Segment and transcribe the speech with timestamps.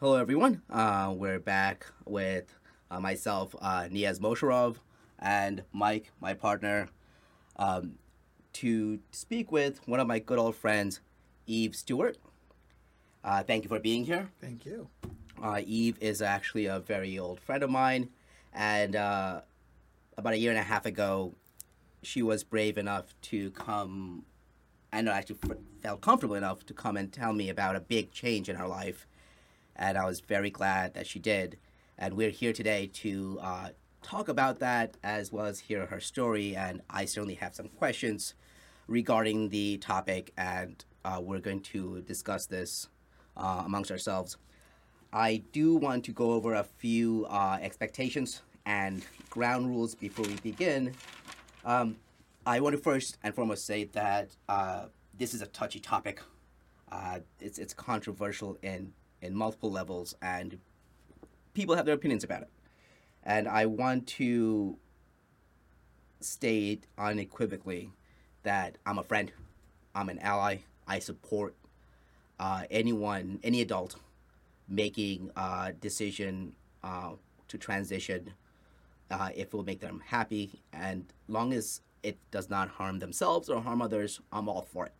[0.00, 0.62] Hello, everyone.
[0.70, 2.54] Uh, we're back with
[2.90, 4.76] uh, myself, uh, Niaz Mosharov,
[5.18, 6.88] and Mike, my partner,
[7.56, 7.96] um,
[8.54, 11.00] to speak with one of my good old friends,
[11.46, 12.16] Eve Stewart.
[13.22, 14.30] Uh, thank you for being here.
[14.40, 14.88] Thank you.
[15.42, 18.08] Uh, Eve is actually a very old friend of mine,
[18.54, 19.42] and uh,
[20.16, 21.34] about a year and a half ago,
[22.02, 24.24] she was brave enough to come,
[24.92, 25.36] and actually
[25.82, 29.06] felt comfortable enough to come and tell me about a big change in her life,
[29.80, 31.58] and I was very glad that she did.
[31.98, 33.68] And we're here today to uh,
[34.02, 38.34] talk about that as well as hear her story, and I certainly have some questions
[38.86, 42.88] regarding the topic, and uh, we're going to discuss this
[43.36, 44.36] uh, amongst ourselves.
[45.12, 50.36] I do want to go over a few uh, expectations and ground rules before we
[50.36, 50.94] begin.
[51.64, 51.96] Um,
[52.46, 54.86] I want to first and foremost say that uh,
[55.18, 56.20] this is a touchy topic.
[56.92, 58.92] Uh, it's it's controversial in
[59.22, 60.58] in multiple levels, and
[61.54, 62.50] people have their opinions about it.
[63.22, 64.78] And I want to
[66.20, 67.92] state unequivocally
[68.42, 69.32] that I'm a friend,
[69.94, 71.54] I'm an ally, I support
[72.38, 73.96] uh, anyone, any adult
[74.70, 77.10] making a decision uh,
[77.48, 78.32] to transition
[79.10, 83.48] uh, if it will make them happy and long as it does not harm themselves
[83.48, 84.92] or harm others i'm all for it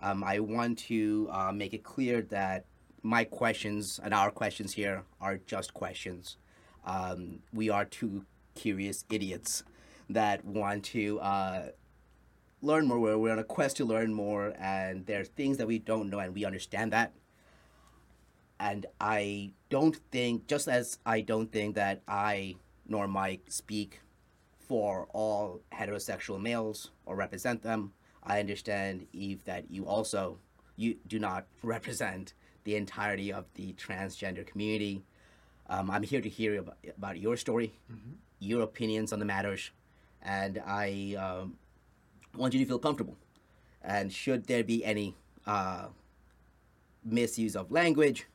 [0.00, 2.64] um, i want to uh, make it clear that
[3.02, 6.36] my questions and our questions here are just questions.
[6.84, 8.24] Um, we are two
[8.54, 9.62] curious idiots
[10.10, 11.68] that want to uh,
[12.62, 12.98] learn more.
[12.98, 16.10] We're, we're on a quest to learn more and there are things that we don't
[16.10, 17.12] know and we understand that.
[18.60, 22.56] And I don't think, just as I don't think that I
[22.88, 24.00] nor Mike speak
[24.58, 30.38] for all heterosexual males or represent them, I understand, Eve, that you also
[30.76, 35.02] you do not represent the entirety of the transgender community.
[35.68, 37.72] Um, I'm here to hear about, about your story,
[38.38, 39.70] your opinions on the matters,
[40.22, 41.56] and I um,
[42.36, 43.16] want you to feel comfortable.
[43.82, 45.14] And should there be any
[45.46, 45.88] uh,
[47.04, 48.26] misuse of language,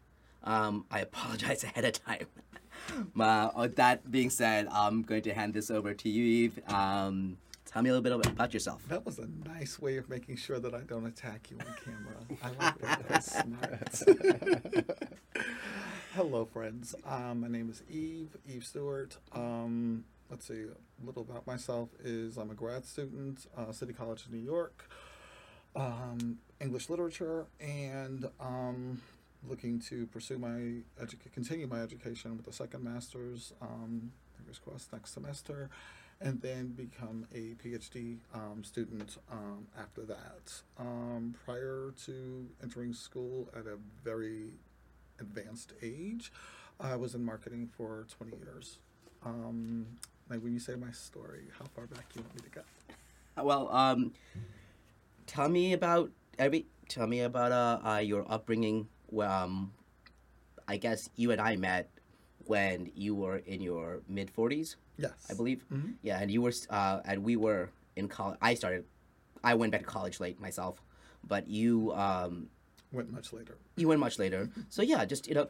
[0.43, 2.27] um, I apologize ahead of time.
[3.19, 6.59] uh, with that being said, I'm going to hand this over to you, Eve.
[6.67, 7.37] Um,
[7.73, 8.87] tell me a little bit about yourself.
[8.87, 12.15] That was a nice way of making sure that I don't attack you on camera.
[12.43, 13.23] I like that.
[13.23, 14.03] Smart.
[16.13, 16.93] Hello, friends.
[17.03, 19.17] Um, my name is Eve, Eve Stewart.
[19.31, 24.25] Um, let's see, a little about myself is I'm a grad student, uh, City College
[24.25, 24.87] of New York,
[25.75, 29.01] um, English literature, and um,
[29.49, 30.83] looking to pursue my
[31.33, 33.53] continue my education with a second master's.
[33.59, 35.71] Um, fingers crossed next semester,
[36.21, 40.61] and then become a PhD um, student um, after that.
[40.77, 44.51] Um, prior to entering school at a very
[45.19, 46.31] advanced age,
[46.79, 48.79] I was in marketing for 20 years.
[49.25, 49.85] Um,
[50.29, 53.43] like when you say my story, how far back do you want me to go?
[53.43, 54.13] Well, um,
[55.25, 56.67] tell me about every.
[56.89, 58.87] Tell me about uh, uh your upbringing.
[59.19, 59.71] Um,
[60.67, 61.89] I guess you and I met
[62.45, 65.63] when you were in your mid 40s, Yes, I believe.
[65.71, 65.95] Mhm.
[66.03, 68.37] Yeah, and you were, uh, and we were in college.
[68.41, 68.85] I started.
[69.43, 70.81] I went back to college late myself,
[71.23, 72.49] but you um,
[72.91, 73.57] Went much later.
[73.75, 74.49] you went much later.
[74.69, 75.47] So yeah, just you know,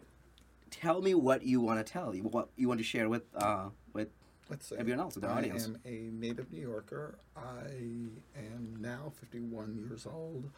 [0.72, 2.16] tell me what you want to tell.
[2.16, 4.10] You what you want to share with uh with
[4.50, 4.76] Let's see.
[4.78, 5.64] everyone else, with the I audience.
[5.66, 7.18] I am a native New Yorker.
[7.36, 7.68] I
[8.38, 10.50] am now 51 years old.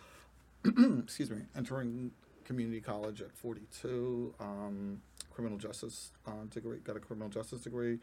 [1.03, 1.41] Excuse me.
[1.56, 2.12] Entering
[2.45, 4.34] community college at 42.
[4.40, 5.01] Um,
[5.35, 6.78] criminal justice uh, degree.
[6.79, 8.00] Got a criminal justice degree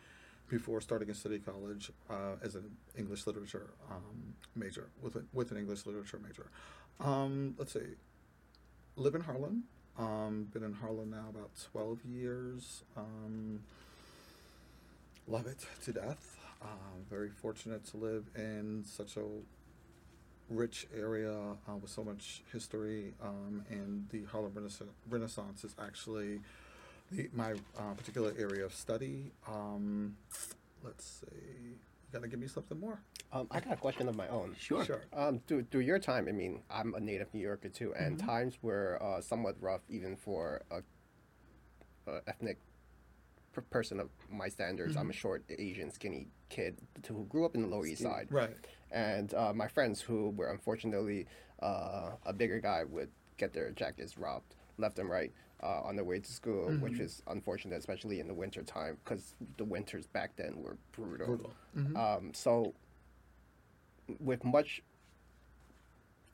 [0.48, 5.50] before starting at City College uh, as an English literature um, major with a, with
[5.50, 6.46] an English literature major.
[7.00, 7.96] Um, let's see.
[8.96, 9.64] Live in Harlem.
[9.98, 12.82] Um, been in Harlem now about 12 years.
[12.96, 13.60] Um,
[15.26, 16.38] love it to death.
[16.60, 16.66] Uh,
[17.10, 19.22] very fortunate to live in such a
[20.48, 26.40] rich area uh, with so much history, um, and the Harlem Renassa- Renaissance is actually
[27.12, 29.32] the, my uh, particular area of study.
[29.48, 30.16] Um,
[30.82, 31.26] let's see.
[31.64, 31.74] You
[32.12, 33.00] gotta give me something more.
[33.32, 34.54] Um, I got a question of my own.
[34.58, 34.84] Sure.
[34.84, 35.02] Sure.
[35.14, 38.26] Um, through, through your time, I mean, I'm a native New Yorker too, and Mhm.
[38.26, 40.82] times were uh, somewhat rough even for a,
[42.10, 42.58] a ethnic
[43.52, 44.96] per- person of my standards.
[44.96, 48.28] I'm a short, Asian, skinny kid to, who grew up in the Lower East Side,
[48.30, 48.56] Right.
[48.90, 51.26] and uh, my friends who were unfortunately
[51.62, 53.08] uh, a bigger guy would
[53.38, 57.22] get their jackets robbed left and right uh, on their way to school, which is
[57.28, 61.26] unfortunate, especially in the winter time, because the winters back then were brutal.
[61.26, 61.54] Brutal.
[61.76, 61.96] Mhm.
[61.96, 62.74] Um, so,
[64.18, 64.82] with much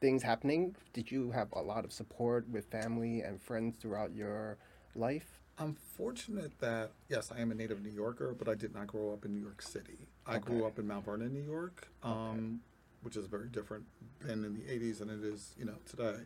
[0.00, 4.56] things happening, did you have a lot of support with family and friends throughout your
[4.94, 5.40] life?
[5.58, 9.12] I'm fortunate that yes, I am a native New Yorker, but I did not grow
[9.12, 10.06] up in New York City.
[10.24, 12.60] I grew up in Mount Vernon, New York, um,
[13.02, 13.84] which is very different
[14.20, 16.22] than in the '80s than it is, you know, today.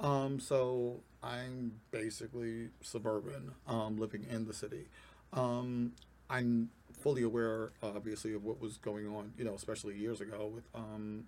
[0.00, 4.88] Um, so I'm basically suburban, um, living in the city.
[5.32, 5.92] Um,
[6.28, 6.70] I'm
[7.00, 11.24] fully aware, obviously, of what was going on, you know, especially years ago with um,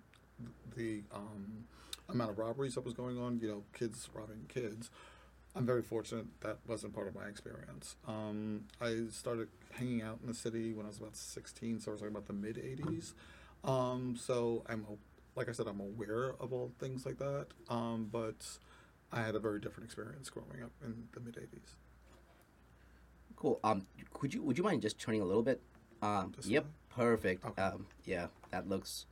[0.75, 1.65] the um,
[2.09, 4.89] amount of robberies that was going on, you know, kids robbing kids.
[5.55, 7.95] I'm very fortunate that wasn't part of my experience.
[8.07, 11.93] Um, I started hanging out in the city when I was about 16, so I
[11.93, 13.13] was like about the mid 80s.
[13.63, 14.85] Um, so I'm,
[15.39, 17.47] like I said, I'm aware of all things like that.
[17.69, 18.45] Um, but
[19.11, 21.75] I had a very different experience growing up in the mid 80s.
[23.37, 23.57] Cool.
[23.63, 25.61] Um, could you would you mind just turning a little bit?
[26.01, 27.45] Um, yep, perfect.
[27.45, 27.61] Okay.
[27.61, 29.05] Um, yeah, that looks.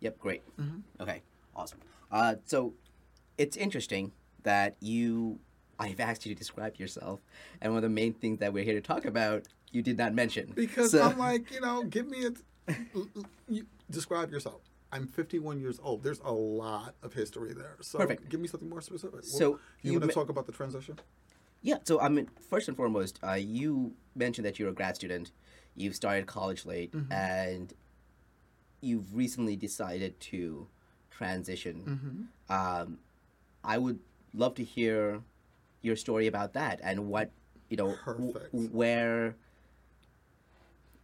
[0.00, 0.42] Yep, great.
[0.56, 0.80] Mhm.
[1.00, 1.20] Okay,
[1.54, 1.80] awesome.
[2.10, 2.72] Uh, so
[3.36, 4.10] it's interesting
[4.42, 5.38] that you.
[5.78, 7.20] I've asked you to describe yourself,
[7.60, 9.42] and one of the main things that we're here to talk about,
[9.72, 10.52] you did not mention.
[10.54, 12.72] Because So- I'm like, you know, give me a.
[13.48, 14.62] you, describe yourself.
[14.94, 16.02] I'm 51 years old.
[16.04, 17.76] There's a lot of history there.
[17.80, 18.28] So Perfect.
[18.28, 19.24] give me something more specific.
[19.24, 20.98] So you, you want to me- talk about the transition?
[21.62, 21.78] Yeah.
[21.84, 25.32] So I mean, first and foremost, uh, you mentioned that you're a grad student.
[25.74, 27.12] You've started college late, Mm-hmm.
[27.12, 27.72] and
[28.80, 30.68] you've recently decided to
[31.10, 32.28] transition.
[32.48, 32.52] Mm-hmm.
[32.54, 32.98] Um,
[33.64, 33.98] I would
[34.34, 35.22] love to hear
[35.82, 37.30] your story about that and what
[37.70, 39.34] you know w- where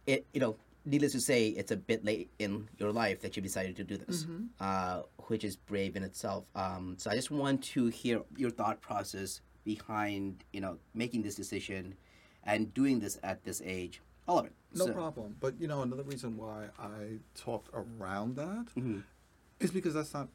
[0.05, 0.55] it you know
[0.85, 3.97] needless to say it's a bit late in your life that you decided to do
[3.97, 4.45] this Mm-hmm.
[4.59, 8.81] uh, which is brave in itself um, so i just want to hear your thought
[8.81, 11.95] process behind you know making this decision
[12.43, 15.35] and doing this at this age all of it No So- problem.
[15.39, 19.73] But you know, another reason why I talked around that is Mhm.
[19.73, 20.29] because that's not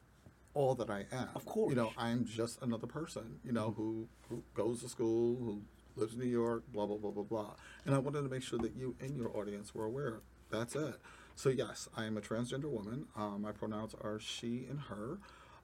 [0.53, 1.29] all that I am.
[1.35, 1.69] Of course.
[1.71, 5.61] You know, I'm just another person, you know, who, who goes to school, who
[5.95, 7.51] lives in New York, blah, blah, blah, blah, blah.
[7.85, 10.19] And I wanted to make sure that you and your audience were aware.
[10.49, 10.95] That's it.
[11.35, 13.07] So, yes, I am a transgender woman.
[13.15, 15.19] Um, my pronouns are she and her.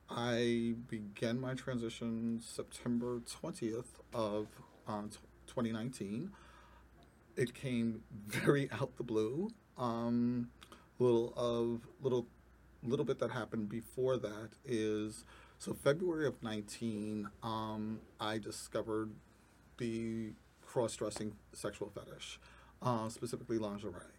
[0.10, 4.48] I began my transition September 20th of
[4.88, 6.32] um, t- 2019
[7.36, 9.50] it came very out the blue.
[9.78, 10.50] Um,
[11.00, 12.28] little of little
[12.84, 15.26] little bit that happened before that is
[15.58, 17.30] so February of nineteen.
[17.42, 19.12] Um, I discovered
[19.78, 20.32] the
[20.62, 22.40] cross-dressing sexual fetish,
[22.82, 24.13] uh, specifically lingerie,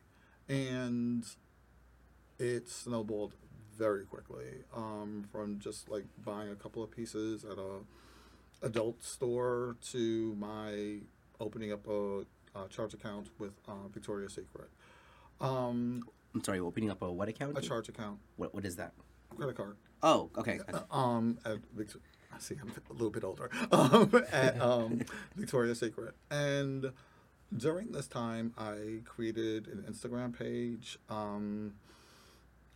[0.48, 1.24] and
[2.38, 3.34] it snowballed
[3.76, 7.80] very quickly um, from just like buying a couple of pieces at a
[8.66, 10.98] adult store to my
[11.40, 12.24] opening up a,
[12.56, 14.68] uh charge account with uh, Victoria's Secret.
[15.40, 16.04] Um,
[16.34, 18.92] i'm sorry opening up a what account a charge account, what, what is that
[19.36, 19.76] credit card.
[20.02, 21.98] oh okay Um, at Victor-
[22.34, 23.48] I see, I'm a little bit older.
[23.72, 25.00] Um, at um,
[25.36, 26.92] Victoria's Secret, and
[27.56, 30.98] during this time, I created an Instagram page.
[31.08, 31.74] Um,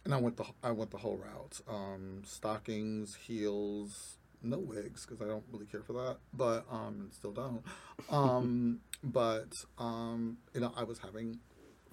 [0.05, 1.61] and I went the I went the whole route.
[1.69, 7.33] Um, stockings, heels, no wigs because I don't really care for that, but um, still
[7.33, 7.63] don't.
[8.11, 11.41] Um, but um, you know, I was having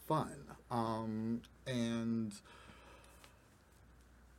[0.07, 0.35] fun.
[0.71, 2.33] Um, and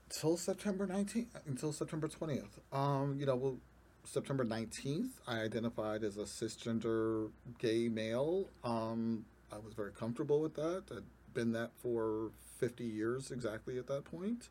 [0.08, 2.44] till September 19th, until September 20th.
[2.72, 3.58] Um, you know, well,
[4.06, 8.48] September 19th, I identified as a cisgender gay male.
[8.62, 10.84] Um, I was very comfortable with that.
[10.92, 11.02] I'd
[11.34, 14.48] been that for 50 years exactly at that point.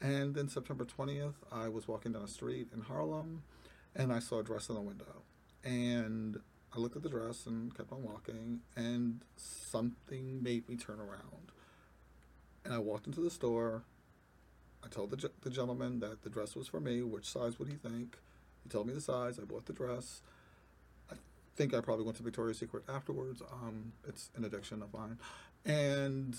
[0.00, 3.42] And then September 20th, I was walking down a street in Harlem
[3.94, 5.22] and I saw a dress in the window.
[5.64, 6.40] And
[6.74, 11.52] I looked at the dress and kept on walking, and something made me turn around.
[12.64, 13.82] And I walked into the store.
[14.84, 17.02] I told the, the gentleman that the dress was for me.
[17.02, 18.18] Which size would he think?
[18.62, 19.38] He told me the size.
[19.38, 20.22] I bought the dress.
[21.10, 21.14] I
[21.56, 23.42] think I probably went to Victoria's Secret afterwards.
[23.52, 25.18] Um, it's an addiction of mine.
[25.64, 26.36] And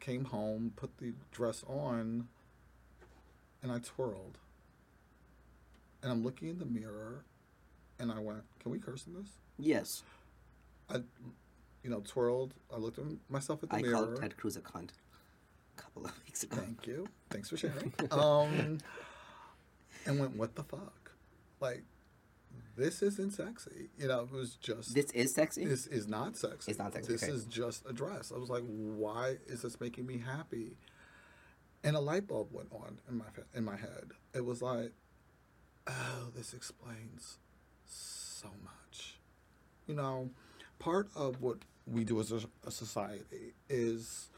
[0.00, 2.28] came home, put the dress on,
[3.62, 4.38] and I twirled.
[6.02, 7.24] And I'm looking in the mirror,
[7.98, 10.02] and I went, "Can we curse in this?" yes
[10.92, 10.96] I,
[11.82, 12.54] you know, twirled.
[12.74, 13.96] I looked at myself at the i mirror.
[13.96, 14.90] I called ted cruz a cunt
[15.76, 17.06] a couple of weeks ago Thank you.
[17.30, 17.92] Thanks for sharing.
[18.10, 18.78] Um,
[20.06, 20.99] and went, what the fuck?
[21.60, 21.84] Like,
[22.76, 23.90] this isn't sexy.
[23.98, 24.94] You know, it was just.
[24.94, 26.70] this is sexy This is not sexy.
[26.70, 27.32] It's not sexy, This okay.
[27.32, 28.32] is just a dress.
[28.34, 30.76] I was like, why is this making me happy?
[31.82, 33.24] And a light bulb went on in my
[33.54, 34.12] in my head.
[34.34, 34.92] It was like,
[35.86, 37.38] oh, this explains
[37.86, 39.18] so much.
[39.86, 40.30] You know,
[40.78, 44.28] part of what we do as a, a society is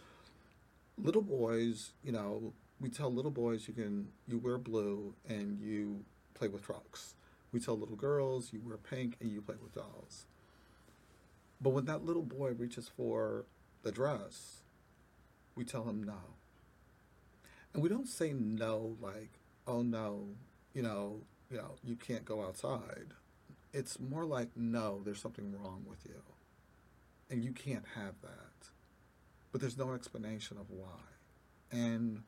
[0.97, 1.93] little boys.
[2.05, 6.65] You know, we tell little boys you can you wear blue and you play with
[6.65, 7.15] trucks.
[7.53, 10.27] We tell little girls you wear pink and you play with dolls
[11.61, 13.45] But when that little boy reaches for
[13.83, 14.63] the dress,
[15.55, 16.37] we tell him no.
[17.75, 19.31] And we don't say no like,
[19.67, 20.29] oh no,
[20.75, 23.09] you know, you know, you can't go outside.
[23.73, 26.23] It's more like, no, there's something wrong with you.
[27.31, 28.71] And you can't have that.
[29.53, 31.01] But there's no explanation of why.
[31.71, 32.23] And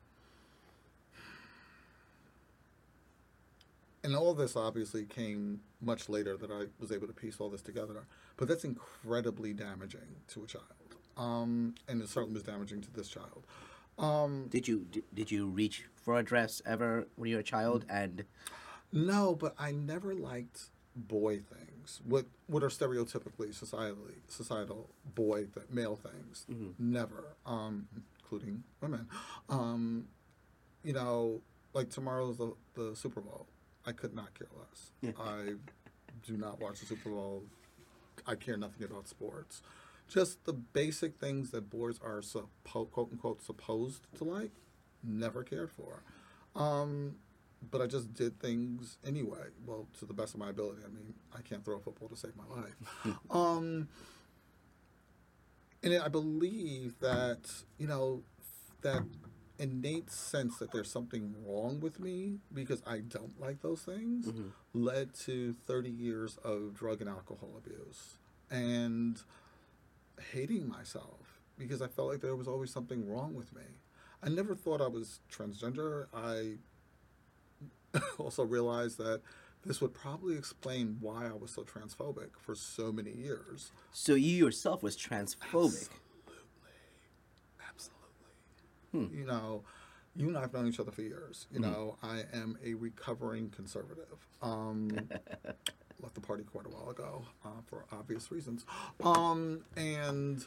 [4.05, 7.61] and all this obviously came much later that I was able to piece all this
[7.61, 8.05] together.
[8.37, 10.65] But that's incredibly damaging to a child,
[11.17, 13.45] um, and it certainly was damaging to this child.
[13.97, 17.43] Um, Did you did, did you reach for a dress ever when you were a
[17.43, 17.85] child?
[17.89, 18.25] And
[18.91, 22.01] no, but I never liked boy things.
[22.03, 26.45] What what are stereotypically societally societal boy th- male things?
[26.77, 27.87] Never, um,
[28.19, 29.07] including women.
[29.49, 30.07] Um,
[30.83, 31.41] you know,
[31.73, 33.47] like tomorrow's the, the Super Bowl.
[33.85, 34.91] I could not care less.
[35.19, 35.53] I
[36.25, 37.43] do not watch the Super Bowl.
[38.25, 39.61] I care nothing about sports.
[40.07, 44.51] Just the basic things that boys are suppo- quote unquote supposed to like,
[45.03, 46.03] never cared for.
[46.55, 47.15] Um,
[47.71, 49.47] but I just did things anyway.
[49.65, 50.81] Well, to the best of my ability.
[50.85, 53.17] I mean, I can't throw a football to save my life.
[53.31, 53.87] um,
[55.83, 58.21] and I believe that you know
[58.81, 59.03] that
[59.59, 64.47] innate sense that there's something wrong with me because I don't like those things mm-hmm.
[64.73, 68.17] led to 30 years of drug and alcohol abuse
[68.51, 69.21] and
[70.31, 73.63] hating myself because I felt like there was always something wrong with me.
[74.21, 76.07] I never thought I was transgender.
[76.13, 76.57] I
[78.17, 79.21] also realized that
[79.65, 83.71] this would probably explain why I was so transphobic for so many years.
[83.91, 85.89] so you yourself was transphobic.
[88.95, 89.17] Absolutely.
[89.19, 89.63] You know,
[90.15, 91.47] you and I have known each other for years.
[91.51, 94.17] You know, I am a recovering conservative.
[94.41, 94.89] Um,
[96.01, 98.65] left the party quite a while ago uh, for obvious reasons.
[99.03, 100.45] Um, and,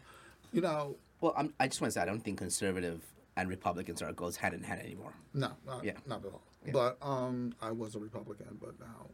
[0.53, 3.01] you know, Well, I'm, I just want to say I don't think conservative
[3.37, 5.13] and Republicans are goes hand in hand anymore.
[5.35, 5.93] no, not, Yeah.
[6.07, 6.43] not at all.
[6.67, 6.73] Yeah.
[6.73, 9.07] But um, I was a Republican, but now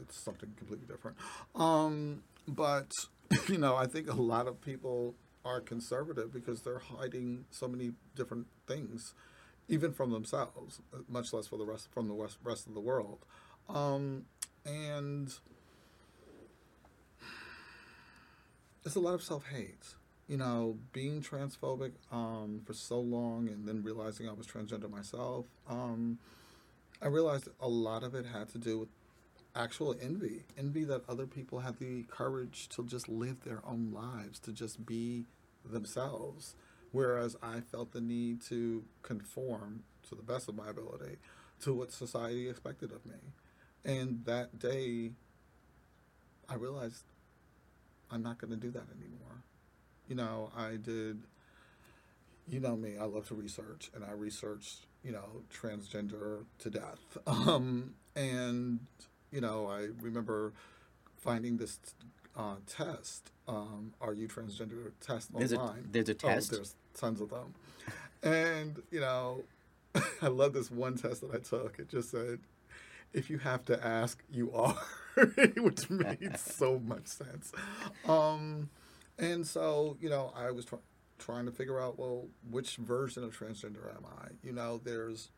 [0.00, 1.16] it's something completely different.
[1.54, 2.90] Um, but,
[3.48, 5.14] you know, I think a lot of people
[5.48, 9.14] are conservative because they're hiding so many different things,
[9.68, 13.24] even from themselves, much less for the rest from the rest, rest of the world.
[13.68, 14.26] Um,
[14.66, 15.32] and
[18.84, 19.94] it's a lot of self hate.
[20.28, 25.46] You know, being transphobic um, for so long and then realizing I was transgender myself,
[25.66, 26.18] um,
[27.00, 28.88] I realized a lot of it had to do with
[29.56, 30.44] actual envy.
[30.58, 34.84] Envy that other people had the courage to just live their own lives, to just
[34.84, 35.24] be
[35.72, 36.54] themselves.
[36.90, 41.16] Whereas I felt the need to conform to the best of my ability
[41.60, 43.18] to what society expected of me.
[43.84, 45.12] And that day,
[46.48, 47.04] I realized
[48.10, 49.42] I'm not going to do that anymore.
[50.08, 51.22] You know, I did,
[52.48, 57.18] you know me, I love to research, and I researched, you know, transgender to death.
[57.26, 58.80] Um, and,
[59.30, 60.52] you know, I remember
[61.16, 61.78] finding this
[62.36, 65.88] uh, test, um, Are You Transgender test There's a- online.
[65.90, 66.52] there's a test?
[66.52, 67.54] Oh, there's tons of them.
[68.22, 69.44] And, you know,
[70.22, 71.78] I love this one test that I took.
[71.78, 72.40] It just said,
[73.12, 74.76] if you have to ask, you are,
[75.56, 77.52] which made so much sense.
[78.06, 78.68] Um,
[79.18, 80.76] and so, you know, I was tr-
[81.18, 84.28] trying to figure out, well, which version of transgender am I?
[84.42, 85.30] You know, there's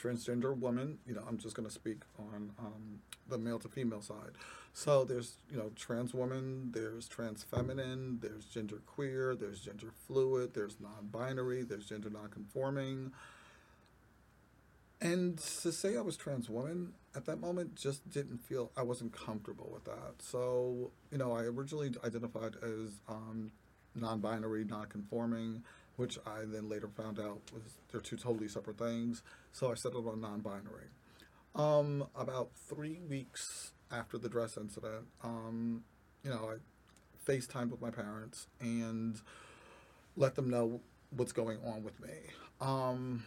[0.00, 0.98] transgender woman.
[1.06, 4.32] You know, I'm just going to speak on um, the male to female side.
[4.72, 10.54] So there's, you know, trans woman, there's trans feminine, there's gender queer, there's gender fluid,
[10.54, 13.12] there's non binary, there's gender non conforming.
[15.00, 19.12] And to say I was trans woman at that moment just didn't feel I wasn't
[19.12, 20.20] comfortable with that.
[20.20, 23.50] So you know, I originally identified as um,
[23.94, 25.62] non-binary, non-conforming,
[26.00, 29.22] which I then later found out was they're two totally separate things.
[29.52, 30.86] So I settled on non-binary.
[31.54, 35.84] Um, about three weeks after the dress incident, um,
[36.24, 39.20] you know, I FaceTimed with my parents and
[40.16, 40.80] let them know
[41.10, 42.14] what's going on with me.
[42.62, 43.24] Um,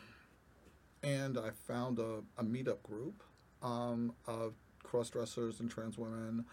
[1.03, 3.21] and I found a, a meetup group
[3.61, 6.45] um, of cross dressers and trans women,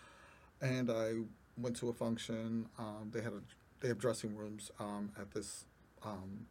[0.60, 1.12] and I
[1.56, 2.66] went to a function.
[2.78, 3.40] Um, they had a
[3.80, 5.64] they have dressing rooms um, at this
[6.04, 6.46] um,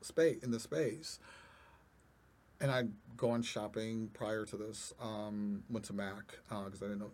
[0.00, 1.18] space in the space,
[2.60, 4.92] and I'd gone shopping prior to this.
[5.00, 7.10] Um, went to Mac because I didn't know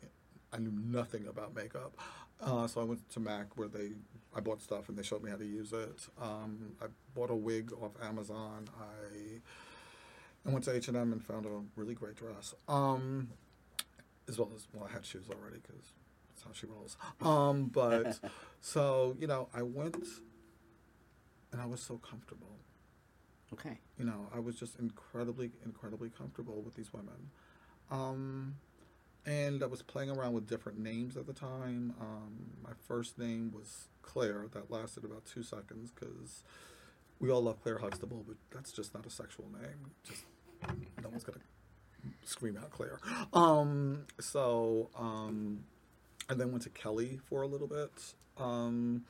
[0.53, 1.97] I knew nothing about makeup.
[2.41, 3.93] Uh, so I went to Mac where they
[4.37, 6.09] I bought stuff and they showed me how to use it.
[6.21, 8.67] Um, I bought a wig off Amazon.
[8.79, 9.41] I
[10.47, 12.55] I went to H and M and found a really great dress.
[12.69, 13.29] Um,
[14.29, 15.93] as well as well, I had shoes already because
[16.29, 16.97] That's how she rolls.
[17.21, 18.19] Um, but
[18.61, 20.07] so you know, I went,
[21.55, 22.59] and I was so comfortable.
[23.53, 23.79] Okay.
[23.97, 27.31] You know, I was just incredibly, incredibly comfortable with these women.
[27.93, 28.57] Um,
[29.25, 31.95] and I was playing around with different names at the time.
[32.01, 34.47] Um, my first name was Claire.
[34.53, 36.43] That lasted about two seconds because
[37.21, 39.93] we all love Claire Huxtable, but that's just not a sexual name.
[40.03, 40.25] Just
[41.01, 41.39] no one's gonna
[42.25, 42.99] scream out Claire.
[43.33, 45.61] Um, so um,
[46.29, 47.93] I then went to Kelly for a little bit.
[48.39, 49.05] Um,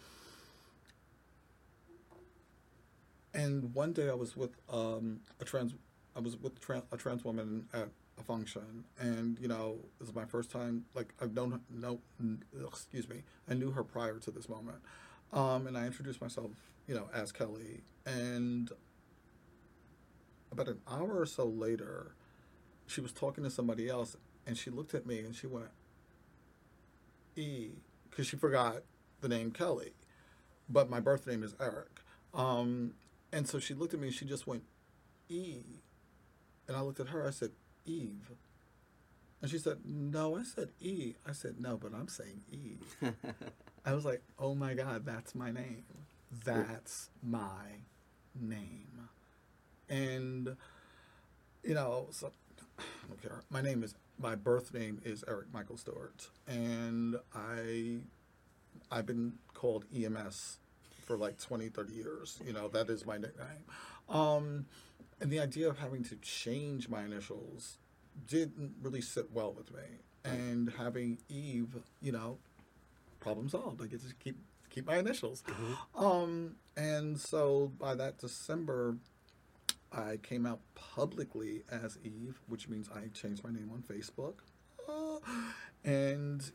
[3.35, 5.75] and one day I was with um, a trans,
[6.17, 7.89] I was with tran- a trans woman at
[8.19, 10.85] a function, and you know, this is my first time.
[10.95, 11.99] Like I've known, no,
[12.69, 14.79] excuse me, I knew her prior to this moment,
[15.33, 16.51] um, and I introduced myself,
[16.87, 18.71] you know, as Kelly, and
[20.53, 22.15] about an hour or so later,
[22.87, 25.71] she was talking to somebody else, and she looked at me and she went,
[27.35, 27.71] "E,"
[28.09, 28.83] because she forgot
[29.21, 29.93] the name Kelly,
[30.69, 32.01] but my birth name is Eric.
[32.33, 32.95] Um,
[33.35, 34.63] and so she looked at me and she just went,
[35.29, 35.59] E.
[36.69, 37.51] And I looked at her, I said,
[37.85, 38.31] Eve.
[39.43, 41.15] And she said, No, I said E.
[41.29, 42.77] I said, No, but I'm saying E.
[43.85, 45.85] I was like, Oh my God, that's my name.
[46.45, 47.83] That's my
[48.41, 49.09] name.
[49.89, 50.57] And,
[51.65, 52.31] you know, so
[52.79, 53.43] I don't care.
[53.51, 56.29] My name is, my birth name is Eric Michael Stewart.
[56.47, 57.97] And I,
[58.93, 60.59] I've been called EMS
[61.05, 62.41] for like 20, 30 years.
[62.47, 63.65] You know, that is my nickname.
[64.09, 64.67] Um,
[65.21, 67.79] and the idea of having to change my initials
[68.27, 69.83] didn't really sit well with me.
[70.25, 72.39] And having Eve, you know,
[73.21, 73.83] problem solved.
[73.83, 74.37] I get to keep
[74.71, 75.43] keep my initials.
[75.95, 78.97] Um, and so by that December,
[79.93, 84.35] I came out publicly as Eve, which means I changed my name on Facebook.
[84.89, 85.19] Uh,
[85.85, 86.51] and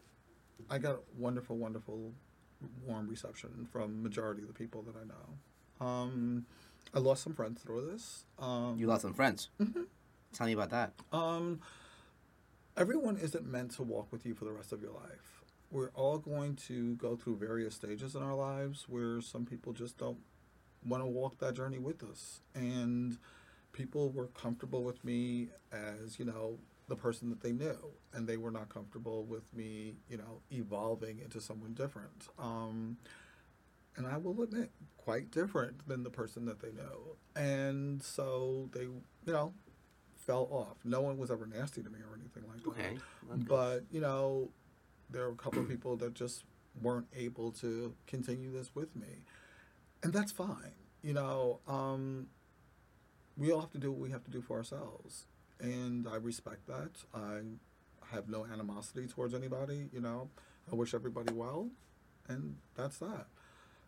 [0.69, 2.11] I got wonderful, wonderful,
[2.85, 5.85] warm reception from majority of the people that I know.
[5.85, 6.45] Um,
[6.93, 8.25] I lost some friends through this.
[8.37, 9.49] Um, You lost some friends.
[10.33, 10.93] Tell me about that.
[11.11, 11.59] um,
[12.77, 15.43] everyone isn't meant to walk with you for the rest of your life.
[15.71, 19.97] We're all going to go through various stages in our lives where some people just
[19.97, 20.17] don't
[20.85, 22.41] want to walk that journey with us.
[22.55, 23.17] And
[23.71, 26.57] people were comfortable with me as, you know,
[26.89, 27.77] the person that they knew.
[28.13, 32.27] And they were not comfortable with me, you know, evolving into someone different.
[32.37, 32.97] Um,
[33.95, 37.15] and I will admit, quite different than the person that they know.
[37.35, 39.53] And so they, you know,
[40.15, 40.77] fell off.
[40.83, 42.69] No one was ever nasty to me or anything like that.
[42.69, 42.97] Okay.
[43.47, 44.49] But, you know,
[45.09, 46.43] there were a couple of people that just
[46.81, 49.25] weren't able to continue this with me.
[50.03, 50.75] And that's fine.
[51.01, 52.27] You know, um,
[53.37, 55.25] we all have to do what we have to do for ourselves.
[55.59, 56.91] And I respect that.
[57.13, 57.41] I
[58.11, 60.29] have no animosity towards anybody, you know.
[60.71, 61.69] I wish everybody well.
[62.27, 63.27] And that's that.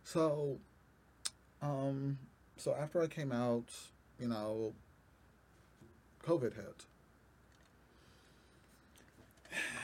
[0.04, 0.58] So,
[1.62, 2.18] um,
[2.58, 3.70] so after I came out,
[4.20, 4.74] you know,
[6.26, 6.86] COVID hit.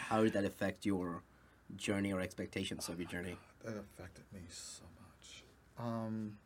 [0.07, 1.23] How did that affect your
[1.75, 3.37] journey or expectations of your journey?
[3.65, 5.43] That affected me so much.
[5.77, 6.37] Um,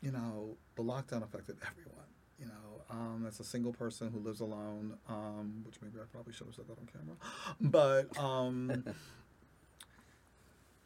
[0.00, 2.13] you know, the lockdown affected everyone.
[2.38, 6.32] You know, um, as a single person who lives alone, um, which maybe I probably
[6.32, 7.16] should have said that on camera,
[7.60, 8.84] but um,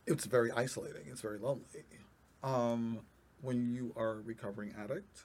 [0.07, 1.03] it's very isolating.
[1.07, 1.85] It's very lonely.
[2.43, 3.01] Um,
[3.41, 5.25] when you are a recovering addict,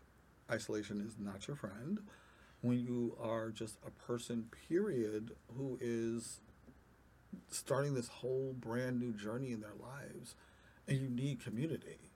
[0.51, 1.99] isolation is not your friend.
[2.62, 6.39] When you are just a person, period, who is
[7.49, 10.36] starting this whole brand new journey in their lives,
[10.88, 12.12] and you need community,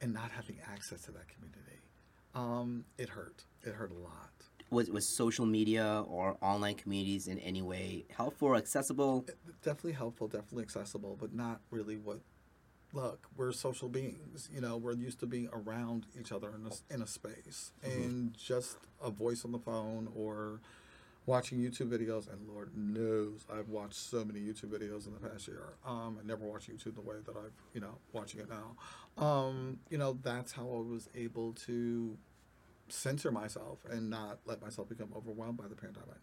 [0.00, 1.75] and not having access to that community,
[2.36, 3.44] um, it hurt.
[3.64, 4.30] It hurt a lot.
[4.70, 9.24] Was was social media or online communities in any way helpful or accessible?
[9.62, 12.20] definitely helpful, definitely accessible, but not really what.
[12.92, 14.48] Look, we're social beings.
[14.52, 18.32] You know, we're used to being around each other in a, in a space, and
[18.36, 20.60] just a voice on the phone or
[21.26, 22.32] watching YouTube videos.
[22.32, 25.74] And Lord knows, I've watched so many YouTube videos in the past year.
[25.84, 29.22] Um, I never watched YouTube the way that I've, you know, watching it now.
[29.22, 32.16] Um, you know, that's how I was able to
[32.88, 36.20] censor myself and not let myself become overwhelmed by the pandemic.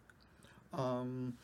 [0.72, 1.34] Um,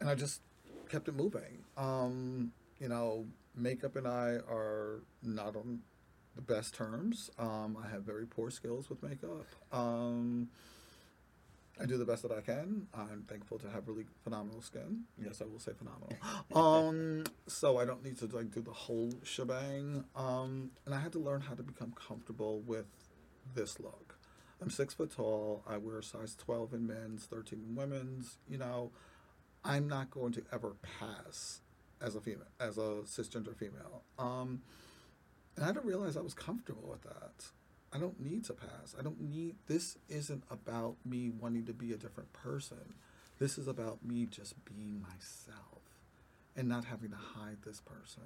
[0.00, 0.40] and I just
[0.88, 1.64] kept it moving.
[1.76, 5.80] Um, you know, makeup and I are not on
[6.36, 7.30] the best terms.
[7.38, 9.46] Um, I have very poor skills with makeup.
[9.72, 10.48] Um,
[11.80, 12.88] I do the best that I can.
[12.92, 15.04] I'm thankful to have really phenomenal skin.
[15.22, 16.12] Yes, I will say phenomenal.
[16.54, 20.04] Um, so I don't need to like do the whole shebang.
[20.16, 22.86] Um, and I had to learn how to become comfortable with
[23.54, 24.16] this look.
[24.60, 25.62] I'm six foot tall.
[25.68, 28.38] I wear size 12 in men's, 13 in women's.
[28.48, 28.90] You know,
[29.64, 31.60] I'm not going to ever pass
[32.00, 34.02] as a female, as a cisgender female.
[34.18, 34.62] Um,
[35.56, 37.46] and I didn't realize I was comfortable with that.
[37.92, 38.94] I don't need to pass.
[38.98, 39.56] I don't need.
[39.66, 42.94] This isn't about me wanting to be a different person.
[43.38, 45.82] This is about me just being myself
[46.56, 48.22] and not having to hide this person.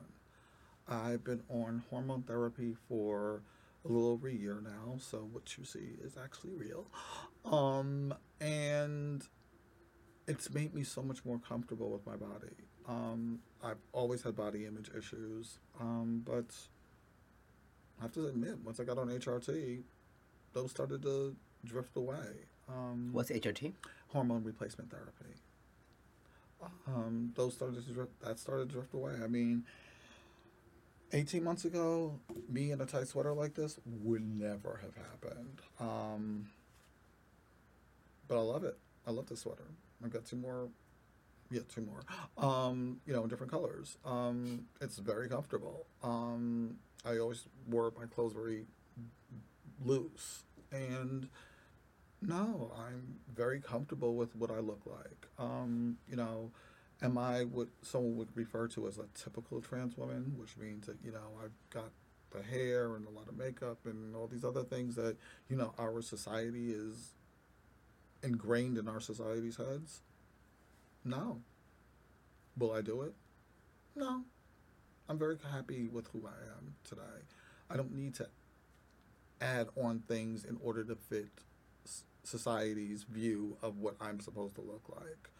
[0.88, 3.42] I've been on hormone therapy for
[3.84, 6.86] a little over a year now, so what you see is actually real.
[7.44, 9.24] Um, and
[10.28, 12.54] it's made me so much more comfortable with my body.
[12.88, 16.46] Um, I've always had body image issues, um, but
[17.98, 19.82] I have to admit, once I got on HRT,
[20.52, 22.46] those started to drift away.
[22.68, 23.72] Um, What's HRT?
[24.08, 25.34] hormone replacement therapy.
[26.86, 29.14] Um, those started to drift, that started to drift away.
[29.22, 29.64] I mean,
[31.12, 35.60] eighteen months ago, me in a tight sweater like this would never have happened.
[35.80, 36.46] Um,
[38.28, 38.78] but I love it.
[39.06, 39.66] I love this sweater.
[40.04, 40.68] I've got two more.
[41.50, 42.00] Yeah, two more.
[42.38, 43.98] Um, you know, in different colors.
[44.06, 45.86] Um, it's very comfortable.
[46.02, 48.64] Um, I always wore my clothes very
[49.84, 51.28] loose, and
[52.22, 55.26] no, I'm very comfortable with what I look like.
[55.38, 56.52] Um, you know,
[57.02, 60.96] am I what someone would refer to as a typical trans woman, which means that,
[61.04, 61.90] you know, I've got
[62.30, 65.16] the hair and a lot of makeup and all these other things that,
[65.48, 67.14] you know, our society is
[68.22, 70.00] ingrained in our society's heads?
[71.04, 71.40] No.
[72.56, 73.14] Will I do it?
[73.96, 74.22] No.
[75.08, 77.26] I'm very happy with who I am today.
[77.68, 78.28] I don't need to
[79.40, 81.28] add on things in order to fit
[82.22, 85.30] society's view of what I'm supposed to look like.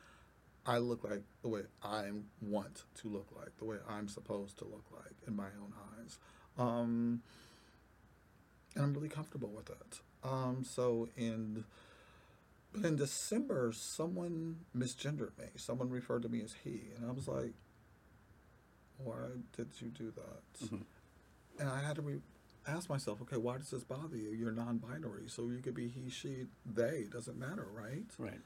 [0.65, 4.65] I look like the way I want to look like, the way I'm supposed to
[4.65, 6.19] look like in my own eyes.
[6.57, 7.23] Um,
[8.75, 10.01] and I'm really comfortable with it.
[10.23, 11.65] Um, so in
[12.73, 15.47] but in December, someone misgendered me.
[15.57, 17.53] Someone referred to me as he, and I was like,
[18.97, 20.85] "Why did you do that?" Mhm.
[21.59, 22.23] And I had to re-
[22.67, 24.31] ask myself, "Okay, why does this bother you?
[24.31, 27.05] You're non-binary, so you could be he, she, they.
[27.05, 28.41] Doesn't matter, right?" Right.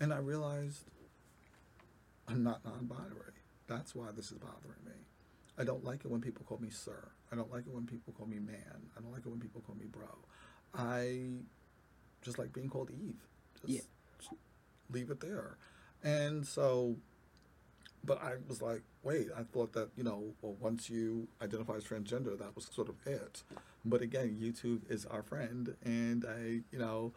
[0.00, 0.84] And I realized
[2.28, 3.32] I'm not non-binary.
[3.66, 4.92] That's why this is bothering me.
[5.58, 7.08] I don't like it when people call me sir.
[7.32, 8.90] I don't like it when people call me man.
[8.96, 10.06] I don't like it when people call me bro.
[10.74, 11.38] I
[12.22, 13.26] just like being called Eve.
[13.60, 14.36] Just Yeah.
[14.90, 15.56] leave it there.
[16.02, 16.96] And so,
[18.04, 21.84] but I was like, wait, I thought that, you know, well, once you identify as
[21.84, 23.42] transgender, that was sort of it.
[23.84, 25.74] But again, YouTube is our friend.
[25.84, 27.12] And I, you know,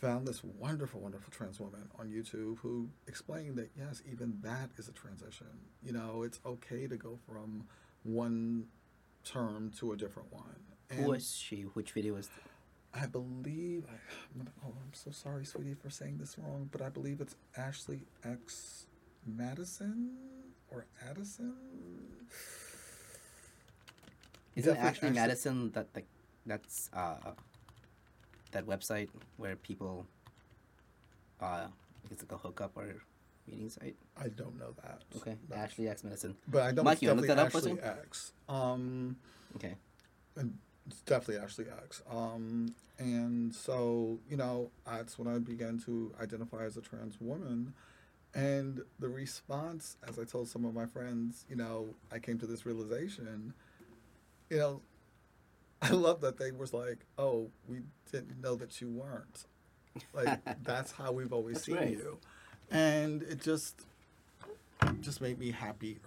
[0.00, 4.88] found this wonderful, wonderful trans woman on YouTube who explained that yes, even that is
[4.88, 5.46] a transition.
[5.82, 7.64] You know, it's okay to go from
[8.04, 8.66] one
[9.24, 10.44] term to a different one.
[10.90, 11.62] And Who was she?
[11.62, 12.30] Which video was?
[12.94, 13.94] I believe, I,
[14.40, 18.02] I'm oh, I'm so sorry, sweetie, for saying this wrong, but I believe it's Ashley
[18.24, 18.86] X
[19.26, 20.12] Madison
[20.70, 21.54] or Addison.
[24.56, 26.06] Isn't it Definitely actually Ashley- Madison that like
[26.46, 27.16] that's uh
[28.52, 30.06] that website where people
[31.40, 31.66] uh
[32.10, 32.94] it's like a hookup or
[33.46, 33.96] meeting site?
[34.20, 35.02] I don't know that.
[35.16, 35.36] Okay.
[35.48, 36.36] But- Ashley X Medicine.
[36.48, 38.32] But I know Mike, it's you look definitely that up Ashley X.
[38.48, 39.16] Um,
[39.56, 39.74] Okay.
[40.36, 42.02] and it's definitely Ashley X.
[42.10, 47.74] Um, and so, you know, that's when I began to identify as a trans woman.
[48.34, 52.46] And the response, as I told some of my friends, you know, I came to
[52.46, 53.54] this realization,
[54.50, 54.82] you know,
[55.82, 57.78] I love that they was like, oh, we
[58.10, 59.46] didn't know that you weren't.
[60.12, 61.90] Like, that's how we've always That's seen right.
[61.90, 62.18] you.
[62.70, 63.86] And it just,
[65.00, 65.98] just made me happier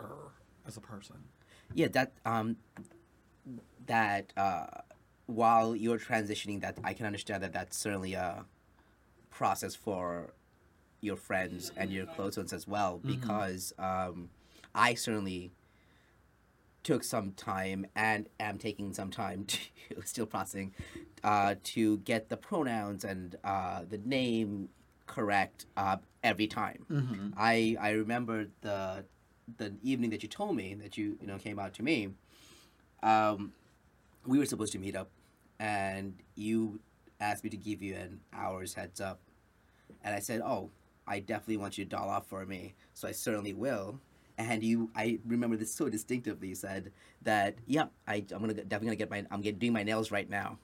[0.68, 1.18] as a person.
[1.74, 2.58] Yeah, that um
[3.88, 4.68] that uh
[5.28, 8.46] while you're transitioning that I can understand that that's certainly a
[9.30, 10.34] process for
[11.00, 14.30] your friends and your close ones as well because um
[14.76, 15.52] I certainly
[16.84, 19.58] took some time and am taking some time to
[20.04, 20.74] still processing
[21.24, 24.70] uh, to get the pronouns and uh, the name
[25.06, 26.86] correct uh, every time.
[26.90, 27.30] Mm-hmm.
[27.38, 29.06] I I remember the
[29.58, 32.10] the evening that you told me that you you know came out to me.
[33.04, 33.54] Um,
[34.26, 35.10] we were supposed to meet up,
[35.60, 36.80] and you
[37.20, 39.20] asked me to give you an hour's heads up,
[40.04, 40.70] and I said, "Oh,
[41.08, 44.00] I definitely want you to doll off for me, so I certainly will."
[44.50, 46.50] And you, I remember this so distinctively.
[46.50, 49.84] You said that, "Yeah, I, I'm gonna definitely gonna get my, I'm getting doing my
[49.84, 50.58] nails right now,"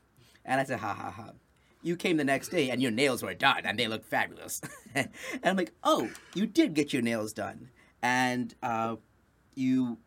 [0.46, 1.32] and I said, "Ha ha ha."
[1.84, 4.62] You came the next day and your nails were done and they looked fabulous.
[4.96, 5.10] and
[5.44, 7.70] I'm like, oh, you did get your nails done.
[8.02, 8.96] And uh,
[9.54, 10.00] you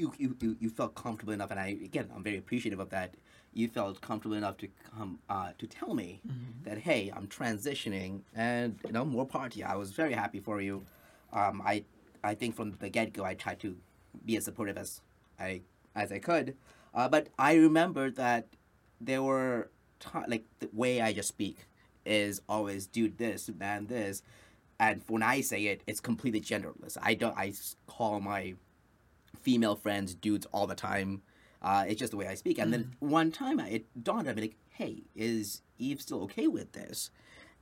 [0.00, 3.14] you, you, you, felt comfortable enough, and I again I'm very appreciative of that.
[3.52, 6.20] You felt comfortable enough to come uh, to tell me
[6.64, 9.62] that hey, I'm transitioning, and you know more party.
[9.62, 10.84] I was very happy for you.
[11.32, 11.84] Um, I
[12.22, 13.76] I think from the get go I tried to
[14.24, 15.00] be as supportive as
[15.38, 15.62] I
[15.94, 16.56] as I could,
[16.94, 18.48] uh, but I remember that
[19.00, 21.66] there were ti like the way I just speak
[22.04, 24.22] is always dude this man this,
[24.78, 26.96] and when I say it, it's completely genderless.
[27.02, 27.52] I don't I
[27.86, 28.54] call my
[29.40, 31.22] female friends dudes all the time.
[31.62, 32.58] Uh, it's just the way I speak.
[32.58, 36.46] And then one time I, it dawned on me like, hey, is Eve still okay
[36.46, 37.10] with this?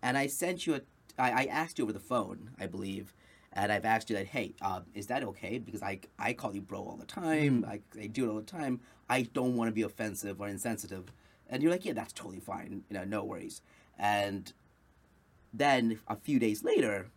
[0.02, 0.80] And I sent you a,
[1.18, 3.12] I, I asked you over the phone, I believe,
[3.58, 5.58] and I've asked you that, hey, uh, is that okay?
[5.58, 7.66] Because I, I call you bro all the time.
[7.68, 8.80] I, I do it all the time.
[9.08, 11.12] I don't want to be offensive or insensitive.
[11.50, 12.84] And you're like, yeah, that's totally fine.
[12.88, 13.60] You know, no worries.
[13.98, 14.52] And
[15.52, 17.10] then a few days later,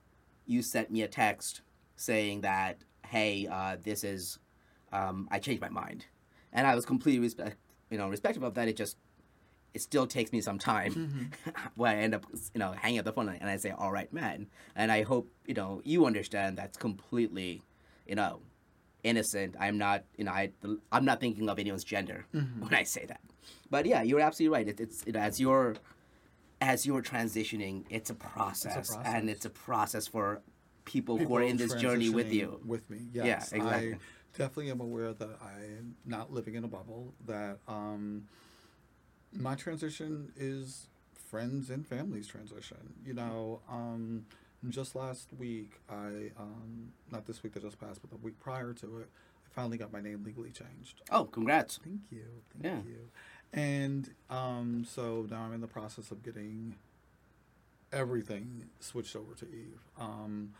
[0.47, 1.61] you sent me a text
[1.95, 4.39] saying that, hey, uh, this is,
[4.91, 6.05] um, I changed my mind,
[6.51, 7.57] and I was completely respect,
[7.91, 8.67] you know, respectful of that.
[8.67, 8.97] It just,
[9.73, 11.31] it still takes me some time
[11.75, 14.11] where I end up, you know, hanging up the phone and I say, all right,
[14.11, 17.61] man, and I hope you know you understand that's completely,
[18.05, 18.41] you know,
[19.03, 19.55] innocent.
[19.59, 20.51] I'm not, you know, I,
[20.91, 23.21] I'm not thinking of anyone's gender when I say that.
[23.69, 24.67] But yeah, you're absolutely right.
[24.67, 25.75] It, it's you know, as you're
[26.59, 28.97] as you're transitioning, it's a process, process.
[29.05, 30.41] and it's a process for
[30.85, 32.59] people, People who are in this journey with you.
[32.65, 33.51] With me, Yeah, yes.
[33.51, 33.93] exactly.
[33.93, 33.97] I
[34.37, 37.13] definitely am aware that I'm not living in a bubble.
[37.25, 38.27] That um,
[39.33, 40.87] my transition is
[41.29, 42.93] friends and families transition.
[43.05, 44.25] You know, um,
[44.69, 48.73] just last week, I um, not this week that just passed, but the week prior
[48.73, 49.09] to it,
[49.45, 51.01] I finally got my name legally changed.
[51.11, 51.79] Oh, congrats!
[51.83, 52.25] Thank you.
[52.53, 52.91] Thank Yeah.
[52.91, 53.09] you.
[53.53, 56.75] And um, so now I'm in the process of getting
[57.91, 60.53] everything switched over to Eve, um,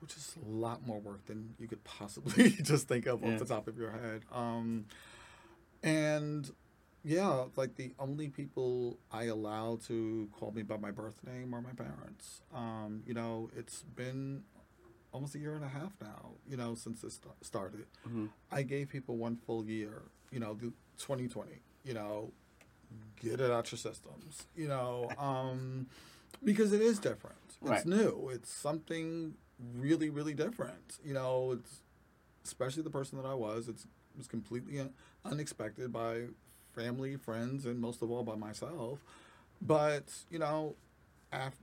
[0.00, 3.32] which is a lot more work than you could possibly just think of Yeah.
[3.34, 4.22] off the top of your head.
[4.32, 4.86] Um,
[5.82, 6.50] and
[7.02, 11.62] yeah, like the only people I allow to call me by my birth name are
[11.62, 12.42] my parents.
[12.54, 14.42] Um, you know, it's been
[15.12, 17.86] almost a year and a half now, you know, since this st- started.
[18.06, 18.28] Mhm.
[18.50, 22.32] I gave people one full year, you know, the 2020, you know,
[23.20, 25.86] get it out your systems, you know, um,
[26.44, 27.36] because it is different.
[27.48, 27.86] It's Right.
[27.86, 28.28] new.
[28.30, 29.34] It's something
[29.74, 30.98] really, really different.
[31.04, 31.82] You know, it's
[32.44, 33.68] especially the person that I was.
[33.68, 34.80] It's it was completely
[35.24, 36.28] unexpected by
[36.74, 39.00] family, friends, and most of all by myself.
[39.62, 40.74] But you know,
[41.32, 41.58] af-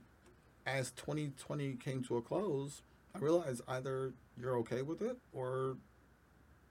[0.66, 2.82] as 2020 came to a close,
[3.14, 5.76] I realized either you're okay with it, or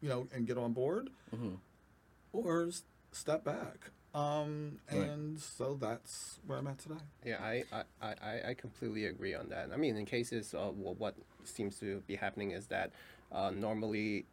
[0.02, 1.58] you know, and get on board, Mhm.
[2.32, 3.92] or s- step back.
[4.14, 5.10] Um, Right.
[5.10, 6.96] and so that's where I'm at today.
[7.26, 9.72] Yeah, I, I, I, I- I completely agree on that.
[9.72, 12.92] I mean, in cases, uh, well, what seems to be happening is that
[13.32, 14.26] uh, normally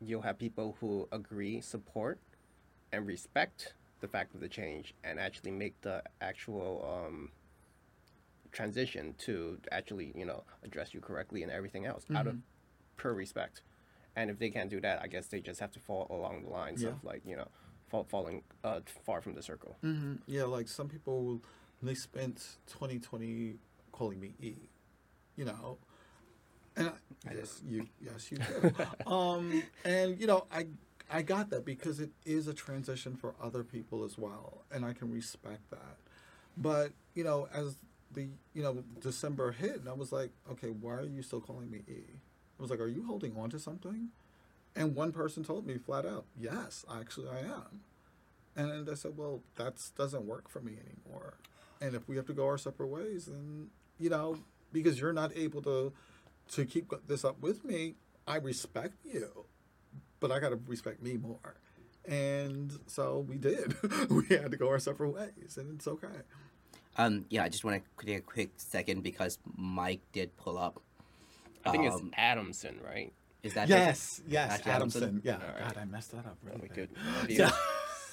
[0.00, 2.20] you'll have people who agree, support,
[2.92, 7.30] and respect the fact of the change, and actually make the actual um,
[8.52, 12.36] transition to actually, you know, address you correctly and everything else out of
[12.96, 13.62] pure respect.
[14.16, 16.50] And if they can't do that, I guess they just have to fall along the
[16.50, 16.90] lines Yeah.
[16.90, 17.48] of like, you know,
[17.88, 19.76] fall, falling uh, far from the circle.
[19.84, 20.14] Mm-hmm.
[20.26, 21.42] Yeah, like some people,
[21.82, 23.56] they spent 2020
[23.92, 24.54] calling me E,
[25.36, 25.78] you know,
[26.76, 28.74] and I, I yes, you, yes, you do.
[29.10, 30.66] um, and you know, I,
[31.10, 34.92] I got that because it is a transition for other people as well, and I
[34.92, 35.96] can respect that.
[36.56, 37.76] But you know, as
[38.12, 41.70] the you know December hit, and I was like, okay, why are you still calling
[41.70, 42.02] me E?
[42.58, 44.08] I was like, are you holding on to something?
[44.74, 47.80] And one person told me flat out, yes, I actually I am.
[48.56, 51.34] And I said, well, that doesn't work for me anymore.
[51.80, 53.68] And if we have to go our separate ways, then,
[53.98, 54.38] you know,
[54.72, 55.92] because you're not able to,
[56.52, 57.94] to keep this up with me,
[58.26, 59.44] I respect you,
[60.20, 61.56] but I got to respect me more.
[62.06, 63.74] And so we did.
[64.10, 66.06] we had to go our separate ways, and it's okay.
[66.96, 70.80] Um, yeah, I just want to take a quick second because Mike did pull up.
[71.64, 73.12] I think it's Um, Adamson, right?
[73.42, 75.02] Is that Yes, yes, Adamson.
[75.02, 75.22] Adamson?
[75.22, 75.74] Yeah, All right.
[75.74, 76.88] God, I messed that up really we bad.
[77.28, 77.50] Yeah.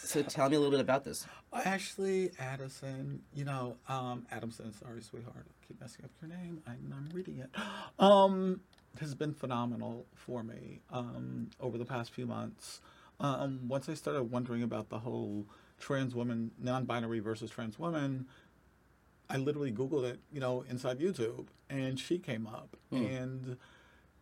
[0.04, 1.26] So tell me a little bit about this.
[1.54, 6.62] Ashley Addison, you know, um, Adamson, sorry, sweetheart, I keep messing up your name.
[6.68, 7.50] I, I'm reading it.
[7.98, 8.62] Um,
[9.00, 12.82] has been phenomenal for me um, over the past few months.
[13.20, 15.46] Um, once I started wondering about the whole
[15.80, 18.26] trans woman, non-binary versus trans woman,
[19.30, 23.58] I literally Googled it, you know, inside YouTube, and she came up, and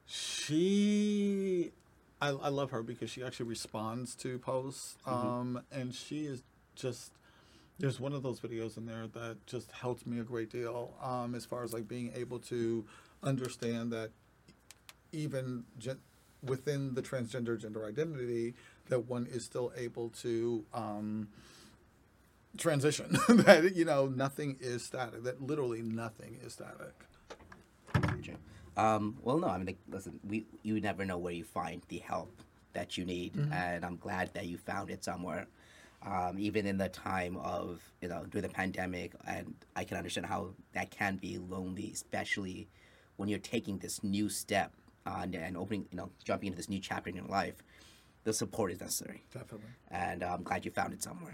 [0.06, 1.72] she,
[2.22, 6.44] I, I love her because she actually responds to posts, um, and she is
[6.76, 7.12] just.
[7.80, 11.34] There's one of those videos in there that just helped me a great deal, um,
[11.34, 12.86] as far as like being able to
[13.24, 14.12] understand that
[15.13, 15.99] even gen-
[16.43, 18.54] within the transgender gender identity
[18.89, 21.30] that one is still able to um,
[22.58, 23.17] transition.
[23.30, 25.23] that you know nothing is static.
[25.23, 26.93] That literally nothing is static.
[28.76, 31.99] Um, well, no, I mean, like, listen, we you never know where you find the
[31.99, 32.41] help
[32.73, 35.47] that you need, and I'm glad that you found it somewhere.
[36.06, 40.26] Um, even in the time of you know during the pandemic, and I can understand
[40.26, 42.67] how that can be lonely, especially
[43.15, 44.73] when you're taking this new step
[45.06, 47.56] uh, and, and opening, you know, jumping into this new chapter in your life.
[48.26, 49.68] The support is necessary Definitely.
[49.92, 51.34] and I'm glad you found it somewhere.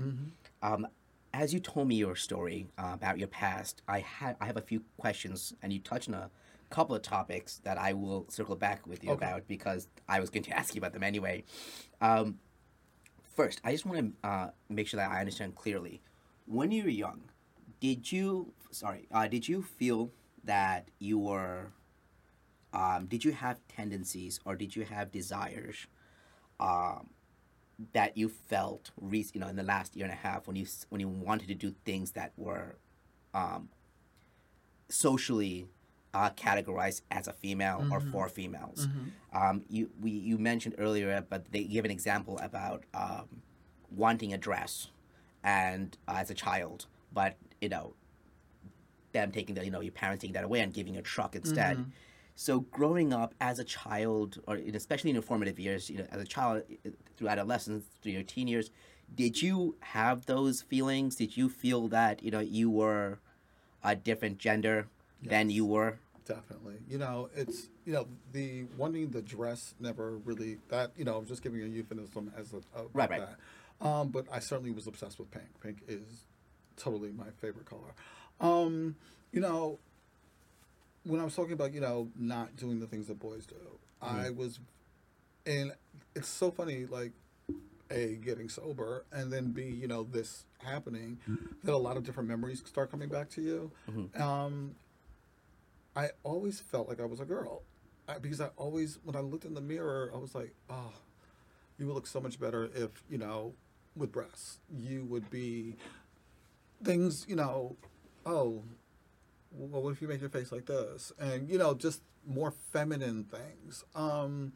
[0.64, 0.88] Um,
[1.34, 4.62] as you told me your story uh, about your past, I had I have a
[4.62, 6.32] few questions, and you touched on a
[6.72, 9.26] couple of topics that I will circle back with you Okay.
[9.28, 11.44] about because I was going to ask you about them anyway.
[12.02, 12.40] Um,
[13.36, 16.02] first, I just want to uh, make sure that I understand clearly.
[16.48, 17.22] When you were young,
[17.80, 20.10] did you sorry uh, did you feel
[20.44, 21.68] that you were
[22.74, 25.88] um, did you have tendencies or did you have desires
[26.60, 27.10] um,
[27.94, 30.66] that you felt rec- you know in the last year and a half when you
[30.90, 32.76] when you wanted to do things that were
[33.34, 33.70] um,
[34.90, 35.68] socially
[36.14, 38.88] uh, categorized as a female or for females.
[39.32, 43.42] Um, you we you mentioned earlier, but they give an example about um,
[43.96, 44.88] wanting a dress
[45.44, 47.94] and uh, as a child, but you know
[49.12, 51.36] them taking the you know your parents taking that away and giving you a truck
[51.36, 51.78] instead.
[52.40, 56.22] So growing up as a child, or especially in your formative years, you know, as
[56.22, 58.72] a child uh, through adolescence, through your teen years,
[59.14, 61.18] did you have those feelings?
[61.18, 63.20] Did you feel that you know you were
[63.84, 64.88] a different gender
[65.22, 66.00] than you were?
[66.24, 66.76] Definitely.
[66.90, 71.26] You know, it's you know the wanting the dress never really that you know I'm
[71.26, 73.22] just giving you a euphemism as a, a Right, right.
[73.82, 73.86] that.
[73.86, 75.48] Um, but I certainly was obsessed with pink.
[75.62, 76.24] Pink is
[76.78, 77.94] totally my favorite color.
[78.40, 78.96] Um,
[79.34, 79.80] you know,
[81.10, 83.56] when I was talking about you know not doing the things that boys do,
[84.02, 84.38] I mm-hmm.
[84.38, 84.60] was,
[85.46, 85.74] and
[86.16, 87.12] it's so funny like
[87.92, 91.46] a getting sober and then b you know this happening mm-hmm.
[91.64, 93.72] that a lot of different memories start coming back to you.
[93.90, 94.22] Mm-hmm.
[94.22, 94.76] Um
[95.96, 97.64] i always felt like i was a girl
[98.08, 100.94] I, because i always when i looked in the mirror i was like oh
[101.80, 103.54] you would look so much better if you know
[103.96, 104.60] with breasts.
[104.70, 105.76] You would be
[106.84, 107.76] things you know
[108.26, 108.64] oh
[109.52, 113.24] well what if you make your face like this and you know just more feminine
[113.24, 114.54] things um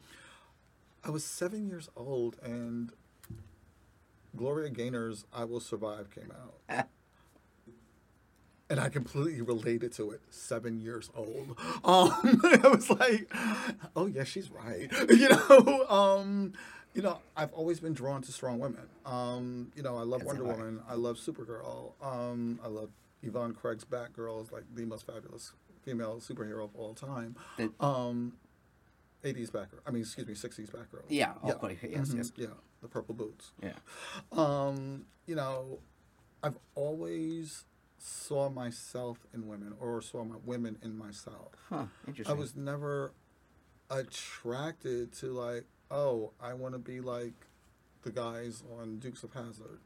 [1.02, 2.92] i was seven years old and
[4.36, 6.88] gloria gaynor's i will survive came out
[8.70, 10.20] and I completely related to it.
[10.30, 13.30] Seven years old, um, I was like,
[13.94, 16.52] "Oh yeah, she's right." You know, um,
[16.94, 18.86] you know, I've always been drawn to strong women.
[19.04, 20.44] Um, you know, I love As Wonder.
[20.44, 20.80] Woman.
[20.88, 21.92] I love Supergirl.
[22.02, 22.90] Um, I love
[23.24, 27.36] Yvonne Craig's Batgirl is like the most fabulous female superhero of all time.
[27.56, 28.36] The- Um,
[29.22, 29.80] 80s Batgirl.
[29.86, 31.04] I mean, excuse me, 60s Batgirl.
[31.08, 32.32] Yeah, course, yes, Mhm, yes.
[32.36, 32.46] Yeah,
[32.82, 33.78] the purple boots Yeah.
[34.32, 35.80] um, you know,
[36.42, 37.64] I've always
[37.98, 41.52] saw myself in women or saw my women in myself.
[41.70, 41.86] Huh.
[42.26, 43.12] I was never
[43.90, 47.46] attracted to like, oh, I want to be like
[48.02, 49.80] the guys on Dukes of Hazzard.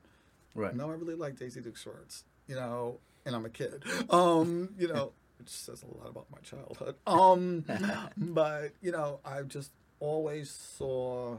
[0.54, 0.74] right.
[0.74, 2.98] No, I really like Daisy Duke shorts, you know,
[3.28, 3.84] and I'm a kid.
[4.10, 6.96] Um, you know, which says a lot about my childhood.
[7.06, 7.64] Um,
[8.16, 11.36] but you know, I just always saw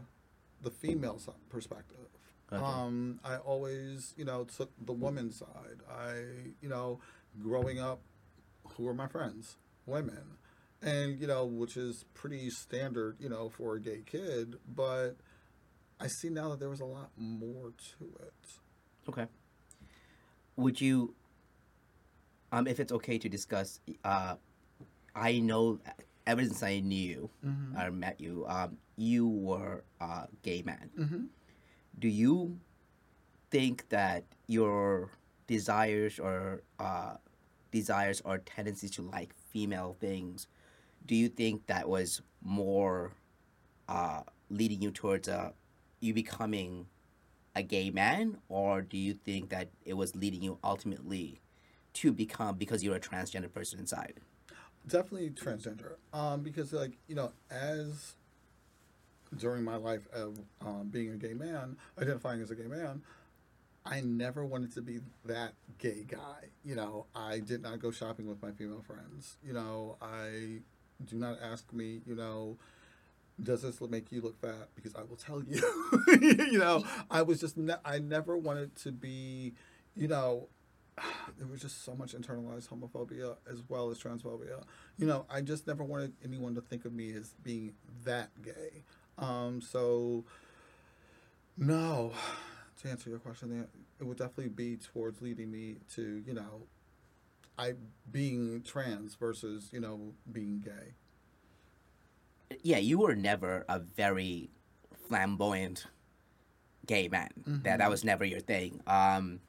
[0.62, 1.98] the female perspective.
[2.52, 2.64] Okay.
[2.64, 5.82] Um, I always, you know, took the woman's side.
[5.90, 6.24] I,
[6.62, 7.00] you know,
[7.42, 8.02] growing up,
[8.76, 9.58] who were my friends?
[9.86, 10.38] Women.
[10.82, 14.56] And, you know, which is pretty standard, you know, for a gay kid.
[14.68, 15.18] But
[16.00, 19.10] I see now that there was a lot more to it.
[19.10, 19.28] Okay.
[20.56, 21.14] Would you,
[22.52, 24.36] um, if it's okay to discuss, uh,
[25.16, 25.80] I know
[26.26, 27.30] ever since I knew you
[27.80, 30.90] or met you, um, you were a gay man.
[30.98, 31.24] Mm-hmm.
[31.98, 32.60] Do you
[33.50, 35.10] think that your
[35.48, 37.16] desires or uh,
[37.72, 40.48] desires or tendencies to like female things,
[41.06, 43.14] do you think that was more
[43.88, 45.54] uh, leading you towards a
[46.00, 46.86] you becoming
[47.56, 51.42] a gay man, or do you think that it was leading you ultimately
[51.94, 54.16] to become because you're a transgender person inside?
[54.88, 55.96] Definitely transgender.
[56.14, 58.16] Um, because, like, you know, as
[59.38, 63.02] during my life of um, being a gay man, identifying as a gay man,
[63.86, 66.50] I never wanted to be that gay guy.
[66.64, 69.38] You know, I did not go shopping with my female friends.
[69.46, 70.60] You know, I
[71.06, 72.58] do not ask me, you know,
[73.42, 74.70] does this make you look fat?
[74.76, 75.62] Because I will tell you.
[76.22, 79.54] you know, I was just, ne- I never wanted to be,
[79.96, 80.48] you know,
[81.38, 84.64] there was just so much internalized homophobia as well as transphobia.
[84.98, 87.74] You know, I just never wanted anyone to think of me as being
[88.06, 88.84] that gay.
[89.18, 90.26] Um, so,
[91.58, 92.14] no,
[92.82, 93.68] to answer your question,
[94.00, 96.64] it would definitely be towards leading me to, you know,
[97.58, 97.74] I
[98.12, 100.94] being trans versus, you know, being gay.
[102.64, 104.50] yeah, you were never a very
[105.08, 105.86] flamboyant
[106.86, 107.30] gay man.
[107.64, 108.82] That that was never your thing.
[108.88, 109.40] Um,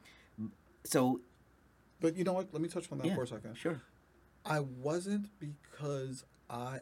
[0.84, 1.20] so
[2.00, 2.48] But you know what?
[2.52, 3.54] Let me touch on that yeah, for a second.
[3.56, 3.82] sure.
[4.44, 6.78] I wasn't because I,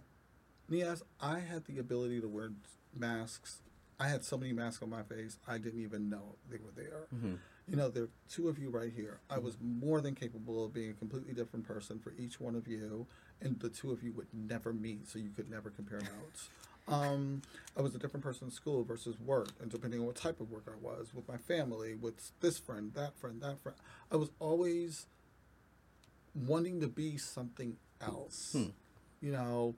[0.69, 2.53] yes, I had the ability to wear
[2.97, 3.63] masks.
[4.01, 7.09] I had so many masks on my face, I didn't even know they were there.
[7.15, 7.35] Mm-hmm.
[7.67, 9.19] You know, there are two of you right here.
[9.29, 9.87] I was mm-hmm.
[9.87, 13.07] more than capable of being a completely different person for each one of you,
[13.41, 16.49] and the two of you would never meet, so you could never compare notes.
[16.89, 17.43] Um,
[17.77, 20.51] I was a different person in school versus work, and depending on what type of
[20.51, 23.77] work I was, with my family, with this friend, that friend, that friend,
[24.11, 25.07] I was always
[26.35, 28.55] wanting to be something else.
[29.21, 29.75] You know,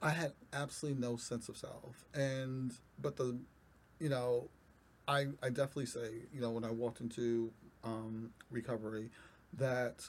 [0.00, 3.36] I had absolutely no sense of self, and but the,
[3.98, 4.48] you know,
[5.06, 7.52] I I definitely say you know when I walked into
[7.84, 9.10] um, recovery
[9.54, 10.08] that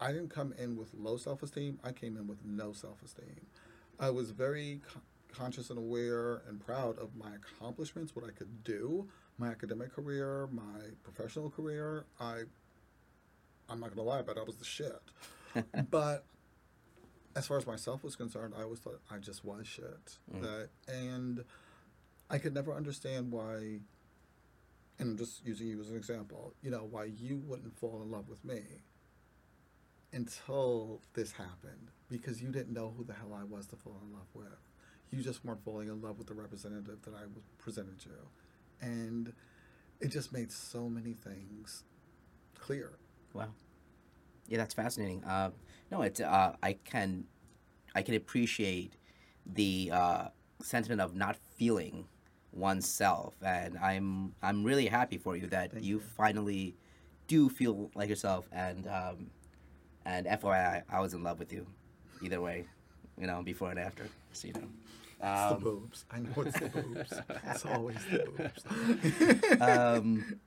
[0.00, 1.78] I didn't come in with low self esteem.
[1.82, 3.46] I came in with no self esteem.
[3.98, 4.80] I was very
[5.36, 9.08] conscious and aware and proud of my accomplishments, what I could do,
[9.38, 12.04] my academic career, my professional career.
[12.20, 12.42] I
[13.68, 15.00] I'm not gonna lie, but I was the shit.
[15.90, 16.24] but
[17.34, 20.18] as far as myself was concerned, I always thought I just was shit.
[20.40, 21.44] That and
[22.30, 23.80] I could never understand why.
[24.98, 26.54] And I'm just using you as an example.
[26.62, 28.62] You know why you wouldn't fall in love with me
[30.12, 34.12] until this happened because you didn't know who the hell I was to fall in
[34.12, 34.46] love with.
[35.10, 38.08] You just weren't falling in love with the representative that I was presented to,
[38.80, 39.32] and
[40.00, 41.84] it just made so many things
[42.58, 42.98] clear.
[43.32, 43.48] Wow.
[44.48, 45.24] Yeah, that's fascinating.
[45.24, 45.50] Uh,
[45.90, 47.24] no, it's uh, I can,
[47.94, 48.94] I can appreciate
[49.46, 50.28] the uh,
[50.62, 52.06] sentiment of not feeling
[52.52, 56.00] oneself, and I'm I'm really happy for you that you, you.
[56.00, 56.74] finally
[57.28, 58.48] do feel like yourself.
[58.52, 59.30] And um,
[60.04, 61.66] and FYI, I was in love with you,
[62.22, 62.64] either way,
[63.18, 64.04] you know, before and after.
[64.36, 64.68] So you know.
[65.18, 66.04] It's the Um, boobs.
[66.10, 67.12] I know it's the boobs.
[67.50, 69.60] It's always the boobs.
[69.62, 70.38] um,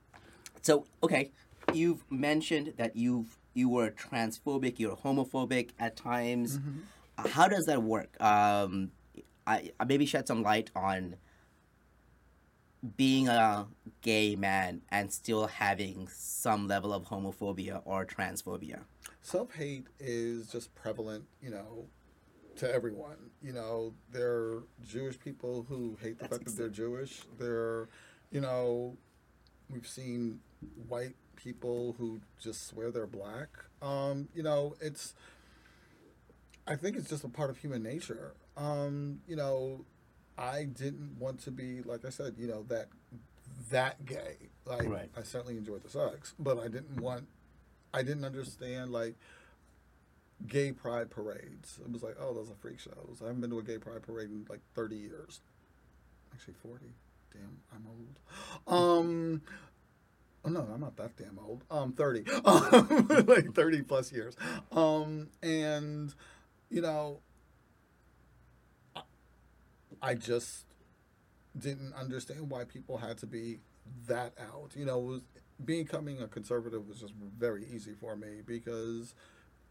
[0.62, 1.32] so okay,
[1.74, 6.60] you've mentioned that you've you were transphobic, you're homophobic at times.
[7.18, 8.10] Uh, How does that work?
[8.22, 8.92] Um,
[9.46, 11.16] I, I maybe shed some light on
[12.96, 13.66] being a
[14.00, 18.80] gay man and still having some level of homophobia or transphobia.
[19.20, 21.86] Self hate is just prevalent, you know,
[22.56, 23.16] to everyone.
[23.42, 27.22] You know, there are Jewish people who hate the That's fact that they're Jewish.
[27.38, 27.88] There,
[28.30, 28.96] you know,
[29.70, 30.40] we've seen
[30.88, 33.48] white people who just swear they're black.
[33.82, 35.14] Um, you know, it's.
[36.66, 38.34] I think it's just a part of human nature.
[38.56, 39.84] Um, you know,
[40.38, 42.88] I didn't want to be like I said, you know, that
[43.70, 44.36] that gay.
[44.64, 45.10] Like Right.
[45.16, 47.26] I certainly enjoyed the sex, but I didn't want
[47.92, 49.16] I didn't understand like
[50.46, 51.78] gay pride parades.
[51.84, 53.18] It was like, oh, those are freak shows.
[53.22, 55.40] I haven't been to a gay pride parade in like 30 years.
[56.32, 56.86] Actually, 40.
[57.32, 58.18] Damn, I'm old.
[58.66, 59.42] Um,
[60.44, 61.64] oh no, I'm not that damn old.
[61.70, 62.24] Um, 30.
[62.44, 64.36] Um, like 30 plus years.
[64.72, 66.14] Um, and
[66.70, 67.20] you know,
[68.96, 69.02] I-
[70.02, 70.66] I just
[71.58, 73.60] didn't understand why people had to be
[74.08, 74.72] that out.
[74.76, 75.22] You know, was
[75.64, 79.14] becoming a conservative was just very easy for me because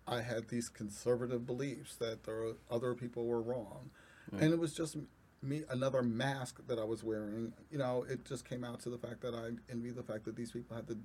[0.10, 3.92] I had these conservative beliefs that there were, other people were wrong,
[4.32, 4.98] and it was just
[5.42, 7.54] me another mask that I was wearing.
[7.72, 10.36] You know, it just came out to the fact that I envy the fact that
[10.36, 10.98] these people had the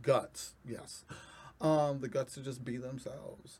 [0.00, 0.54] guts.
[0.64, 1.04] Yes,
[1.60, 3.58] um, the guts to just be themselves.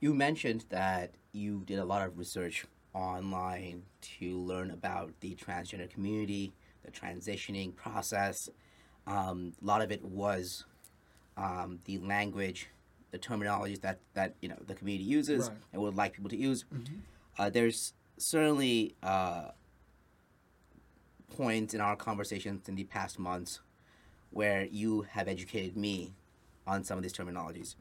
[0.00, 3.82] You mentioned that you did a lot of research online
[4.18, 6.52] to learn about the transgender community,
[6.84, 8.48] the transitioning process.
[9.06, 10.64] Um, a lot of it was
[11.36, 12.68] um, the language,
[13.10, 15.58] the terminologies that, that you know the community uses Right.
[15.72, 16.64] and would like people to use.
[17.38, 19.48] Uh, there's certainly uh,
[21.36, 23.60] points in our conversations in the past months
[24.30, 26.14] where you have educated me
[26.66, 27.74] on some of these terminologies.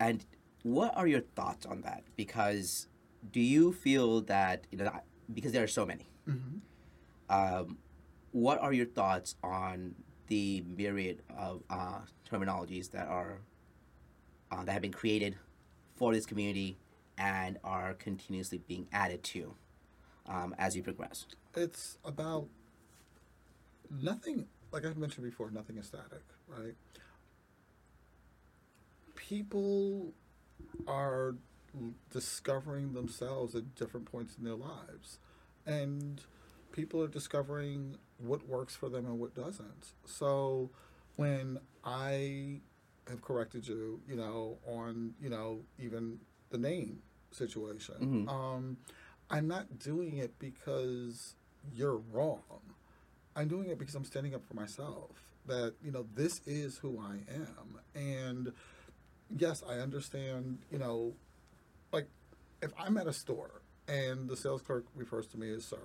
[0.00, 0.24] And
[0.62, 2.02] what are your thoughts on that?
[2.16, 2.86] Because
[3.32, 4.90] do you feel that you know
[5.32, 6.06] because there are so many?
[7.28, 7.78] Um,
[8.32, 9.94] what are your thoughts on
[10.28, 13.40] the myriad of uh, terminologies that are
[14.50, 15.36] uh, that have been created
[15.94, 16.78] for this community
[17.18, 19.54] and are continuously being added to
[20.26, 21.26] um, as you progress?
[21.54, 22.48] it's about
[23.90, 26.74] nothing like i mentioned before nothing is static right
[29.14, 30.14] people
[30.86, 31.34] are
[32.10, 35.18] discovering themselves at different points in their lives.
[35.66, 36.20] And
[36.72, 39.92] people are discovering what works for them and what doesn't.
[40.06, 40.70] So
[41.16, 42.60] when I
[43.08, 46.18] have corrected you, you know, on, you know, even
[46.50, 47.00] the name
[47.30, 48.76] situation, um,
[49.30, 51.34] I'm not doing it because
[51.74, 52.40] you're wrong.
[53.34, 55.10] I'm doing it because I'm standing up for myself.
[55.46, 57.80] That, you know, this is who I am.
[57.94, 58.52] And
[59.36, 61.14] yes, I understand, you know,
[61.92, 62.06] like
[62.62, 65.80] if I'm at a store and the sales clerk refers to me as sir,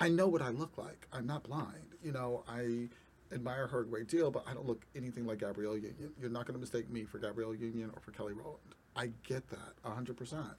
[0.00, 1.06] I know what I look like.
[1.12, 1.94] I'm not blind.
[2.02, 2.88] You know, I
[3.32, 6.12] admire her a great deal, but I don't look anything like Gabrielle Union.
[6.20, 8.74] You're not going to mistake me for Gabrielle Union or for Kelly Rowland.
[8.94, 10.54] I get that 100%.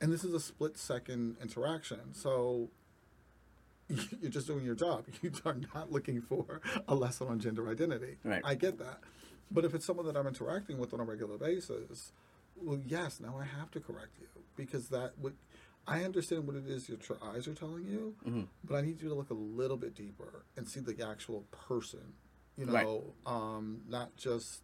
[0.00, 2.14] And this is a split second interaction.
[2.14, 2.70] So
[3.88, 5.04] you're just doing your job.
[5.22, 8.16] You are not looking for a lesson on gender identity.
[8.24, 8.42] Right.
[8.44, 9.00] I get that.
[9.50, 12.12] But if it's someone that I'm interacting with on a regular basis,
[12.56, 15.34] well, yes, now I have to correct you because that would.
[15.86, 18.42] I understand what it is your eyes are telling you, Mm-hmm.
[18.64, 22.14] but I need you to look a little bit deeper and see the actual person.
[22.56, 22.84] You Right.
[22.84, 24.62] know, um, not just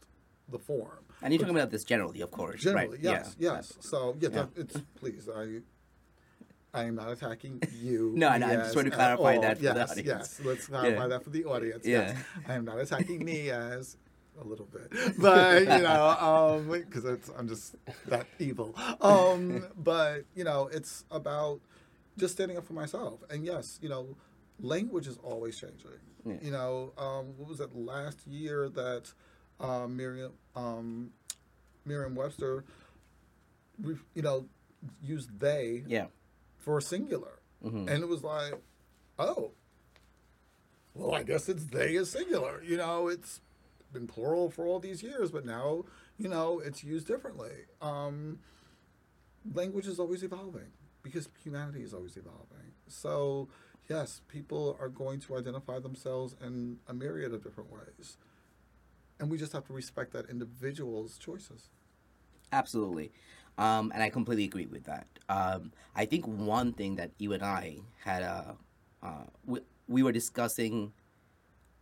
[0.48, 1.04] the form.
[1.22, 2.62] And you're talking about this generally, of course.
[2.62, 3.00] Generally, right?
[3.00, 3.54] yes, Yeah.
[3.54, 3.72] yes.
[3.80, 4.34] So yeah, Yeah.
[4.42, 5.28] that- it's please.
[5.28, 5.62] I
[6.74, 8.12] I am not attacking you.
[8.16, 10.06] No, I know, I'm just trying to clarify that for the yes, audience.
[10.06, 11.06] Yes, let's clarify Yeah.
[11.08, 11.86] that for the audience.
[11.86, 12.08] Yeah.
[12.08, 13.96] Yes, I am not attacking me as
[14.40, 17.74] a little bit, but you know, because it's I'm just
[18.06, 18.74] that evil.
[19.00, 21.60] Um, but you know, it's about
[22.18, 23.20] just standing up for myself.
[23.30, 24.16] And yes, you know,
[24.60, 25.90] language is always changing.
[26.24, 26.34] Yeah.
[26.42, 29.12] You know, um, what was it last year that
[29.60, 31.10] um, Miriam um,
[31.84, 32.64] Merriam-Webster,
[33.80, 34.46] re- you know,
[35.02, 36.06] used they Yeah.
[36.58, 38.54] for singular, and it was like,
[39.18, 39.52] oh,
[40.94, 42.62] well, I guess it's they is singular.
[42.62, 43.40] You know, it's
[43.92, 45.84] been plural for all these years, but now,
[46.18, 47.52] you know, it's used differently.
[47.80, 48.40] Um,
[49.54, 50.72] language is always evolving
[51.02, 52.72] because humanity is always evolving.
[52.88, 53.48] So,
[53.88, 58.16] yes, people are going to identify themselves in a myriad of different ways.
[59.18, 61.70] And we just have to respect that individual's choices.
[62.52, 63.12] Absolutely.
[63.58, 65.06] Um, and I completely agree with that.
[65.28, 68.56] Um, I think one thing that you and I had a,
[69.02, 70.92] uh, we, we were discussing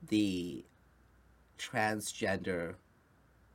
[0.09, 0.65] the
[1.59, 2.75] transgender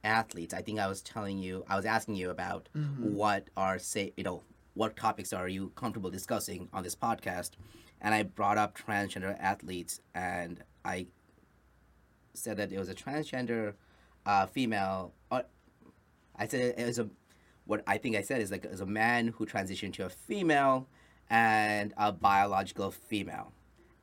[0.03, 0.53] athletes.
[0.53, 2.69] I think I was telling you, I was asking you about
[2.99, 4.43] what are say, you know,
[4.73, 7.51] what topics are you comfortable discussing on this podcast,
[8.01, 11.07] and I brought up transgender athletes, and I
[12.33, 13.73] said that it was a transgender
[14.25, 15.13] uh, female.
[15.29, 15.41] Uh,
[16.35, 17.09] I said it was a
[17.65, 20.09] what I think I said is like it was a man who transitioned to a
[20.09, 20.87] female
[21.29, 23.51] and a biological female.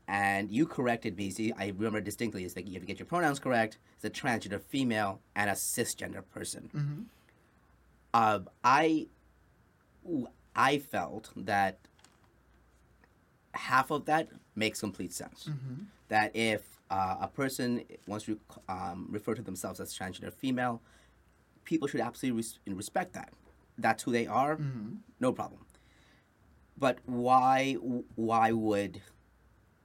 [0.08, 1.30] And you corrected me.
[1.30, 2.44] See, I remember distinctly.
[2.44, 3.78] It's like you have to get your pronouns correct.
[3.96, 6.70] It's a transgender female and a cisgender person.
[8.14, 9.08] Uh, I,
[10.54, 11.78] I felt that
[13.54, 15.50] half of that makes complete sense.
[16.08, 18.38] That if uh, a person wants to
[18.68, 20.82] um, refer to themselves as transgender female,
[21.64, 23.32] people should absolutely res- respect that.
[23.76, 24.58] That's who they are,
[25.20, 25.62] no problem.
[26.78, 27.74] But why
[28.14, 29.00] why would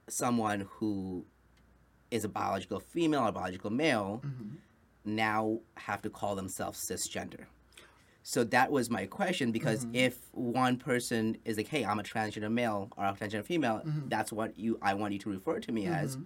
[0.08, 1.24] someone who
[2.10, 4.56] is a biological female or biological male mm-hmm.
[5.04, 7.46] now have to call themselves cisgender?
[8.22, 9.96] So that was my question because mm-hmm.
[9.96, 14.08] if one person is like, "Hey, I'm a transgender male or a transgender female," mm-hmm.
[14.08, 16.18] that's what you I want you to refer to me as.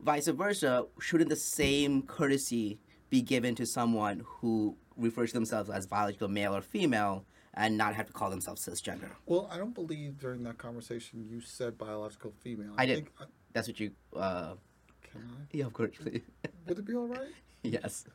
[0.00, 2.78] Vice versa, shouldn't the same courtesy
[3.10, 7.24] be given to someone who refers to themselves as biological male or female
[7.60, 9.10] and not have to call themselves cisgender?
[9.26, 12.72] Well, I don't believe during that conversation you said biological female.
[12.78, 12.94] I did.
[12.96, 13.90] Think, uh, That's what you.
[14.16, 14.54] Uh,
[15.02, 15.42] can I?
[15.52, 15.92] yeah, of course.
[16.00, 16.22] please.
[16.66, 17.28] Would it be all right?
[17.62, 18.06] yes.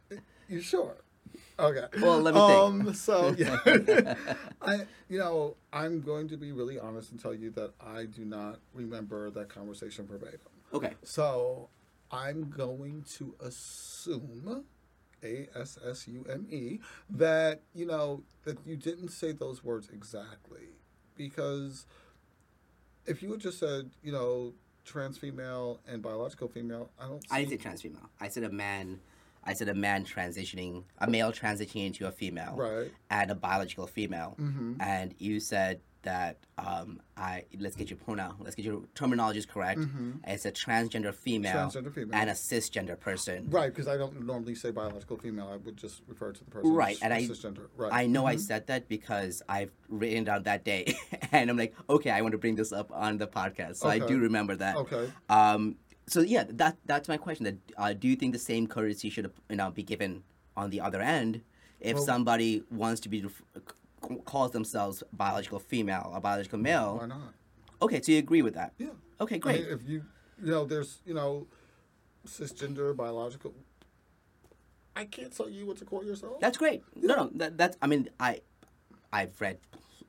[0.49, 0.95] You sure?
[1.59, 1.85] Okay.
[2.01, 2.59] Well, let me think.
[2.87, 4.15] um, So yeah,
[4.61, 8.25] I you know I'm going to be really honest and tell you that I do
[8.25, 10.39] not remember that conversation verbatim.
[10.73, 10.93] Okay.
[11.03, 11.69] So
[12.11, 14.65] I'm going to assume,
[15.23, 19.89] A S S U M E, that you know that you didn't say those words
[19.93, 20.69] exactly,
[21.15, 21.85] because
[23.05, 24.53] if you had just said you know
[24.83, 27.25] trans female and biological female, I don't.
[27.31, 28.09] I didn't say trans female.
[28.19, 28.99] I said a man.
[29.47, 32.91] I said a man transitioning, a male transitioning into a female, Right.
[33.11, 34.35] and a biological female.
[34.39, 34.77] Mhm.
[34.81, 39.79] And you said that um, I let's get your pronoun, let's get your terminologies correct.
[39.81, 40.19] Mhm.
[40.25, 42.15] It's a transgender female, Transgender female.
[42.15, 43.49] and a cisgender person.
[43.49, 45.49] Right, because I don't normally say biological female.
[45.51, 47.67] I would just refer to the person Right, and I- cisgender.
[47.75, 47.91] Right.
[47.91, 50.95] I know I said that because I've written down that day,
[51.31, 53.99] and I'm like, okay, I want to bring this up on the podcast, so I
[53.99, 54.77] do remember that.
[54.77, 55.11] Okay.
[55.29, 55.75] Um,
[56.07, 57.43] so yeah, that that's my question.
[57.45, 60.23] That uh, do you think the same courtesy should you know be given
[60.55, 61.41] on the other end
[61.81, 63.25] if Well- somebody wants to be
[64.25, 66.97] calls themselves biological female or biological male.
[66.99, 67.33] Why not?
[67.81, 68.73] Okay, so you agree with that?
[68.77, 68.87] Yeah.
[69.19, 69.61] Okay, I great.
[69.63, 70.03] mean, if you,
[70.43, 71.47] you know, there's, you know,
[72.27, 73.53] cisgender, biological.
[74.95, 76.39] I can't tell you what to call yourself.
[76.39, 76.83] That's great.
[76.95, 77.77] No, no, that, that's.
[77.81, 78.41] I mean, I,
[79.11, 79.57] I've read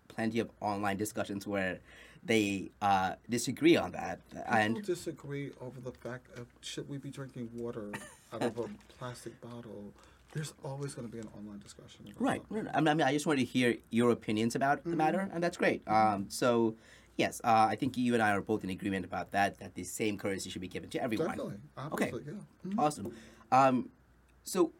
[0.09, 1.80] plenty of online discussions where
[2.24, 7.11] they uh, disagree on that, People and disagree over the fact of should we be
[7.11, 7.92] drinking water
[8.32, 8.68] out of a
[8.99, 9.92] plastic bottle.
[10.33, 12.07] There's always going to be an online discussion.
[12.11, 12.43] About right.
[12.51, 12.77] that.
[12.77, 15.83] I mean, I just wanted to hear your opinions about the matter, and that's great.
[15.89, 16.77] Um, so,
[17.16, 19.59] yes, uh, I think you and I are both in agreement about that.
[19.59, 21.29] That the same currency should be given to everyone.
[21.29, 21.55] Definitely.
[21.93, 22.05] Okay.
[22.07, 22.70] Obviously, yeah.
[22.70, 22.79] Mhm.
[22.79, 23.12] Awesome.
[23.51, 23.89] Um,
[24.45, 24.72] so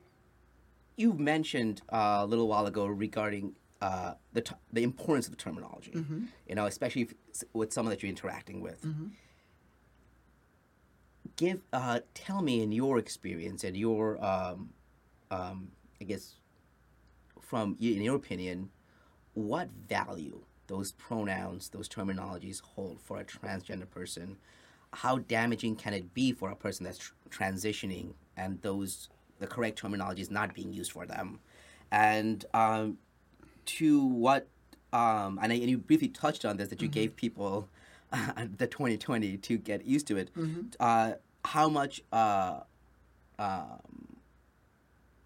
[0.97, 5.37] you mentioned uh, a little while ago regarding uh, the t- the importance of the
[5.37, 5.93] terminology.
[6.49, 7.15] You know, especially if,
[7.53, 8.85] with someone that you're interacting with.
[11.37, 14.71] Give uh, tell me in your experience and your um,
[15.31, 15.69] um,
[16.01, 16.35] I guess
[17.41, 18.71] from in your opinion,
[19.35, 24.37] what value those pronouns, those terminologies hold for a transgender person?
[24.93, 29.09] How damaging can it be for a person that's tr- transitioning and those
[29.39, 31.41] the correct terminology is not being used for them?
[31.91, 32.99] And um,
[33.67, 34.49] to what
[34.93, 37.69] um, and, I, and you briefly touched on this that you gave people
[38.59, 40.31] the 2020 to get used to it.
[40.81, 41.13] Uh,
[41.45, 42.61] how much uh,
[43.39, 44.16] um,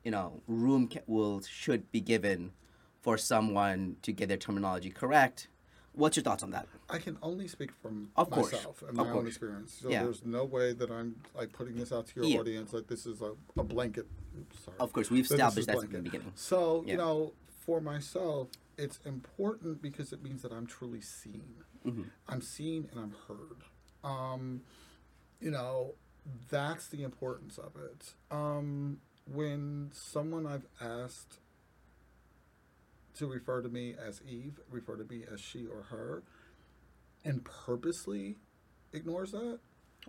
[0.05, 2.53] you know room ca- will should be given
[3.01, 5.49] for someone to get their terminology correct?
[5.93, 6.69] What's your thoughts on that?
[6.89, 8.53] I can only speak from Of course.
[8.53, 9.17] myself and Of my course.
[9.17, 9.79] own experience.
[9.83, 10.05] So Yeah.
[10.05, 12.39] there's no way that I'm like putting this out to your Yeah.
[12.41, 14.07] audience like this is a, a blanket.
[14.39, 14.77] oops, sorry.
[14.79, 16.33] Of course, we've that established is that from the beginning.
[16.37, 16.93] So Yeah.
[16.93, 18.49] you know, for myself,
[18.79, 21.65] it's important because it means that I'm truly seen.
[21.85, 22.05] Mm-hmm.
[22.29, 23.65] I'm seen and I'm heard.
[24.05, 24.63] Um,
[25.41, 25.95] you know,
[26.51, 28.15] that's the importance of it.
[28.31, 29.01] Um,
[29.33, 31.39] when someone I've asked
[33.15, 36.23] to refer to me as Eve, refer to me as she or her,
[37.25, 38.37] and purposely
[38.93, 39.59] ignores that,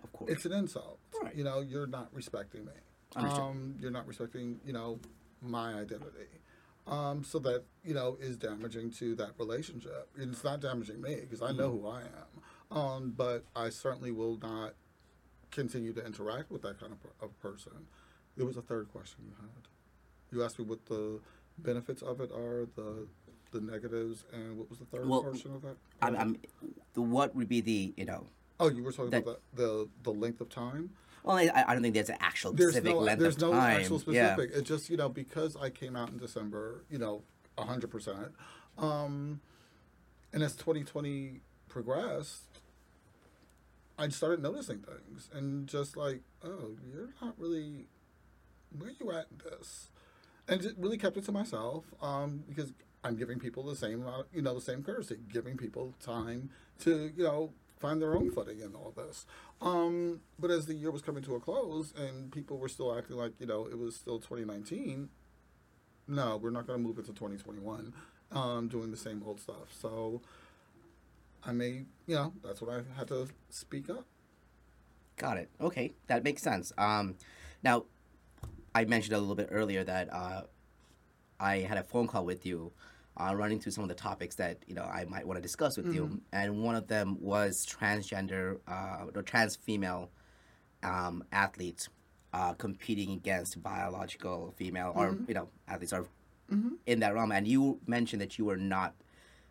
[0.02, 0.30] Of course.
[0.32, 0.98] it's an insult.
[1.22, 1.34] Right.
[1.34, 2.72] You know, you're not respecting me.
[3.16, 4.98] Um, you're not respecting, you know,
[5.42, 6.40] my identity.
[6.86, 10.08] Um, so that, you know, is damaging to that relationship.
[10.18, 11.80] It's not damaging me because I know Mm-hmm.
[11.82, 12.76] who I am.
[12.76, 14.72] Um, but I certainly will not
[15.50, 17.86] continue to interact with that kind of, per- of person.
[18.36, 19.68] There was a third question you had.
[20.36, 21.20] You asked me what the
[21.58, 23.06] benefits of it are, the
[23.52, 25.76] the negatives, and what was the third Well, portion of that?
[26.00, 26.36] I'm, I'm,
[26.94, 28.26] the, what would be the you know?
[28.58, 30.90] oh, you were talking about the, the the length of time.
[31.22, 33.50] Well, I, I don't think there's an actual there's specific no length there's of no
[33.52, 33.76] time.
[33.80, 34.34] actual Yeah.
[34.34, 34.56] specific.
[34.56, 37.22] It just you know because I came out in December, you know,
[37.58, 38.32] hundred percent.
[38.78, 39.40] Um,
[40.32, 42.44] and as 2020 progressed,
[43.98, 47.86] I started noticing things and just like, oh, you're not really
[48.78, 49.88] where you at this,
[50.48, 52.72] and just really kept it to myself um, because
[53.04, 56.50] I'm giving people the same amount, you know, the same courtesy, giving people time
[56.80, 57.52] to you know
[57.82, 59.26] find their own footing in all this.
[59.60, 63.16] Um, but as the year was coming to a close and people were still acting
[63.16, 65.08] like, you know, it was still 2019,
[66.06, 67.92] no, we're not going to move into 2021
[68.30, 69.72] um, doing the same old stuff.
[69.76, 70.22] So
[71.44, 74.06] I may, you know, that's what I had to speak up.
[75.16, 75.50] Got it.
[75.60, 76.72] Okay, that makes sense.
[76.78, 77.16] Um,
[77.62, 77.84] now,
[78.74, 80.42] I mentioned a little bit earlier that uh,
[81.38, 82.72] I had a phone call with you,
[83.16, 85.76] uh, running through some of the topics that you know I might want to discuss
[85.76, 90.10] with you, and one of them was transgender uh, or trans female
[90.82, 91.88] um, athletes
[92.32, 96.06] uh, competing against biological female or you know athletes are
[96.86, 98.94] in that realm, and you mentioned that you were not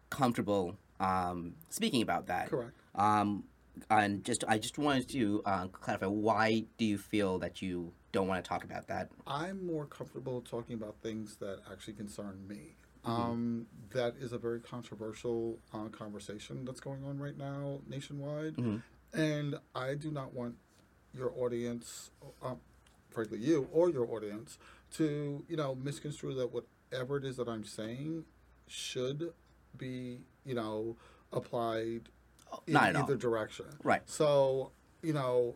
[0.10, 2.50] comfortable um, speaking about that.
[2.50, 2.72] Correct.
[2.96, 3.46] Um,
[3.90, 8.28] and just I just wanted to uh, clarify why do you feel that you don't
[8.28, 9.10] want to talk about that?
[9.26, 12.76] I'm more comfortable talking about things that actually concern me.
[13.04, 18.56] Um, that is a very controversial uh, conversation that's going on right now nationwide,
[19.14, 20.56] and I do not want
[21.14, 22.12] your audience,
[22.44, 22.56] uh,
[23.10, 24.60] frankly you or your audience,
[24.98, 28.26] to you know misconstrue that whatever it is that I'm saying
[28.68, 29.34] should
[29.76, 30.96] be you know
[31.34, 32.10] applied
[32.68, 33.04] in at all.
[33.04, 33.66] either direction.
[33.84, 34.02] Right.
[34.06, 35.56] So you know,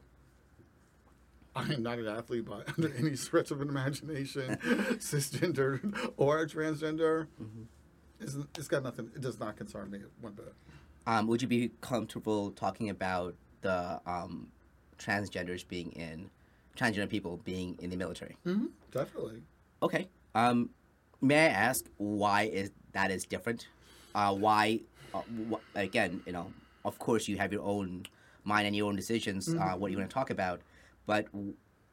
[1.70, 4.58] I am not an athlete by under any stretch of an imagination,
[5.00, 7.28] cisgender or transgender.
[8.20, 9.10] It's, it's got nothing.
[9.16, 10.54] It does not concern me one bit.
[11.08, 14.48] Um, would you be comfortable talking about the um,
[14.98, 16.30] transgenders being in
[16.76, 18.36] transgender people being in the military?
[18.46, 18.66] Mm-hmm.
[18.92, 19.44] Definitely.
[19.82, 20.10] Okay.
[20.34, 20.72] Um,
[21.22, 23.68] may I ask why is that is different?
[24.14, 24.82] Uh, why?
[25.14, 26.52] Uh, wh- again, you know,
[26.84, 28.06] of course you have your own
[28.44, 29.54] mind and your own decisions.
[29.54, 30.62] Uh, what you want to talk about,
[31.06, 31.28] but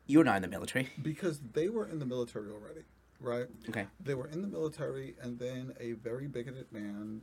[0.07, 0.89] you're not in the military.
[1.03, 2.83] Because they were in the military already.
[3.21, 3.47] right?
[3.69, 3.87] Okay.
[4.03, 7.23] They were in the military, and then a very bigoted man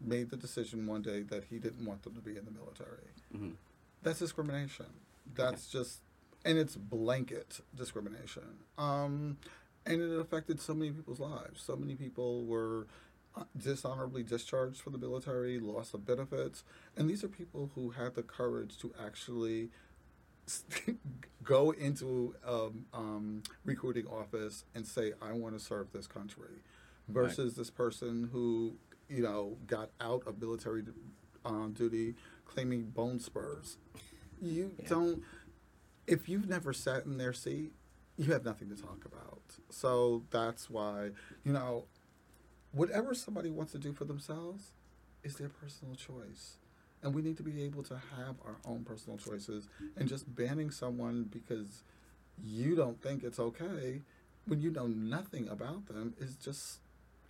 [0.00, 3.08] made the decision one day that he didn't want them to be in the military.
[3.32, 3.50] hmm
[4.02, 4.86] That's discrimination.
[5.34, 6.00] That's just,
[6.44, 8.58] and it's blanket discrimination.
[8.78, 9.38] Um,
[9.86, 11.62] and it affected so many people's lives.
[11.62, 12.86] So many people were
[13.36, 16.64] uh, dishonorably discharged from the military, loss of benefits,
[16.96, 19.70] and these are people who had the courage to actually
[21.42, 26.62] go into um, um, recruiting office and say, "I want to serve this country,"
[27.08, 28.76] versus this person who
[29.08, 30.82] you know got out of military
[31.44, 32.14] um, duty
[32.46, 33.78] claiming bone spurs.
[34.40, 34.88] You Yeah.
[34.88, 35.22] don't.
[36.06, 37.72] If you've never sat in their seat,
[38.16, 39.40] you have nothing to talk about.
[39.70, 41.10] So that's why
[41.44, 41.86] you know,
[42.72, 44.72] whatever somebody wants to do for themselves
[45.22, 46.58] is their personal choice.
[47.04, 49.68] And we need to be able to have our own personal choices.
[49.96, 51.84] And just banning someone because
[52.42, 54.00] you don't think it's okay
[54.46, 56.80] when you know nothing about them is just,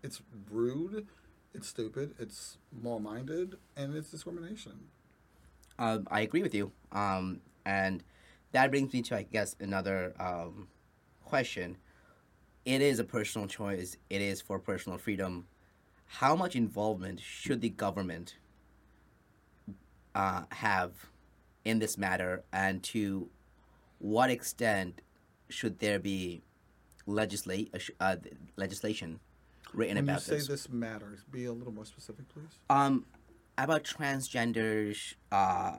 [0.02, 0.20] it's
[0.50, 1.06] rude,
[1.52, 4.88] it's stupid, it's small minded, and it's discrimination.
[5.78, 6.72] Um, I agree with you.
[6.92, 8.02] Um, and
[8.52, 10.68] that brings me to, I guess, another um,
[11.24, 11.76] question.
[12.64, 13.96] It is a personal choice.
[14.10, 15.46] It is for personal freedom.
[16.06, 18.36] How much involvement should the government
[20.14, 20.92] uh, have
[21.64, 23.28] in this matter, and to
[23.98, 25.00] what extent
[25.48, 26.42] should there be
[27.06, 28.16] legislate uh, uh,
[28.56, 29.20] legislation
[29.72, 30.46] written when you about say this?
[30.46, 30.68] this.
[30.70, 32.58] matters, be a little more specific, please.
[32.70, 33.06] Um,
[33.58, 35.14] about transgenders.
[35.30, 35.78] Uh,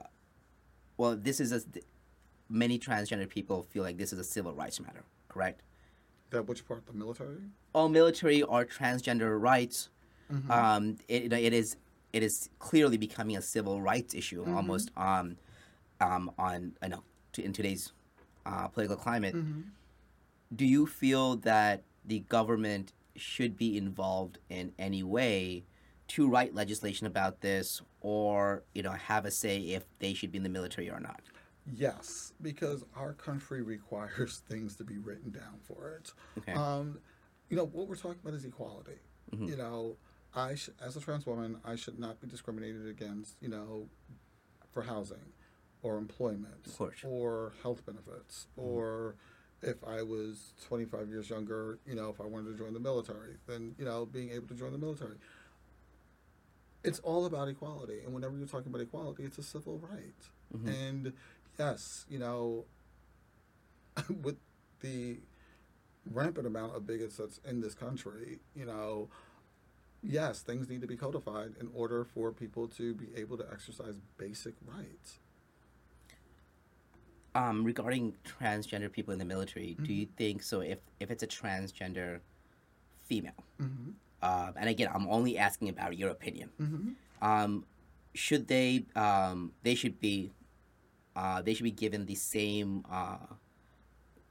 [0.96, 1.62] well, this is a.
[2.48, 5.02] Many transgender people feel like this is a civil rights matter.
[5.28, 5.62] Correct.
[6.30, 6.86] That which part?
[6.86, 7.38] The military?
[7.72, 9.88] All military or transgender rights.
[10.32, 10.50] Mm-hmm.
[10.50, 11.76] Um, it, it is
[12.16, 14.56] it is clearly becoming a civil rights issue Mm-hmm.
[14.56, 14.90] almost.
[14.96, 15.36] Um,
[16.00, 17.02] um, on I know
[17.32, 17.92] to, in today's
[18.44, 19.34] uh, political climate.
[19.34, 19.60] Mm-hmm.
[20.54, 25.64] Do you feel that the government should be involved in any way
[26.08, 30.36] to write legislation about this, or you know have a say if they should be
[30.38, 31.20] in the military or not?
[31.74, 36.12] Yes, because our country requires things to be written down for it.
[36.38, 36.52] Okay.
[36.52, 36.98] Um,
[37.50, 38.98] you know what we're talking about is equality.
[39.34, 39.48] Mhm.
[39.48, 39.96] You know,
[40.36, 43.36] I sh- as a trans woman, I should not be discriminated against.
[43.40, 43.88] You know,
[44.72, 45.32] for housing,
[45.82, 46.68] or employment,
[47.04, 49.16] or health benefits, or
[49.62, 53.36] if I was 25 years younger, you know, if I wanted to join the military,
[53.46, 55.16] then you know, being able to join the military.
[56.84, 60.14] It's all about equality, and whenever you're talking about equality, it's a civil right.
[60.54, 60.68] Mhm.
[60.68, 61.12] And
[61.58, 62.66] yes, you know,
[64.22, 64.36] with
[64.80, 65.18] the
[66.10, 69.08] rampant amount of bigots that's in this country, you know,
[70.02, 73.96] yes, things need to be codified in order for people to be able to exercise
[74.18, 75.18] basic rights.
[77.34, 79.92] um, regarding transgender people in the military, do Mm-hmm.
[79.92, 80.60] you think so?
[80.60, 82.20] If if it's a transgender
[83.04, 83.90] female, Mm-hmm.
[84.22, 86.48] um, and again, I'm only asking about your opinion.
[86.60, 86.90] Mm-hmm.
[87.20, 87.66] Um,
[88.14, 90.32] should they um, they should be
[91.14, 93.18] uh, they should be given the same uh,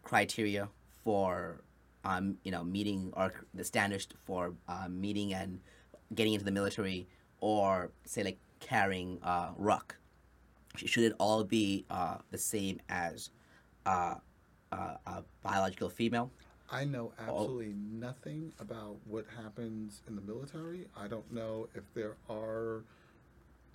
[0.03, 0.69] criteria
[1.03, 1.61] for
[2.05, 5.59] um, you know meeting or the standards for uh, meeting and
[6.13, 7.07] getting into the military,
[7.41, 9.95] or say like carrying uh, ruck.
[10.77, 13.29] Should it all be uh, the same as
[13.85, 14.15] uh,
[14.71, 16.31] uh, a biological female?
[16.71, 20.87] I know absolutely nothing about what happens in the military.
[20.97, 22.83] I don't know if there are.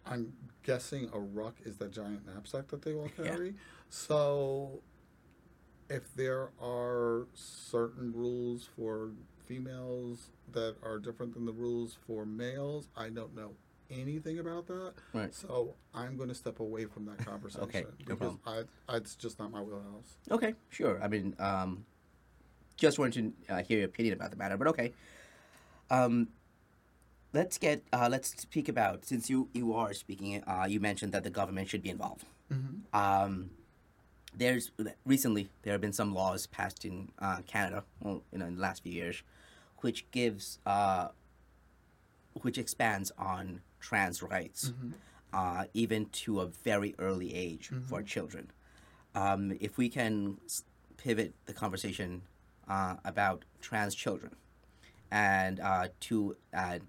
[0.07, 3.25] I'm guessing a ruck is the giant knapsack that they all Yeah.
[3.37, 3.55] carry.
[3.91, 4.81] So,
[5.91, 9.11] if there are certain rules for
[9.47, 13.51] females that are different than the rules for males, I don't know
[13.91, 14.93] anything about that.
[15.13, 15.35] Right.
[15.35, 19.17] So I'm going to step away from that conversation Okay, no because I, I, it's
[19.17, 20.17] just not my wheelhouse.
[20.31, 21.03] Okay, sure.
[21.03, 21.85] I mean, um,
[22.77, 24.93] just wanted to uh, hear your opinion about the matter, but okay.
[25.91, 26.29] Um,
[27.33, 30.43] let's get uh, let's speak about since you you are speaking.
[30.47, 32.25] Uh, you mentioned that the government should be involved.
[32.53, 32.97] Mm-hmm.
[32.97, 33.51] Um,
[34.37, 34.71] there's
[35.05, 38.61] recently there have been some laws passed in uh, Canada, well, you know, in the
[38.63, 39.23] last few years,
[39.79, 41.09] which gives uh,
[42.43, 44.73] which expands on trans rights,
[45.33, 48.51] uh, even to a very early age for children.
[49.15, 50.39] Um, if we can
[50.97, 52.23] pivot the conversation
[52.69, 54.37] uh, about trans children
[55.11, 56.83] and uh, to and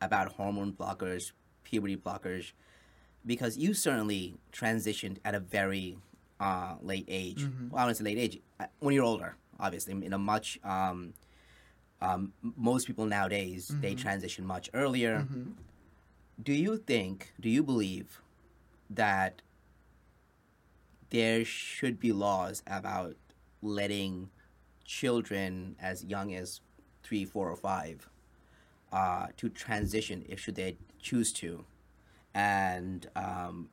[0.00, 1.30] about hormone blockers,
[1.62, 2.52] puberty blockers,
[3.24, 5.96] because you certainly transitioned at a very
[6.42, 7.42] uh, late age.
[7.70, 10.58] Well, I don't say late age, uh, when you're older, obviously, in a much.
[10.64, 11.14] Um,
[12.00, 15.24] um, most people nowadays they transition much earlier.
[16.42, 17.32] Do you think?
[17.40, 18.20] Do you believe
[18.90, 19.42] that
[21.10, 23.16] there should be laws about
[23.62, 24.30] letting
[24.84, 26.60] children as young as
[27.04, 28.08] three, four, or five
[28.92, 31.64] uh, to transition if should they choose to,
[32.34, 33.68] and um,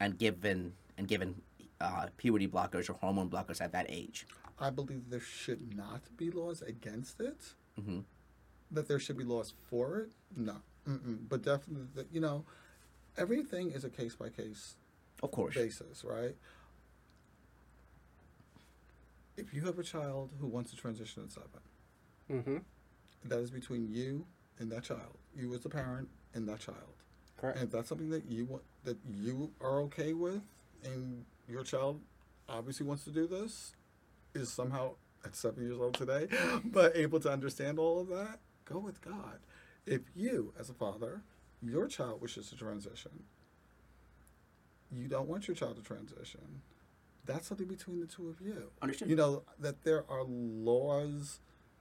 [0.00, 1.42] and given and given
[1.80, 4.26] uh, puberty blockers or hormone blockers at that age.
[4.58, 7.54] I believe there should not be laws against it.
[7.78, 8.04] Mhm.
[8.70, 10.10] That there should be laws for it.
[10.36, 10.56] No,
[10.86, 11.28] Mm-mm.
[11.28, 12.44] but definitely, that, you know,
[13.16, 14.76] everything is a case by case
[15.22, 15.54] Of course.
[15.54, 16.36] basis, right?
[19.36, 21.48] If you have a child who wants to transition at seven,
[22.30, 22.56] Mm-hmm.
[23.24, 24.26] that is between you
[24.58, 26.76] and that child, you as the parent and that child.
[27.38, 27.56] Correct.
[27.58, 30.42] And if that's something that you want, that you are okay with,
[30.84, 32.00] and your child
[32.48, 33.74] obviously wants to do this,
[34.34, 34.94] is somehow
[35.24, 36.28] at seven years old today,
[36.64, 39.38] but able to understand all of that, go with God.
[39.86, 41.22] If you, as a father,
[41.62, 43.24] your child wishes to transition,
[44.92, 46.62] you don't want your child to transition,
[47.24, 48.70] that's something between the two of you.
[48.80, 49.10] Understood.
[49.10, 51.40] You know, that there are laws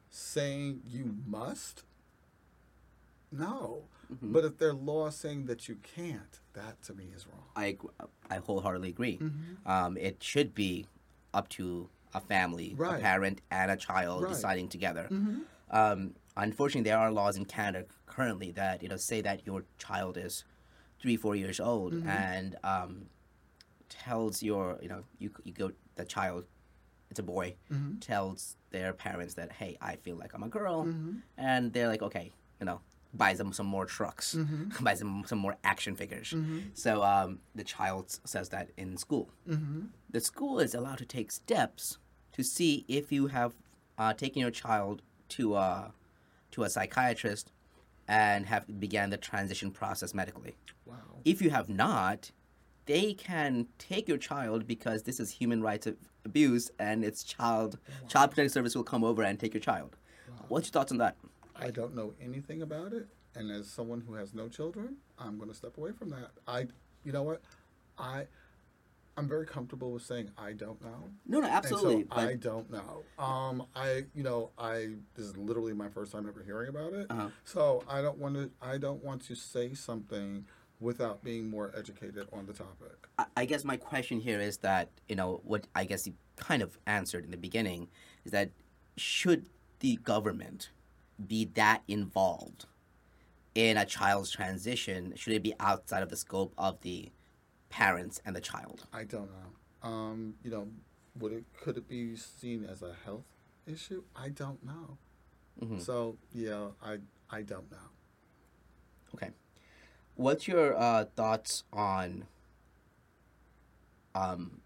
[0.09, 1.84] saying you must.
[3.32, 3.84] No.
[4.13, 4.31] Mm-hmm.
[4.33, 7.43] But if there are laws saying that you can't, that to me is wrong.
[7.55, 7.77] I
[8.29, 9.19] I wholeheartedly agree.
[9.65, 10.85] Um, it should be
[11.33, 14.33] up to a family, a parent, and a child Right.
[14.33, 15.09] deciding together.
[15.69, 20.17] Um, unfortunately, there are laws in Canada currently that you know say that your child
[20.17, 20.45] is
[21.01, 23.07] three, four years old and um,
[23.89, 26.45] tells your you know you you go the child,
[27.09, 27.55] it's a boy,
[27.99, 30.87] tells their parents that hey I feel like I'm a girl,
[31.37, 32.79] and they're like okay you know
[33.13, 34.35] buys them some more trucks,
[34.81, 36.33] buys them some more action figures.
[36.73, 39.29] So um, the child says that in school.
[40.09, 41.97] The school is allowed to take steps
[42.33, 43.53] to see if you have
[43.97, 45.93] uh, taken your child to a
[46.51, 47.51] to a psychiatrist
[48.07, 50.55] and have began the transition process medically.
[50.85, 50.95] Wow.
[51.25, 52.31] If you have not,
[52.85, 57.77] they can take your child because this is human rights ab- abuse, and it's child
[58.07, 59.97] child protective service will come over and take your child.
[60.47, 61.15] What's your thoughts on that?
[61.59, 65.49] I don't know anything about it, and as someone who has no children, I'm going
[65.49, 66.31] to step away from that.
[66.47, 66.67] I,
[67.03, 67.41] you know what,
[67.97, 68.25] I,
[69.17, 71.09] I'm very comfortable with saying I don't know.
[71.25, 72.03] No, no, absolutely.
[72.03, 73.03] So I don't know.
[73.17, 77.07] Um, I, you know, I this is literally my first time ever hearing about it.
[77.09, 77.29] Uh-huh.
[77.43, 78.51] So I don't want to.
[78.61, 80.45] I don't want to say something
[80.79, 83.07] without being more educated on the topic.
[83.17, 86.61] I- I guess my question here is that you know what I guess you kind
[86.61, 87.87] of answered in the beginning
[88.23, 88.51] is that
[88.97, 89.47] should
[89.79, 90.69] the government
[91.26, 92.65] be that involved
[93.55, 95.13] in a child's transition?
[95.15, 97.11] Should it be outside of the scope of the
[97.70, 98.86] parents and the child?
[98.93, 99.88] I don't know.
[99.89, 100.68] Um, you know,
[101.20, 103.26] would it could it be seen as a health
[103.65, 104.03] issue?
[104.15, 104.97] I don't know.
[105.61, 105.82] Mhm.
[105.82, 106.99] So yeah, I
[107.30, 107.78] I don't know.
[109.15, 109.32] Okay.
[110.15, 112.26] What's your uh, thoughts on
[114.15, 114.61] um,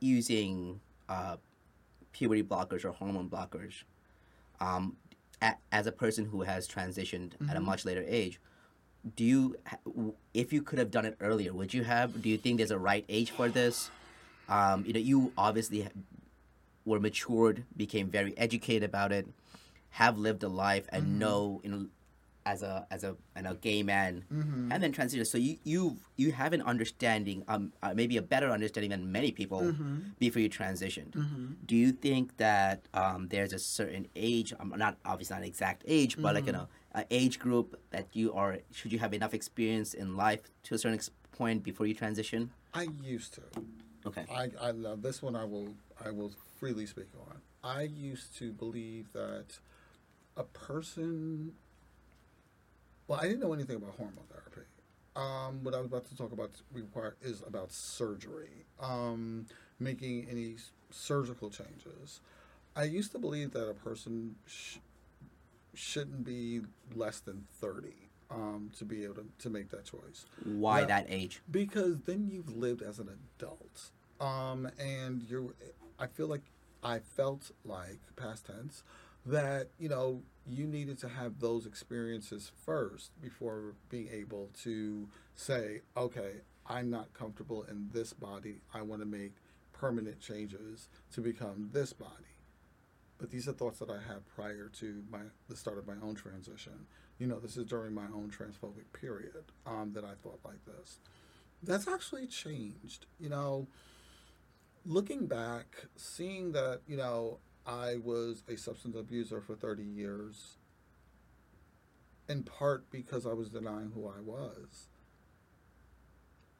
[0.00, 1.36] using uh,
[2.12, 3.82] puberty blockers or hormone blockers
[4.60, 4.96] um,
[5.42, 8.40] a- as a person who has transitioned at a much later age?
[9.16, 9.56] Do you,
[10.34, 12.20] if you could have done it earlier, would you have?
[12.20, 13.90] Do you think there's a right age for this?
[14.48, 15.88] Um, you know, you obviously
[16.84, 19.26] were matured, became very educated about it,
[19.90, 21.86] have lived a life, and know you know
[22.46, 25.24] as a as a and a gay man, and then transition.
[25.24, 29.30] So you you you have an understanding, um, uh, maybe a better understanding than many
[29.32, 29.74] people
[30.18, 31.12] before you transitioned.
[31.66, 34.52] Do you think that um, there's a certain age?
[34.58, 38.06] Um, not obviously not an exact age, but like you know, an age group that
[38.12, 38.58] you are.
[38.72, 42.50] Should you have enough experience in life to a certain ex- point before you transition?
[42.74, 43.42] I used to.
[44.06, 44.24] Okay.
[44.32, 45.36] I, I love this one.
[45.36, 45.74] I will
[46.04, 47.36] I will freely speak on.
[47.62, 49.58] I used to believe that
[50.36, 51.52] a person.
[53.10, 54.68] Well, I didn't know anything about hormone therapy.
[55.16, 59.46] Um, what I was about to talk about require is about surgery, um,
[59.80, 60.54] making any
[60.92, 62.20] surgical changes.
[62.76, 64.76] I used to believe that a person sh-
[65.74, 66.60] shouldn't be
[66.94, 70.86] less than thirty um, to be able to, to make that choice Why Yeah.
[70.86, 71.40] that age?
[71.50, 73.08] because then you've lived as an
[73.40, 73.90] adult
[74.20, 75.52] um and you're
[75.98, 76.42] i feel like
[76.84, 78.84] i felt like past tense
[79.26, 85.80] that you know you needed to have those experiences first before being able to say
[85.96, 86.32] okay
[86.66, 89.32] i'm not comfortable in this body i want to make
[89.72, 92.30] permanent changes to become this body
[93.20, 96.14] but these are thoughts that I had prior to my the start of my own
[96.14, 96.86] transition.
[97.18, 100.98] You know, this is during my own transphobic period um, that I thought like this.
[101.62, 103.04] That's actually changed.
[103.18, 103.68] You know,
[104.86, 110.56] looking back, seeing that you know I was a substance abuser for thirty years,
[112.28, 114.88] in part because I was denying who I was.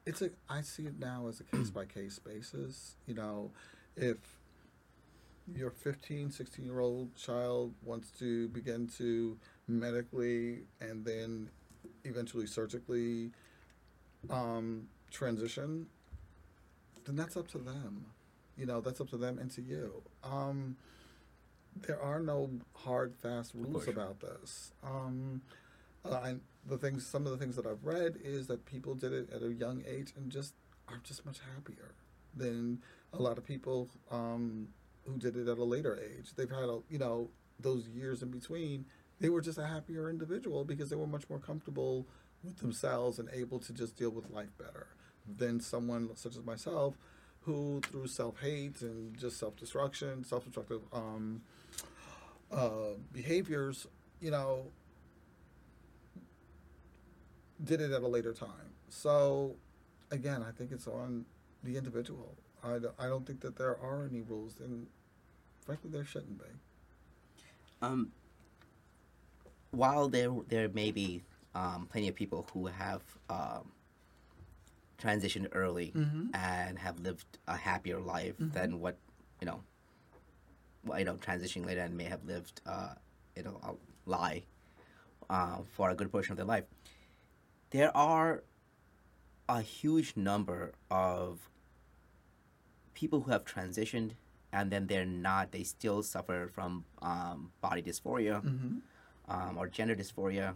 [0.07, 2.96] It's a I see it now as a case by case basis.
[3.07, 3.51] You know,
[3.96, 4.16] if
[5.55, 9.36] your 15, 16 year old child wants to begin to
[9.66, 11.51] medically and then
[12.05, 13.30] eventually surgically
[14.28, 15.86] um, transition,
[17.05, 18.07] then that's up to them.
[18.61, 20.02] You know, that's up to them and to you.
[20.22, 20.76] Um,
[21.74, 24.72] there are no hard, fast rules about this.
[24.84, 25.40] Um,
[26.04, 26.34] uh, I,
[26.68, 29.42] the things, some of the things that I've read is that people did it at
[29.42, 30.52] a young age and just
[30.88, 31.94] are just much happier
[32.36, 32.82] than
[33.14, 34.68] a lot of people um,
[35.06, 36.34] who did it at a later age.
[36.36, 38.84] They've had, a, you know, those years in between.
[39.20, 42.06] They were just a happier individual because they were much more comfortable
[42.44, 44.88] with themselves and able to just deal with life better
[45.26, 46.98] than someone such as myself
[47.43, 51.41] who through self-hate and just self-destruction self-destructive um,
[52.53, 53.86] uh, behaviors
[54.20, 54.66] you know
[57.62, 58.72] did it at a later time.
[58.88, 59.57] So
[60.11, 61.24] again i think it's on
[61.62, 62.34] the individual.
[62.64, 64.86] I, I don't think that there are any rules and
[65.64, 66.51] frankly there shouldn't be.
[67.82, 68.12] Um,
[69.70, 71.22] while there there may be
[71.55, 73.70] um, plenty of people who have um,
[75.01, 75.92] transitioned early
[76.34, 78.96] and have lived a happier life than what
[79.40, 79.61] you know,
[80.84, 82.94] well, you know, transitioning later and may have lived uh,
[83.36, 83.72] you know a
[84.11, 84.42] lie
[85.30, 86.64] uh, for a good portion of their life.
[87.70, 88.42] There are
[89.48, 91.48] a huge number of
[92.94, 94.12] people who have transitioned
[94.53, 98.42] and then they're not they still suffer from um, body dysphoria
[99.28, 100.55] um, or gender dysphoria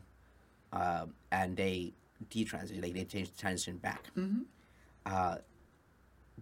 [0.72, 1.92] um, and they
[2.30, 4.10] detransition like they change transition back.
[5.06, 5.36] Uh,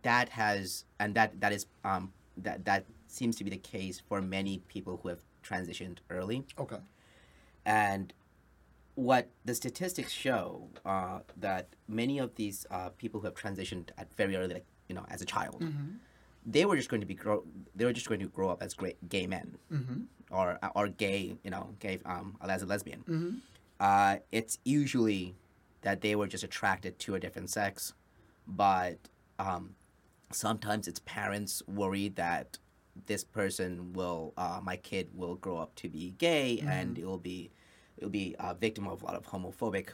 [0.03, 4.21] that has and that that is um, that that seems to be the case for
[4.23, 6.45] many people who have transitioned early.
[6.59, 6.79] Okay.
[7.67, 8.13] And
[8.95, 14.13] what the statistics show uh, that many of these uh, people who have transitioned at
[14.15, 15.63] very early, like you know, as a child,
[16.45, 17.45] they were just going to be grow.
[17.75, 19.57] They were just going to grow up as great gay men,
[20.31, 23.43] or or gay, you know, gay um, as a lesbian.
[23.81, 25.35] Uh, it's usually
[25.83, 27.93] that they were just attracted to a different sex,
[28.47, 28.99] but
[29.39, 29.75] um,
[30.31, 32.59] sometimes it's parents worried that
[33.07, 37.19] this person will, uh, my kid will grow up to be gay, and it will
[37.19, 37.51] be,
[37.97, 39.89] it will be a victim of a lot of homophobic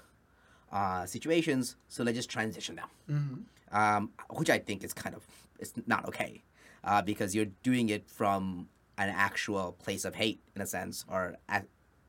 [0.72, 1.76] uh, situations.
[1.89, 5.22] So let's just transition them, um, which I think is kind of
[5.59, 6.43] it's not okay,
[6.84, 8.68] uh, because you're doing it from
[8.99, 11.62] an actual place of hate in a sense or a,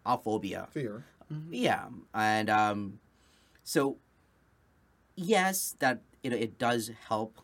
[0.06, 0.68] a phobia.
[0.72, 1.06] fear.
[1.52, 3.00] Yeah, and um,
[3.64, 3.97] so
[5.16, 7.39] yes, that you know it does help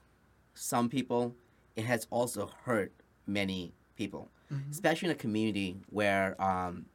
[0.54, 1.36] some people.
[1.76, 2.94] It has also hurt
[3.28, 4.30] many people,
[4.72, 6.86] especially in a community where um,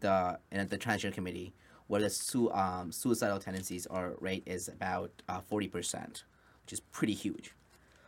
[0.00, 1.52] the in the transgender community
[1.88, 6.24] where the su- um, suicidal tendencies or rate is about uh, forty percent,
[6.64, 7.54] which is pretty huge.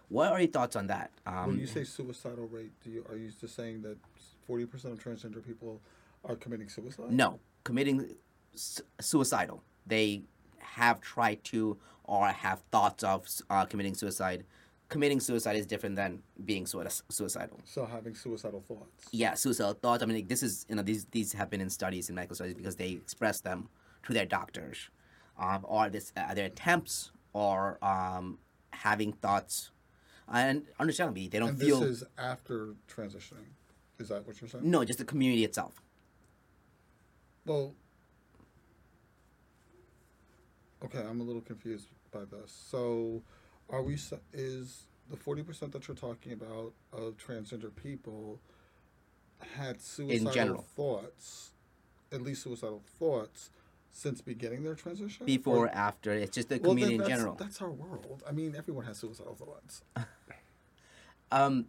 [0.08, 1.10] What are your thoughts on that?
[1.26, 3.96] Um, when you say suicidal rate do you are you just saying that
[4.48, 5.80] 40% of transgender people
[6.24, 8.14] are committing suicide No, committing
[8.54, 9.62] su- suicidal.
[9.86, 10.22] They
[10.62, 14.44] have tried to or have thoughts of uh, committing suicide.
[14.88, 17.58] Committing suicide is different than being sui- suicidal.
[17.64, 20.02] so having suicidal thoughts Yeah, suicidal thoughts.
[20.02, 22.34] I mean, like, this is you know these these have been in studies in medical
[22.36, 23.68] studies because they express them
[24.04, 24.90] to their doctors,
[25.38, 28.38] um, or this uh, their attempts or um,
[28.72, 29.70] having thoughts,
[30.30, 33.48] and understandably they don't and feel this is after transitioning
[33.98, 35.80] is that what you're saying no, just the community itself.
[37.46, 37.74] Well,
[40.84, 42.50] okay, I'm a little confused by this.
[42.70, 43.22] So,
[43.70, 48.40] are we s- is the forty percent that you're talking about of transgender people
[49.56, 50.62] had suicidal general.
[50.76, 51.50] thoughts,
[52.12, 53.50] at least suicidal thoughts,
[53.90, 55.26] since beginning their transition?
[55.26, 57.34] Before, Or- after, it's just the well, community in general.
[57.34, 58.22] That's our world.
[58.28, 59.82] I mean, everyone has suicidal thoughts.
[61.30, 61.68] Um,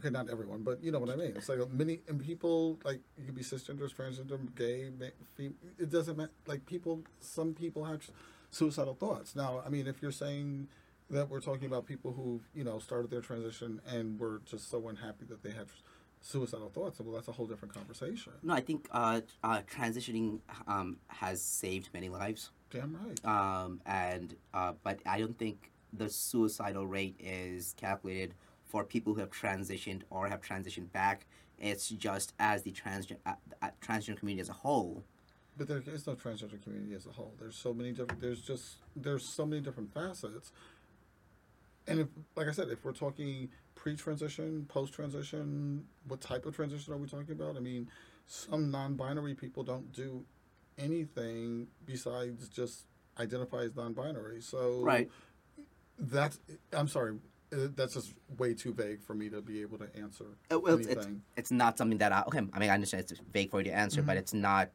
[0.00, 1.34] Okay, not everyone, but you know what I mean.
[1.36, 4.88] It's like many and people like you could be cisgender, transgender, gay,
[5.36, 6.30] fem- it doesn't matter.
[6.46, 8.08] Like people, some people have
[8.50, 9.36] suicidal thoughts.
[9.36, 10.68] Now, I mean, if you're saying
[11.10, 14.88] that we're talking about people who you know started their transition and were just so
[14.88, 15.66] unhappy that they had
[16.22, 18.32] suicidal thoughts, well, that's a whole different conversation.
[18.42, 23.22] No, I think uh, uh, transitioning um, has saved many lives, Damn right.
[23.26, 28.32] um, and uh, but I don't think the suicidal rate is calculated
[28.70, 31.26] for people who have transitioned or have transitioned back.
[31.58, 35.04] It's just as the transgen uh, uh, transgender community as a whole.
[35.58, 37.34] But there is no transgender community as a whole.
[37.38, 38.20] There's so many different.
[38.20, 40.52] There's just there's so many different facets.
[41.86, 46.98] And if, like I said, if we're talking pre-transition, post-transition, what type of transition are
[46.98, 47.56] we talking about?
[47.56, 47.90] I mean,
[48.26, 50.24] some non-binary people don't do
[50.78, 52.84] anything besides just
[53.18, 54.40] identify as non-binary.
[54.40, 55.10] So Right.
[55.98, 56.38] That's.
[56.72, 57.18] I'm sorry.
[57.52, 60.76] Uh, that's just way too vague for me to be able to answer Uh, well,
[60.78, 61.22] it's, it's anything.
[61.36, 62.38] it's not something that I, okay.
[62.52, 64.06] I mean, I understand it's vague for you to answer, Mm-hmm.
[64.06, 64.70] but it's not.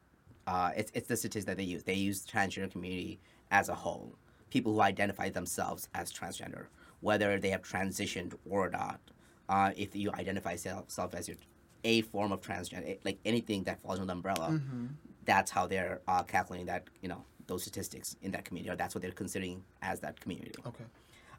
[0.46, 1.82] Uh, it's it's the statistics that they use.
[1.82, 3.18] They use transgender community
[3.50, 4.14] as a whole.
[4.50, 6.66] People who identify themselves as transgender,
[7.00, 9.00] whether they have transitioned or not.
[9.48, 11.36] Uh, if you identify yourself as your
[11.84, 14.86] a form of transgender, like anything that falls under the umbrella, Mm-hmm.
[15.24, 18.94] that's how they're uh, calculating that you know those statistics in that community, or that's
[18.94, 20.52] what they're considering as that community.
[20.66, 20.84] Okay.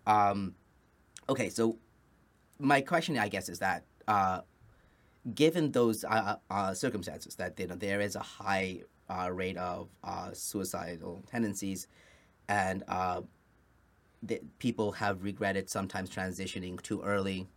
[0.06, 0.54] Um,
[1.30, 1.78] okay, so
[2.60, 4.42] my question, I guess, is that uh,
[5.34, 9.90] given those uh, uh, circumstances, that you know there is a high uh, rate of
[10.04, 11.88] uh, suicidal tendencies,
[12.48, 13.22] and uh,
[14.60, 17.48] people have regretted sometimes transitioning too early,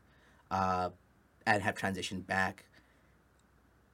[0.50, 2.64] and have transitioned back.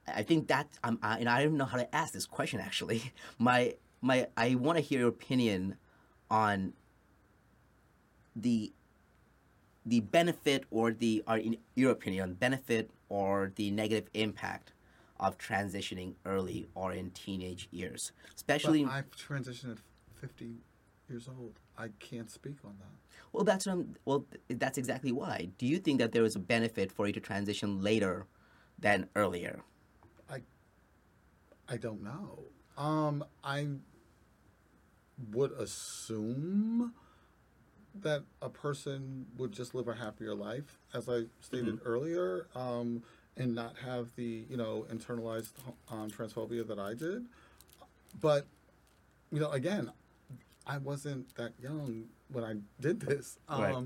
[0.07, 3.11] I think that um, I, and I don't know how to ask this question actually.
[3.39, 5.75] My my I want to hear your opinion
[6.29, 6.73] on
[8.35, 8.71] the
[9.87, 14.73] the benefit or the or in your opinion benefit or the negative impact
[15.19, 19.79] of transitioning early or in teenage years especially But I've transitioned at
[20.21, 20.55] 50
[21.09, 21.53] years old.
[21.77, 22.95] I can't speak on that.
[23.33, 26.39] well that's what I'm, well that's exactly why do you think that there is a
[26.55, 28.25] benefit for you to transition later
[28.77, 29.55] than earlier
[30.29, 30.39] I
[31.69, 32.43] I don't know.
[32.77, 33.67] Um, I
[35.31, 36.93] would assume
[38.03, 43.03] that a person would just live a happier life, as I stated earlier, um,
[43.35, 45.53] and not have the you know internalized
[45.89, 47.25] um, transphobia that I did.
[48.19, 48.47] But
[49.31, 49.91] you know, again,
[50.65, 53.83] I wasn't that young when I did this, um, Right.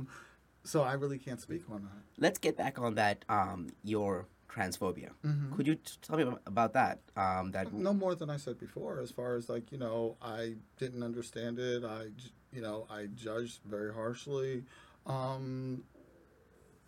[0.64, 2.22] so I really can't speak on that.
[2.22, 5.12] let's get back on that um, your transphobia
[5.56, 9.00] could you t- tell me about that um, that no more than I said before.
[9.00, 11.84] As far as like you know, I didn't understand it.
[11.86, 12.08] I
[12.54, 14.64] you know I judged very harshly,
[15.06, 15.84] um,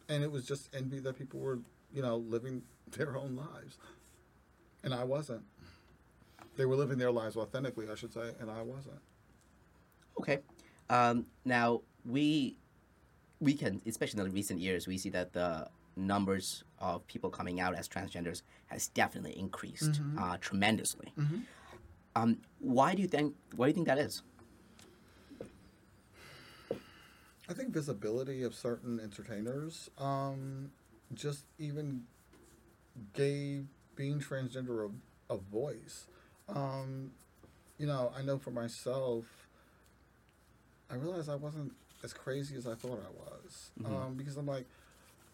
[0.09, 1.59] and it was just envy that people were
[1.93, 2.63] you know living
[2.97, 3.77] their own lives,
[4.83, 5.43] and I wasn't.
[6.55, 8.99] They were living their lives authentically, I should say, and I wasn't.
[10.19, 10.39] Okay.
[10.89, 12.57] Um, now we
[13.39, 17.59] we can, especially in the recent years, we see that the numbers of people coming
[17.59, 21.13] out as transgenders has definitely increased uh, tremendously.
[22.15, 23.35] Um, why do you think?
[23.55, 24.21] Why do you think that is?
[27.49, 30.71] I think visibility of certain entertainers um,
[31.13, 32.03] just even
[33.13, 33.65] gave
[33.95, 34.89] being transgender
[35.29, 36.05] a, a voice.
[36.47, 37.11] Um,
[37.77, 39.25] you know, I know for myself,
[40.89, 41.73] I realized I wasn't
[42.03, 43.71] as crazy as I thought I was.
[43.85, 44.65] Um, because I'm like,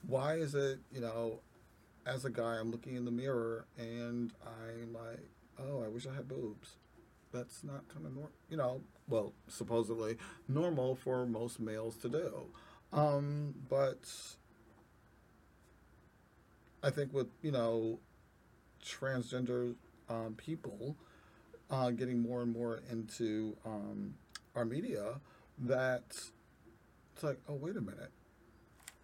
[0.08, 1.40] why is it, you know,
[2.06, 5.20] as a guy, I'm looking in the mirror and I'm like,
[5.60, 6.76] oh, I wish I had boobs.
[7.32, 10.18] That's not kind of normal, you know, well, supposedly
[10.48, 12.46] normal for most males to do.
[12.92, 14.10] Um, but
[16.82, 18.00] I think with, you know,
[18.84, 19.76] transgender
[20.10, 20.96] um, people
[21.70, 24.16] uh, getting more and more into um,
[24.56, 25.20] our media,
[25.60, 26.04] that
[27.14, 28.12] it's like, oh, wait a minute.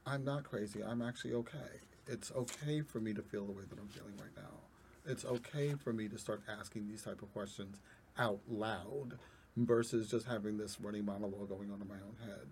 [0.07, 0.83] I'm not crazy.
[0.83, 1.81] I'm actually okay.
[2.07, 4.61] It's okay for me to feel the way that I'm feeling right now.
[5.05, 7.77] It's okay for me to start asking these type of questions
[8.17, 9.17] out loud
[9.57, 12.47] versus just having this running monologue going on in my own head.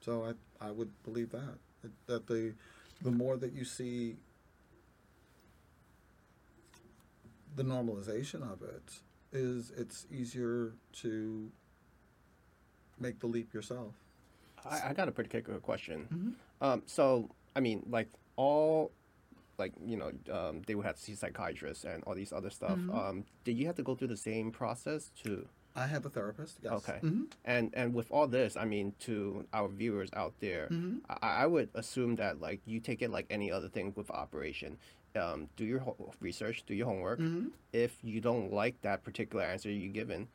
[0.00, 2.54] So I I would believe that that, that the
[3.02, 4.16] the more that you see
[7.54, 9.00] the normalization of it
[9.32, 11.50] is it's easier to
[12.98, 13.94] make the leap yourself.
[14.64, 16.08] I, I got a pretty particular question.
[16.12, 16.30] Mm-hmm.
[16.64, 18.92] Um, so, I mean, like all,
[19.58, 22.72] like you know, um, they would have to see psychiatrists and all these other stuff.
[22.78, 22.96] Mm-hmm.
[22.98, 25.46] Um, did you have to go through the same process to?
[25.74, 26.58] I have a therapist.
[26.62, 26.72] Yes.
[26.72, 26.98] Okay.
[27.02, 27.32] Mhm.
[27.46, 30.98] And and with all this, I mean, to our viewers out there, Mm-hmm.
[31.08, 34.76] I, I would assume that like you take it like any other thing with operation.
[35.16, 37.20] Um, do your ho- research, do your homework.
[37.20, 37.48] Mm-hmm.
[37.72, 40.28] If you don't like that particular answer you're given,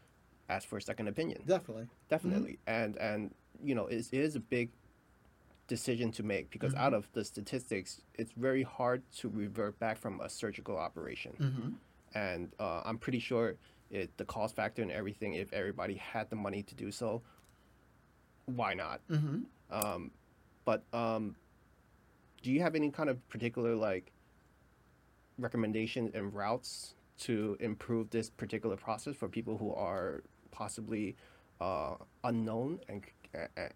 [0.49, 1.43] ask for a second opinion.
[1.45, 1.87] Definitely.
[2.09, 2.57] Definitely.
[2.67, 3.33] And and
[3.63, 4.69] you know, it, it is a big
[5.67, 10.19] decision to make because out of the statistics, it's very hard to revert back from
[10.21, 11.33] a surgical operation.
[11.39, 11.69] Mm-hmm.
[12.17, 13.55] And uh, I'm pretty sure
[13.91, 17.21] it, the cost factor and everything, if everybody had the money to do so,
[18.45, 19.01] why not?
[19.11, 19.39] Mm-hmm.
[19.69, 20.11] Um,
[20.65, 21.35] but um,
[22.41, 24.11] do you have any kind of particular like
[25.37, 31.15] recommendations and routes to improve this particular process for people who are possibly
[31.59, 33.03] uh, unknown and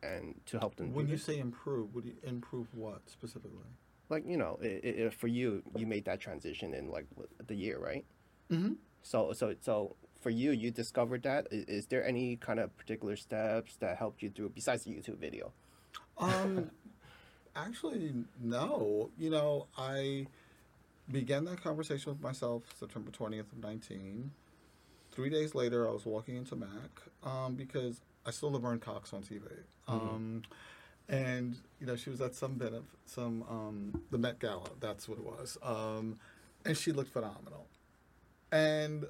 [0.02, 0.94] and, to help them?
[0.94, 3.68] When you say improve, would you improve what specifically?
[4.10, 7.06] like you know, i i for you, you made that transition in like
[7.48, 8.06] the year, right?
[8.52, 8.74] Mm-hmm.
[9.02, 11.48] So so so for you, you discovered that.
[11.50, 15.18] Is, is there any kind of particular steps that helped you through besides the YouTube
[15.18, 15.52] video?
[16.18, 16.70] Um,
[17.56, 19.10] Actually, no.
[19.18, 20.28] You know, I
[21.12, 24.32] began that conversation with myself September 20th of 19.
[25.12, 29.22] Three days later, I was walking into Mac um, because I saw Laverne Cox on
[29.22, 29.42] TV.
[29.88, 30.44] Um,
[31.10, 35.10] and, you know, she was at some bit of some, um, the Met Gala, that's
[35.10, 35.58] what it was.
[35.64, 36.20] Um,
[36.66, 37.68] and she looked phenomenal.
[38.52, 39.06] And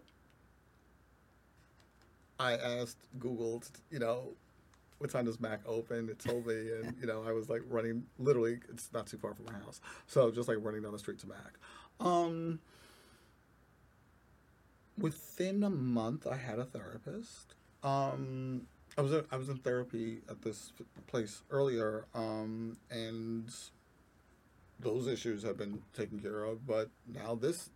[2.39, 4.29] I asked Google, you know,
[5.01, 6.09] what time does Mac open?
[6.09, 8.05] It told me, and you know, I was like running.
[8.19, 11.17] Literally, it's not too far from my house, so just like running down the street
[11.19, 11.53] to Mac.
[11.99, 12.59] Um,
[14.97, 17.55] within a month, I had a therapist.
[17.83, 18.67] Um,
[19.01, 20.73] I was I was in therapy at this
[21.07, 23.51] place earlier, um, and
[24.79, 26.67] those issues have been taken care of.
[26.67, 27.71] But now this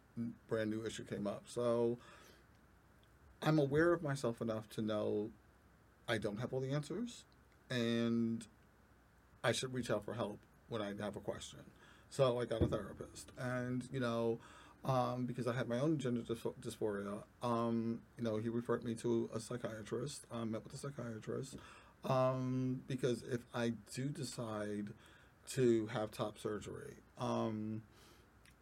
[0.48, 1.98] brand new issue came up, so
[3.42, 5.32] I'm aware of myself enough to know
[6.08, 7.24] I don't have all the answers,
[7.72, 8.46] and
[9.44, 10.38] I should reach out for help
[10.70, 11.62] when I have a question.
[12.12, 14.38] So I got a therapist, and you know,
[14.86, 18.96] um, because I had my own gender dys- dysphoria, um, you know, he referred me
[18.96, 20.26] to a psychiatrist.
[20.32, 21.58] I met with a psychiatrist
[22.04, 24.90] um, because if I do decide
[25.52, 27.82] to have top surgery, um,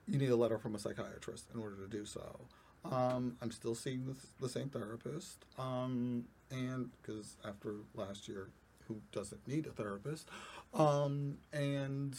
[0.08, 2.42] you need a letter from a psychiatrist in order to do so.
[2.90, 8.50] Um, I'm still seeing the, the same therapist, um, and because after last year,
[8.88, 10.28] who doesn't need a therapist?
[11.54, 12.16] And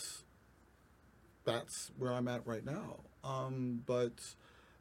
[1.45, 3.01] that's where I'm at right now.
[3.25, 4.13] Um, but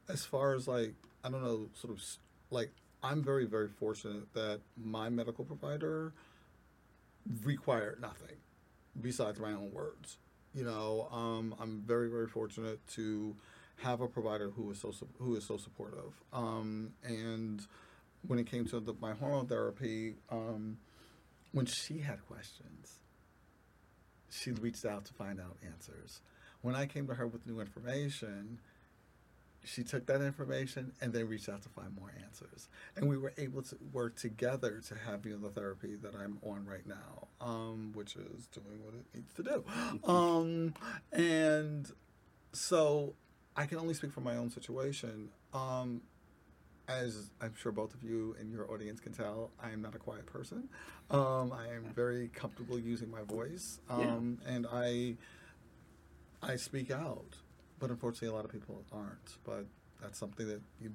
[0.09, 0.93] as far as like,
[1.23, 2.03] I don't know, sort of
[2.51, 2.71] like,
[3.01, 6.13] I'm very, very fortunate that my medical provider
[7.43, 8.37] required nothing
[8.99, 10.17] besides my own words.
[10.53, 13.35] You know, um, I'm very, very fortunate to
[13.77, 16.13] have a provider who is so who is so supportive.
[16.31, 17.65] Um, and
[18.27, 20.77] when it came to the, my hormone therapy, um,
[21.51, 22.99] when she had questions,
[24.29, 26.21] she reached out to find out answers.
[26.63, 28.59] When I came to her with new information,
[29.65, 32.69] she took that information and then reached out to find more answers.
[32.95, 36.39] And we were able to work together to have you know, the therapy that I'm
[36.41, 39.63] on right now, um, which is doing what it needs to do.
[40.09, 40.73] Um,
[41.11, 41.91] and
[42.53, 43.13] so
[43.55, 45.29] I can only speak for my own situation.
[45.53, 46.01] Um,
[46.87, 49.99] as I'm sure both of you and your audience can tell, I am not a
[49.99, 50.69] quiet person.
[51.11, 55.15] Um, I am very comfortable using my voice, um, and I
[56.43, 57.37] I speak out.
[57.79, 59.37] But unfortunately, a lot of people aren't.
[59.43, 59.65] But
[60.01, 60.91] that's something that you,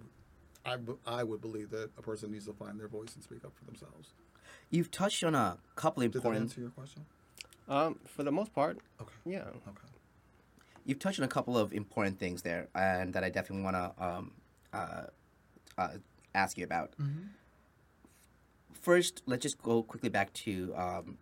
[0.64, 3.44] I, b- I would believe that a person needs to find their voice and speak
[3.44, 4.10] up for themselves.
[4.70, 6.42] You've touched on a couple Did that important.
[6.50, 7.04] answer your question?
[7.68, 9.12] Um, for the most part, Okay.
[9.26, 9.40] yeah.
[9.48, 9.88] Okay.
[10.86, 14.04] You've touched on a couple of important things there, and that I definitely want to
[14.04, 14.30] um,
[14.72, 15.02] uh,
[15.76, 15.88] uh,
[16.34, 16.94] ask you about.
[18.72, 21.18] First, let's just go quickly back to um,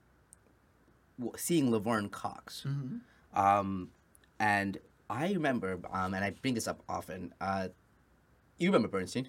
[1.37, 2.65] seeing Laverne Cox.
[3.35, 3.91] Um,
[4.39, 7.33] and I remember, um, and I bring this up often.
[7.41, 7.69] Uh,
[8.59, 9.29] you remember Bernstein?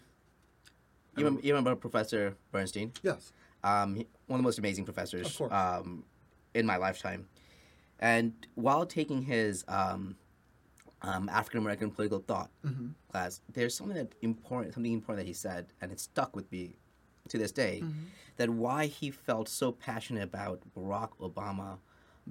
[1.15, 2.91] You remember, you remember Professor Bernstein?
[3.03, 3.31] Yes.
[3.63, 6.03] um, he- one of the most amazing professors um,
[6.53, 7.27] in my lifetime.
[7.99, 10.15] And while taking his um,
[11.01, 12.87] um, African American political thought Mm-hmm.
[13.11, 16.77] class, there's something that important, something important that he said, and it stuck with me
[17.29, 17.81] to this day.
[17.83, 17.99] Mm-hmm.
[18.37, 21.79] That why he felt so passionate about Barack Obama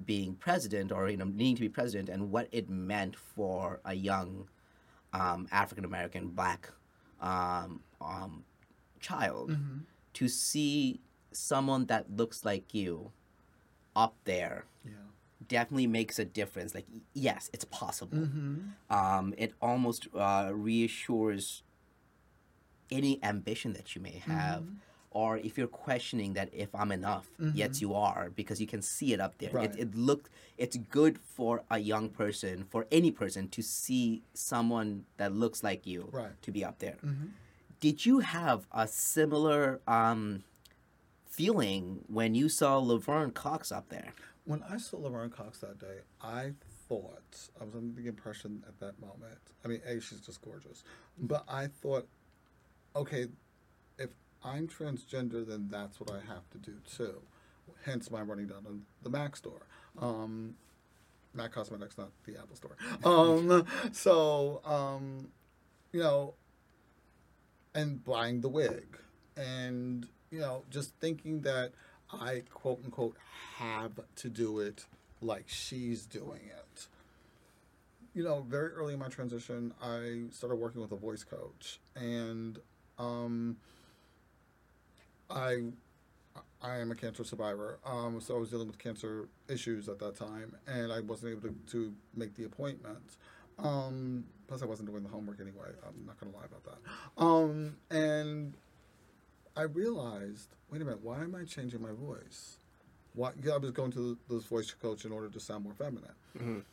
[0.05, 3.93] being president, or you know, needing to be president, and what it meant for a
[3.95, 4.47] young
[5.13, 6.69] um, African American black
[7.21, 8.43] um, um,
[8.99, 9.77] child Mm-hmm.
[10.13, 10.99] to see
[11.31, 13.11] someone that looks like you
[13.95, 14.91] up there Yeah.
[15.47, 16.73] definitely makes a difference.
[16.75, 18.17] Like, yes, it's possible.
[18.19, 18.93] Mm-hmm.
[18.93, 21.63] Um, it almost uh, reassures
[22.91, 24.61] any ambition that you may have.
[24.61, 24.73] Mm-hmm.
[25.21, 27.25] Or if you're questioning that if I'm enough,
[27.61, 29.51] yes, you are because you can see it up there.
[29.51, 29.65] Right.
[29.73, 30.29] It, it look
[30.63, 34.89] it's good for a young person, for any person to see someone
[35.19, 36.35] that looks like you Right.
[36.45, 37.29] to be up there Mm-hmm.
[37.85, 39.63] did you have a similar
[39.99, 40.43] um,
[41.25, 41.81] feeling
[42.17, 44.13] when you saw Laverne Cox up there?
[44.45, 46.53] When I saw Laverne Cox that day, I
[46.87, 49.41] thought I was under the impression at that moment.
[49.63, 50.83] I mean, a she's just gorgeous,
[51.31, 52.05] but I thought,
[52.95, 53.27] okay,
[54.43, 57.21] I'm transgender, then that's what I have to do too.
[57.85, 59.65] Hence my running down to the Mac store.
[59.99, 60.55] Um,
[61.33, 62.75] Mac Cosmetics, not the Apple store.
[63.03, 65.29] Um, so, um,
[65.91, 66.33] you know,
[67.77, 68.97] and buying the wig
[69.37, 71.71] and you know just thinking that
[72.11, 73.15] i quote unquote
[73.57, 74.85] have to do it
[75.21, 76.87] like she's doing it
[78.15, 82.57] you know very early in my transition i started working with a voice coach and
[82.97, 83.57] um
[85.29, 85.57] i
[86.61, 87.77] I am a cancer survivor.
[87.85, 91.49] Um, so I was dealing with cancer issues at that time, and I wasn't able
[91.49, 93.17] to, to make the appointment.
[93.59, 95.69] Um, plus, I wasn't doing the homework anyway.
[95.87, 97.23] I'm not going to lie about that.
[97.23, 98.53] Um, and
[99.55, 102.57] I realized, wait a minute, why am I changing my voice?
[103.13, 103.31] Why?
[103.43, 106.11] Yeah, I was going to this voice coach in order to sound more feminine.
[106.37, 106.63] Mhm.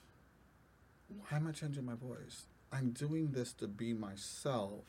[1.09, 2.47] Why am I changing my voice?
[2.73, 4.85] I'm doing this to be myself.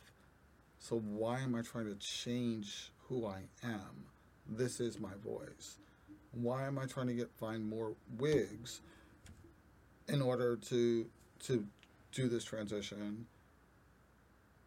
[0.80, 4.06] So why am I trying to change who I am?
[4.48, 5.78] This is my voice.
[6.32, 8.82] Why am I trying to get find more wigs
[10.08, 11.06] in order to
[11.44, 11.66] to
[12.12, 13.26] do this transition?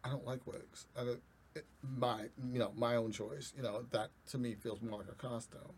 [0.03, 0.85] I don't like wigs.
[0.97, 1.21] I don't,
[1.55, 1.65] it,
[1.97, 3.53] my you know my own choice.
[3.55, 5.75] You know that to me feels more like a costume.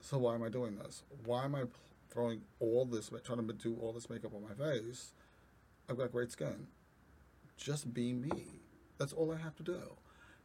[0.00, 1.02] So why am I doing this?
[1.24, 1.64] Why am I
[2.10, 5.12] throwing all this, trying to do all this makeup on my face?
[5.88, 6.66] I've got great skin.
[7.56, 8.60] Just be me.
[8.98, 9.80] That's all I have to do.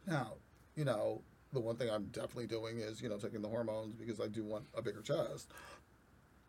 [0.06, 0.34] Now,
[0.76, 1.22] you know,
[1.52, 4.44] the one thing I'm definitely doing is, you know, taking the hormones because I do
[4.44, 5.50] want a bigger chest.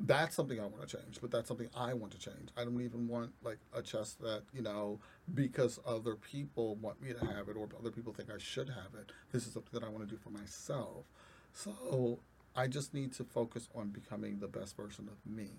[0.02, 2.50] That's something I want to change, but that's something I want to change.
[2.56, 5.00] I don't even want like a chest that, you know,
[5.34, 9.00] because other people want me to have it or other people think I should have
[9.00, 9.12] it.
[9.34, 11.04] This is something that I want to do for myself.
[11.52, 12.20] So
[12.56, 15.50] I just need to focus on becoming the best version of me.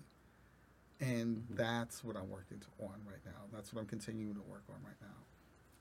[0.99, 1.55] And mm-hmm.
[1.55, 3.43] that's what I'm working to, on right now.
[3.51, 5.07] That's what I'm continuing to work on right now.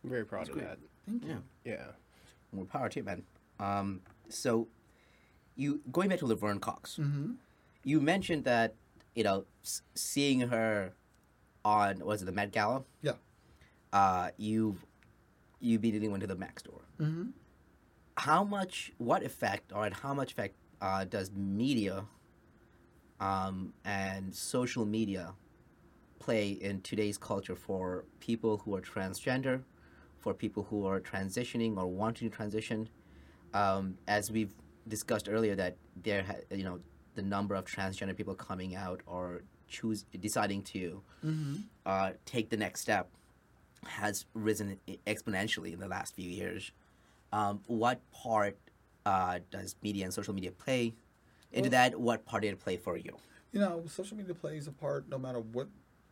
[0.03, 0.69] I'm very proud That's of great.
[0.69, 0.79] that.
[1.07, 1.35] Thank Yeah.
[1.65, 1.87] Yeah.
[2.53, 3.23] More power to you, man.
[3.61, 4.69] Um, so,
[5.57, 7.33] you going back to Laverne Cox, Mm-hmm.
[7.85, 8.75] you mentioned that
[9.15, 10.93] you know s- seeing her
[11.65, 12.83] on was it the Met Gala?
[13.03, 13.13] Yeah.
[13.93, 14.79] Uh, you
[15.61, 16.81] you immediately went to the Mac store.
[16.99, 17.31] Mm-hmm.
[18.17, 18.93] How much?
[18.99, 22.05] What effect or how much effect uh, does media
[23.21, 25.35] um, and social media
[26.19, 29.63] play in today's culture for people who are transgender,
[30.19, 32.89] for people who are transitioning or wanting to transition?
[33.55, 34.53] Um, as we've
[34.89, 36.81] discussed earlier, that there, ha- you know,
[37.15, 41.57] the number of transgender people coming out or choose deciding to Mm-hmm.
[41.85, 43.09] uh, take the next step
[43.87, 46.73] has risen exponentially in the last few years.
[47.33, 48.57] Um, what part
[49.07, 50.95] uh, does media and social media play
[51.53, 52.01] into Well- that?
[52.01, 53.17] What part did it play for you?
[53.53, 55.69] You know, social media plays a part no matter what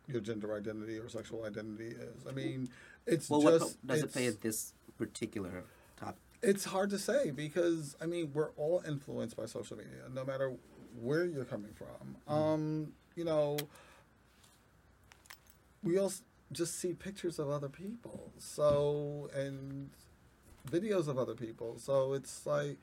[0.07, 2.27] your gender identity or sexual identity is.
[2.27, 2.69] I mean,
[3.07, 5.63] it's Well, just po- does it play at this particular
[5.95, 6.21] topic?
[6.41, 10.53] It's hard to say because I mean we're all influenced by social media, no matter
[10.99, 12.33] where you're coming from.
[12.33, 13.57] Um, you know,
[15.83, 16.11] we all
[16.51, 19.89] just see pictures of other people, so and
[20.69, 21.77] videos of other people.
[21.77, 22.77] So it's like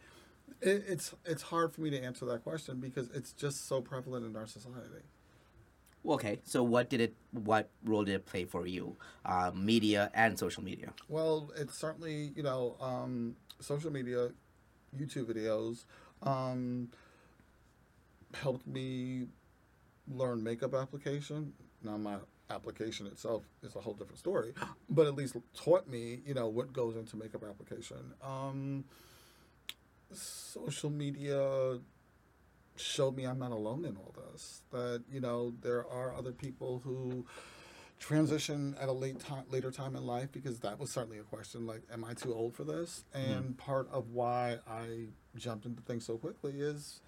[0.60, 4.26] it, it's it's hard for me to answer that question because it's just so prevalent
[4.26, 5.04] in our society.
[6.08, 7.14] Okay, so what did it?
[7.32, 8.96] What role did it play for you?
[9.24, 10.92] Uh, media and social media.
[11.08, 14.30] Well, it's certainly you know um, social media,
[14.96, 15.84] YouTube videos,
[16.22, 16.88] um,
[18.34, 19.26] helped me
[20.08, 21.52] learn makeup application.
[21.82, 22.16] Now my
[22.50, 24.52] application itself is a whole different story,
[24.88, 28.14] but at least taught me you know what goes into makeup application.
[28.22, 28.84] Um,
[30.12, 31.78] social media
[32.80, 34.62] showed me I'm not alone in all this.
[34.72, 37.26] That you know there are other people who
[37.98, 41.66] transition at a late time later time in life because that was certainly a question
[41.66, 43.04] like am i too old for this?
[43.14, 47.00] And part of why i jumped into things so quickly is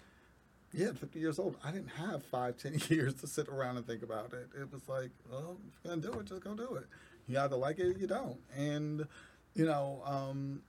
[0.71, 1.57] yeah at 50 years old.
[1.63, 4.49] I didn't have five ten years to sit around and think about it.
[4.59, 6.87] It was like well if you're gonna do it just go do it.
[7.27, 8.39] You either like it or you don't.
[8.55, 9.05] And
[9.53, 10.61] you know um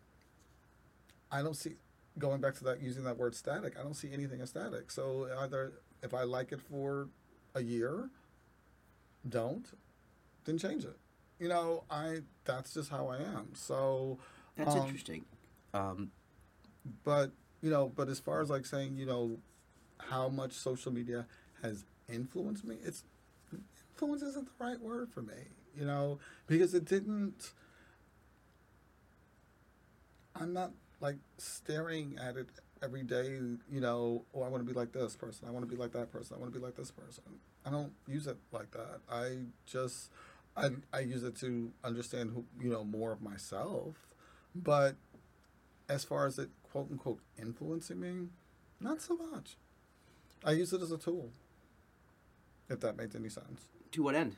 [1.30, 1.74] i don't see
[2.20, 5.28] going back to that using that word static i don't see anything as static so
[5.40, 5.72] either
[6.02, 7.08] if i like it for
[7.56, 8.08] a year
[9.28, 9.66] don't
[10.44, 10.96] then change it.
[11.38, 13.54] You know, I that's just how I am.
[13.54, 14.18] So,
[14.56, 15.24] That's Um, interesting.
[15.72, 16.10] Um,
[17.04, 19.38] but you know, but as far as like saying, you know,
[19.98, 21.26] how much social media
[21.62, 23.04] has influenced me, it's
[23.94, 25.34] influence isn't the right word for me.
[25.76, 27.52] You know, because it didn't.
[30.34, 32.48] I'm not like staring at it
[32.82, 33.38] every day.
[33.70, 35.48] You know, oh, I want to be like this person.
[35.48, 36.36] I want to be like that person.
[36.36, 37.24] I want to be like this person.
[37.64, 39.00] I don't use it like that.
[39.10, 40.10] I just
[40.56, 43.94] I I use it to understand who you know more of myself.
[44.54, 44.96] But
[45.88, 48.28] as far as it quote unquote influencing me,
[48.80, 49.56] not so much.
[50.44, 51.30] I use it as a tool.
[52.68, 53.66] If that makes any sense.
[53.92, 54.36] to what end?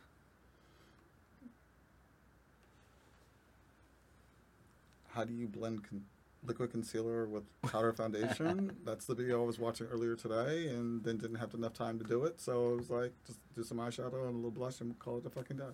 [5.10, 6.06] How do you blend con-
[6.44, 8.76] liquid concealer with powder foundation?
[8.84, 12.04] That's the video I was watching earlier today, and then didn't have enough time to
[12.04, 12.40] do it.
[12.40, 15.26] So I was like, just do some eyeshadow and a little blush and call it
[15.26, 15.64] a fucking day.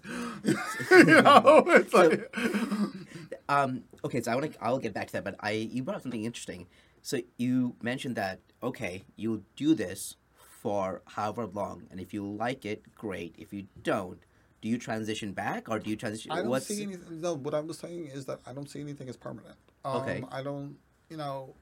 [0.91, 2.35] you know, it's like,
[3.49, 4.63] Um, okay, so I want to.
[4.65, 6.67] I'll get back to that, but I you brought up something interesting.
[7.03, 12.67] So you mentioned that okay, you'll do this for however long, and if you like
[12.67, 13.35] it, great.
[13.39, 14.19] If you don't,
[14.61, 16.31] do you transition back or do you transition?
[16.31, 17.21] I don't what's- see anything.
[17.23, 19.57] No, what I was saying is that I don't see anything as permanent.
[19.85, 20.25] Um, Okay.
[20.31, 20.77] I don't.
[21.11, 21.55] You know,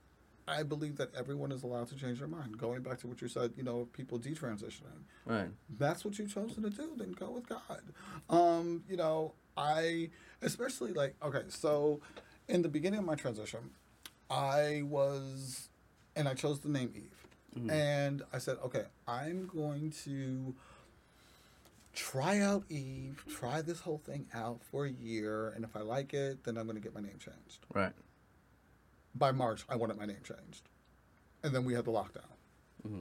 [0.49, 2.59] I believe that everyone is allowed to change their mind.
[2.59, 5.05] Going back to what you said, you know, people detransitioning.
[5.25, 5.49] Right.
[5.79, 6.91] That's what you've chosen to do.
[6.97, 7.83] Then go with God.
[8.29, 10.11] Um, you know, I
[10.43, 11.43] especially like okay.
[11.49, 12.01] So,
[12.49, 13.71] in the beginning of my transition,
[14.31, 15.69] I was,
[16.15, 20.55] and I chose the name Eve, and I said, okay, I'm going to
[21.95, 26.13] try out Eve, try this whole thing out for a year, and if I like
[26.13, 27.65] it, then I'm going to get my name changed.
[27.73, 27.93] Right.
[29.17, 30.69] By March, I wanted my name changed,
[31.43, 32.31] and then we had the lockdown,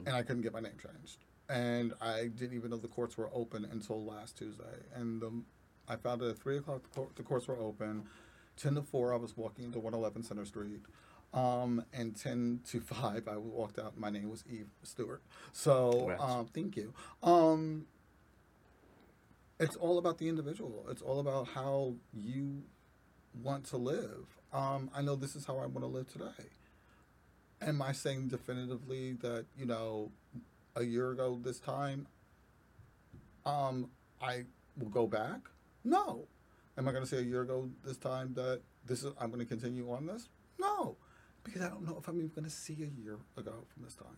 [0.06, 3.28] and I couldn't get my name changed, and I didn't even know the courts were
[3.34, 4.64] open until last Tuesday,
[4.94, 5.30] and the,
[5.88, 8.04] I found out at three o'clock the, court, the courts were open.
[8.56, 10.80] Ten to four, I was walking into one eleven Center Street.
[11.34, 13.98] Um, and 10 to 5, I walked out.
[13.98, 15.22] My name was Eve Stewart.
[15.52, 16.94] So, um, thank you.
[17.22, 17.86] Um,
[19.60, 20.86] it's all about the individual.
[20.88, 22.62] It's all about how you
[23.42, 24.38] want to live.
[24.56, 26.48] Um, I know this is how I want to live today.
[27.60, 30.10] Am I saying definitively that you know,
[30.74, 32.06] a year ago this time,
[33.44, 34.44] um, I
[34.78, 35.40] will go back?
[35.84, 36.26] No.
[36.78, 39.40] Am I going to say a year ago this time that this is I'm going
[39.40, 40.28] to continue on this?
[40.58, 40.96] No,
[41.44, 43.94] because I don't know if I'm even going to see a year ago from this
[43.94, 44.16] time.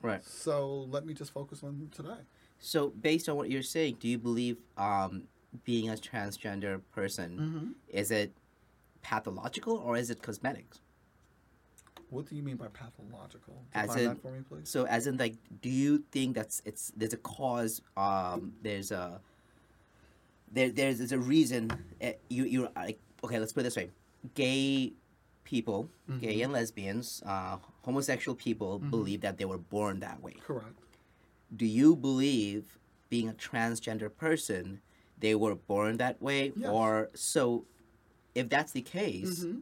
[0.00, 0.24] Right.
[0.24, 2.22] So let me just focus on today.
[2.58, 5.24] So based on what you're saying, do you believe um,
[5.64, 7.70] being a transgender person Mm-hmm.
[7.88, 8.32] is it
[9.02, 10.80] pathological or is it cosmetics?
[12.10, 13.62] What do you mean by pathological?
[13.72, 14.68] As in- that for me, please.
[14.68, 17.82] So as in like, do you think that's it's there's a cause?
[17.96, 19.20] Um, there's a
[20.52, 21.70] there there's, there's a reason.
[22.02, 23.38] Uh, you you're like okay.
[23.38, 23.90] Let's put it this way:
[24.34, 24.92] gay
[25.44, 25.88] people,
[26.20, 30.34] gay and lesbians, uh, homosexual people believe that they were born that way.
[30.44, 30.74] Correct.
[31.56, 32.76] Do you believe
[33.08, 34.80] being a transgender person
[35.18, 36.68] they were born that way, Yes.
[36.70, 37.64] or so?
[38.34, 39.58] If that's the case, Mm-hmm.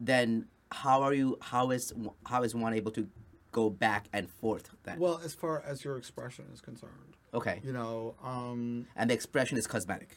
[0.00, 1.38] then how are you?
[1.40, 1.92] How is
[2.26, 3.08] how is one able to
[3.52, 4.70] go back and forth?
[4.84, 7.60] Then Well, as far as your expression is concerned, okay.
[7.64, 10.10] you know, um, and the expression is cosmetic.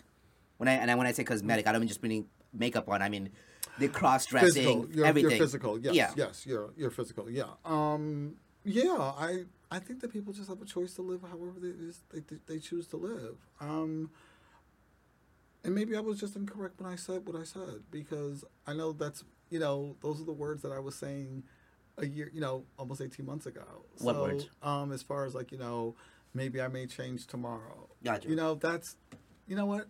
[0.57, 3.01] When I and I, when I say cosmetic, I don't mean just meaning makeup on.
[3.01, 3.29] I mean
[3.79, 5.31] the cross dressing, everything.
[5.31, 5.79] you're physical.
[5.79, 5.95] Yes.
[5.95, 6.11] Yeah.
[6.15, 6.45] Yes.
[6.45, 7.29] You're you're physical.
[7.29, 7.45] Yeah.
[7.65, 8.35] Um.
[8.63, 8.97] Yeah.
[8.99, 11.71] I I think that people just have a choice to live however they
[12.11, 13.37] they they, they choose to live.
[13.61, 14.11] Um.
[15.63, 18.93] And maybe I was just incorrect when I said what I said because I know
[18.93, 21.43] that's you know those are the words that I was saying
[21.97, 23.63] a year you know almost eighteen months ago.
[23.99, 24.49] What so, words?
[24.63, 24.91] Um.
[24.91, 25.95] As far as like you know
[26.33, 27.89] maybe I may change tomorrow.
[28.03, 28.27] Gotcha.
[28.29, 28.95] You know that's
[29.47, 29.88] you know what.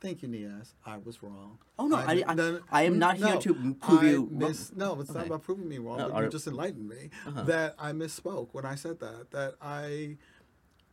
[0.00, 0.72] Thank you, Niaz.
[0.86, 1.58] I was wrong.
[1.78, 4.54] Oh, no, I- I- I am not here to prove I you wrong.
[4.74, 5.98] no, it's not about proving me wrong.
[5.98, 7.42] No, but or- you just enlightened me Uh-huh.
[7.42, 9.30] that I misspoke when I said that.
[9.32, 10.16] That I,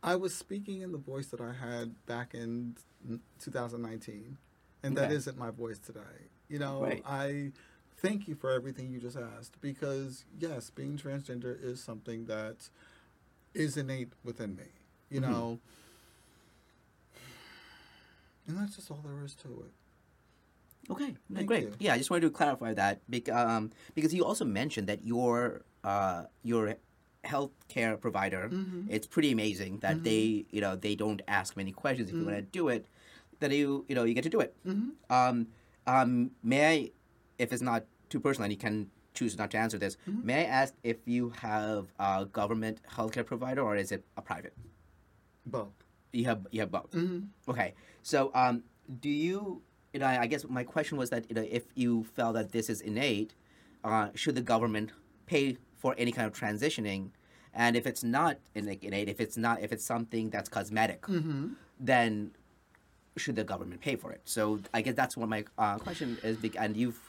[0.02, 2.76] I was speaking in the voice that I had back in
[3.38, 4.38] 2019,
[4.82, 6.30] and that isn't my voice today.
[6.48, 7.02] You know, Right.
[7.06, 7.52] I
[7.98, 12.68] thank you for everything you just asked because yes, being transgender is something that
[13.54, 14.64] is innate within me.
[15.10, 15.22] You Mhm.
[15.28, 15.60] know.
[18.46, 19.72] And that's just all there is to it.
[20.90, 21.64] Okay, Thank great.
[21.64, 21.72] you.
[21.78, 25.62] Yeah, I just wanted to clarify that because um, because you also mentioned that your
[25.84, 26.76] uh, your
[27.32, 28.80] healthcare provider Mhm.
[28.94, 30.22] it's pretty amazing that they
[30.54, 32.82] you know they don't ask many questions if you want to do it
[33.40, 34.52] that you you know you get to do it.
[34.66, 34.90] Mhm.
[35.18, 35.36] Um,
[35.94, 36.10] um,
[36.52, 36.76] may I,
[37.44, 37.82] if it's not
[38.12, 38.76] too personal, and you can
[39.18, 40.26] choose not to answer this, Mm-hmm.
[40.30, 44.54] may I ask if you have a government healthcare provider or is it a private?
[45.46, 45.72] Both.
[46.12, 46.90] You have you have both.
[46.92, 47.20] Mm-hmm.
[47.52, 48.62] Okay, so um,
[49.00, 49.62] do you?
[49.92, 52.52] You know, I I guess my question was that you know if you felt that
[52.52, 53.34] this is innate,
[53.84, 54.92] uh, should the government
[55.26, 57.10] pay for any kind of transitioning?
[57.58, 61.48] And if it's not inna- innate, if it's not, if it's something that's cosmetic, Mm-hmm.
[61.80, 62.30] then
[63.16, 64.20] should the government pay for it?
[64.24, 66.36] So I guess that's what my uh, question is.
[66.36, 67.00] bec- And you've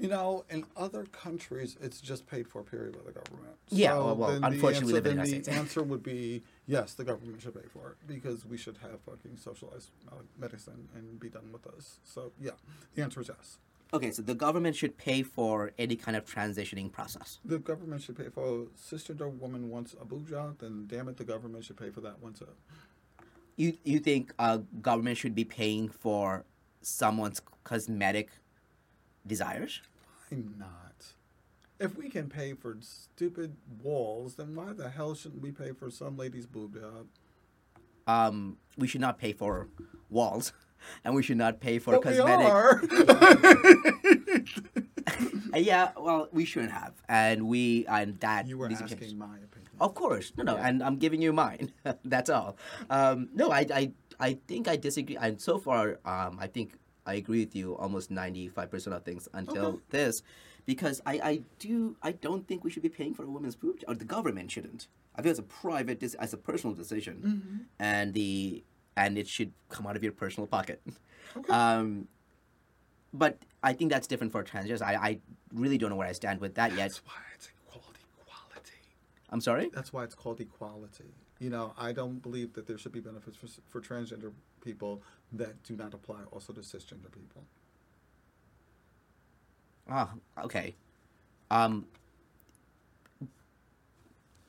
[0.00, 3.54] You know, in other countries, it's just paid for, period, by the government.
[3.68, 5.58] Yeah, well, well, then the unfortunately, we answer, live in the then United the States.
[5.62, 9.36] answer would be yes, the government should pay for it because we should have fucking
[9.36, 11.98] socialized uh, medicine and be done with this.
[12.04, 12.56] So yeah,
[12.94, 13.58] the answer is yes.
[13.92, 14.10] Okay.
[14.10, 17.38] So the government should pay for any kind of transitioning process.
[17.44, 21.16] The government should pay for a cisgender woman wants a boob job, then damn it,
[21.16, 22.48] the government should pay for that one too.
[23.56, 26.44] You you think uh, government should be paying for
[26.82, 28.30] someone's cosmetic
[29.26, 29.82] desires?
[30.28, 31.04] Why not?
[31.78, 35.90] If we can pay for stupid walls, then why the hell shouldn't we pay for
[35.90, 37.06] some lady's boob job?
[38.06, 39.68] um, we should not pay for
[40.08, 40.52] walls,
[41.04, 42.50] and we should not pay for But cosmetic.
[45.52, 49.70] Uh, yeah, well, we shouldn't have, and we and that You were asking my opinion.
[49.80, 50.68] Of course, no, no, Yeah.
[50.68, 51.72] and I'm giving you mine.
[52.04, 52.56] That's all.
[52.88, 55.16] Um, no, I, I, I think I disagree.
[55.16, 56.74] And so far, um, I think
[57.04, 59.78] I agree with you almost 95 percent of things until Okay.
[59.90, 60.22] this,
[60.66, 63.78] because I, I do, I don't think we should be paying for a woman's boob,
[63.88, 64.86] or the government shouldn't.
[65.16, 67.56] I think it's a private, as a personal decision, Mm-hmm.
[67.80, 68.62] and the,
[68.96, 70.80] and it should come out of your personal pocket.
[71.36, 71.52] Okay.
[71.52, 72.08] Um,
[73.12, 74.82] but I think that's different for transgenders.
[74.82, 75.18] I, I
[75.52, 76.90] really don't know where I stand with that yet.
[76.90, 78.80] That's why it's equality, equality.
[79.30, 79.70] I'm sorry.
[79.72, 81.14] That's why it's called equality.
[81.38, 85.02] You know, I don't believe that there should be benefits for, for transgender people
[85.32, 87.44] that do not apply also to cisgender people.
[89.88, 90.10] Ah,
[90.44, 90.74] okay.
[91.50, 91.86] Um.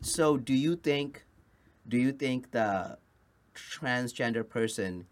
[0.02, 1.24] So, do you think,
[1.88, 2.98] do you think the
[3.56, 5.06] transgender person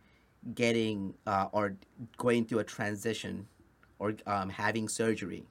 [0.53, 1.75] getting uh, or
[2.17, 3.47] going through a transition
[3.99, 5.45] or um, having surgery,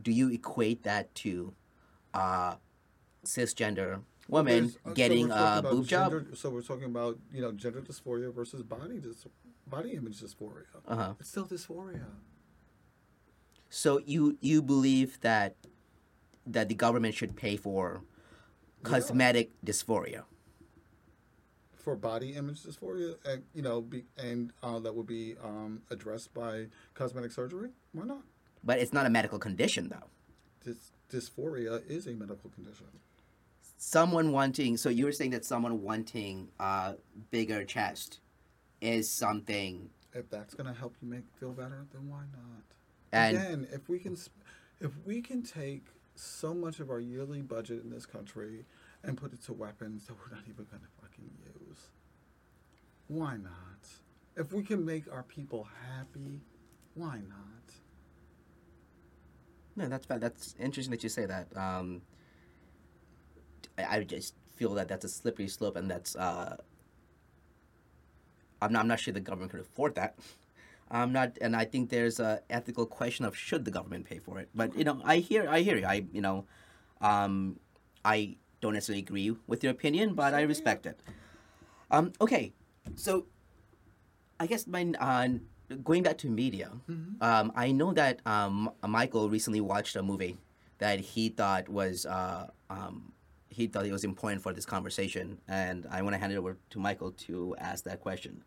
[0.00, 1.52] do you equate that to
[2.14, 2.54] uh,
[3.24, 6.12] cisgender woman There's- uh, getting we're a boob job?
[6.34, 9.26] So we're talking about you know gender dysphoria versus body dys,
[9.66, 10.64] body image dysphoria.
[10.88, 11.14] Uh-huh.
[11.20, 12.06] It's still dysphoria.
[13.68, 15.56] So you you believe that
[16.46, 18.02] that the government should pay for
[18.82, 20.24] cosmetic dysphoria?
[21.82, 26.32] For body image dysphoria, and you know, be, and uh, that would be um, addressed
[26.32, 27.70] by cosmetic surgery.
[27.92, 28.22] Why not?
[28.64, 30.08] But it's not a medical condition, though.
[30.70, 32.86] Dys- dysphoria is a medical condition.
[33.76, 36.94] Someone wanting, so you were saying that someone wanting a
[37.32, 38.20] bigger chest
[38.80, 42.62] is something, If that's going to help you make feel better, then why not?
[43.12, 44.16] And- Again, if we can,
[44.80, 45.84] if we can take
[46.14, 48.64] so much of our yearly budget in this country
[49.02, 51.61] and put it to weapons that we're not even going to fucking use,
[53.12, 53.52] why not?
[54.36, 56.40] If we can make our people happy,
[56.94, 57.52] why not?
[59.76, 61.54] no, that's fa- that's interesting that you say that.
[61.56, 62.02] Um,
[63.78, 66.56] I, I just feel that that's a slippery slope, and that's uh,
[68.60, 70.18] I'm not, I'm not sure the government could afford that.
[70.90, 74.38] I'm not, and I think there's a ethical question of should the government pay for
[74.38, 74.50] it.
[74.54, 75.86] But you know, I hear, I hear you.
[75.86, 76.44] I, you know,
[77.00, 77.58] um,
[78.04, 81.00] I don't necessarily agree with your opinion, but I respect it.
[81.90, 82.52] Um, okay,
[82.94, 83.26] so
[84.40, 85.28] I guess my uh,
[85.84, 86.70] going back to media,
[87.20, 90.36] um, I know that um, Michael recently watched a movie
[90.78, 93.12] that he thought was uh, um,
[93.48, 96.56] he thought it was important for this conversation, and I want to hand it over
[96.70, 98.42] to Michael to ask that question.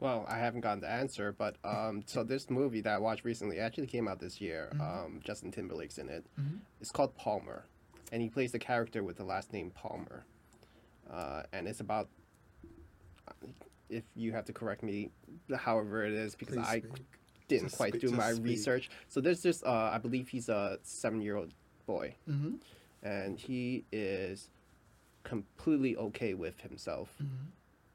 [0.00, 3.60] Well, I haven't gotten the answer, but um, so this movie that I watched recently
[3.60, 4.70] actually came out this year.
[4.80, 6.26] Um, Justin Timberlake's in it.
[6.80, 7.66] It's called Palmer,
[8.10, 10.26] and he plays the character with the last name Palmer.
[11.10, 12.08] Uh, and it's about,
[13.88, 15.10] if you have to correct me,
[15.56, 16.92] however it is, because Please I speak.
[17.48, 18.44] didn't Just quite speak- do my speak.
[18.44, 18.90] research.
[19.08, 21.52] So there's this, uh, I believe he's a seven-year-old
[21.86, 22.54] boy, Mm-hmm.
[23.02, 24.48] and he is
[25.24, 27.16] completely okay with himself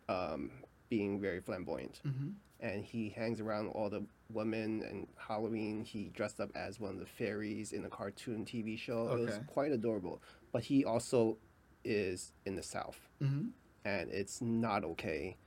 [0.10, 0.52] um,
[0.90, 2.02] being very flamboyant.
[2.06, 2.30] Mm-hmm.
[2.60, 5.84] And he hangs around all the women and Halloween.
[5.84, 9.14] He dressed up as one of the fairies in a cartoon TV show.
[9.14, 10.22] It was quite adorable.
[10.52, 11.38] But he also
[11.84, 13.50] is in the South, Mm-hmm.
[13.88, 15.38] And it's not okay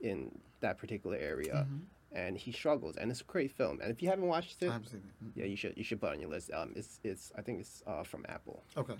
[0.00, 0.16] in
[0.60, 1.66] that particular area.
[1.66, 1.76] Mm-hmm.
[2.12, 3.78] And he struggles, and it's a great film.
[3.80, 4.90] And if you haven't watched it, haven't
[5.36, 6.50] yeah, you should you should put it on your list.
[6.52, 8.64] Um, it's it's I think it's uh, from Apple.
[8.76, 8.96] Okay.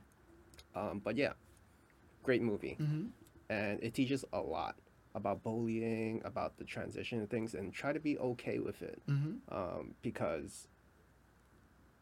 [0.77, 1.33] Um, but yeah,
[2.23, 3.07] great movie, Mm-hmm.
[3.49, 4.77] and it teaches a lot
[5.17, 9.03] about bullying, about the transition and things, and try to be okay with it.
[9.09, 9.33] Mm-hmm.
[9.59, 10.69] Um, because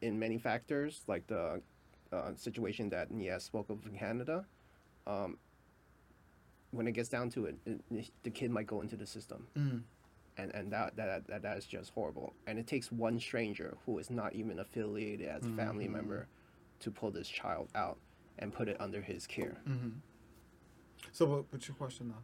[0.01, 1.59] in many factors, like the
[2.13, 4.45] uh, situation that Nia spoke of in Canada,
[5.07, 5.37] um,
[6.71, 9.47] when it gets down to it, it, the kid might go into the system.
[9.57, 9.81] Mm.
[10.37, 12.33] And, and that, that, that, that is just horrible.
[12.47, 16.27] And it takes one stranger who is not even affiliated as a family member
[16.79, 17.97] to pull this child out
[18.37, 19.57] and put it under his care.
[19.67, 19.89] Mm-hmm.
[21.11, 22.21] So, what, what's your question now?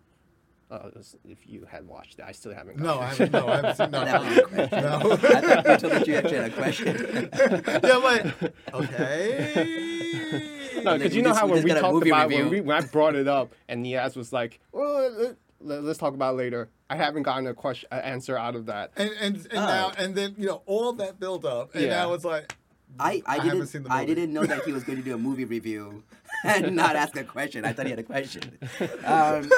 [0.72, 0.90] Uh,
[1.24, 2.80] if you had watched it, I still haven't.
[2.80, 3.18] No, gotten I it.
[3.18, 3.32] haven't.
[3.32, 3.92] No, I haven't seen.
[3.92, 4.82] No, That was question.
[4.82, 5.12] no.
[5.12, 5.16] I
[5.62, 7.30] thought you told me you actually had a question.
[7.84, 8.00] yeah,
[8.42, 10.82] but okay.
[10.84, 12.78] No, because you know just- how we when just we talked about when, we, when
[12.78, 16.38] I brought it up and Niaz was like, "Well, let, let, us talk about it
[16.38, 18.92] later." I haven't gotten a question, an answer out of that.
[18.96, 19.66] and and, and Oh.
[19.66, 21.90] now and then you know all that build up, and Yeah.
[21.90, 22.54] now it's like
[23.00, 25.16] I, I, haven't didn't seen the I didn't know that he was going to do
[25.16, 26.04] a movie review
[26.46, 27.66] and not ask a question.
[27.66, 28.58] I thought he had a question.
[29.04, 29.50] Um,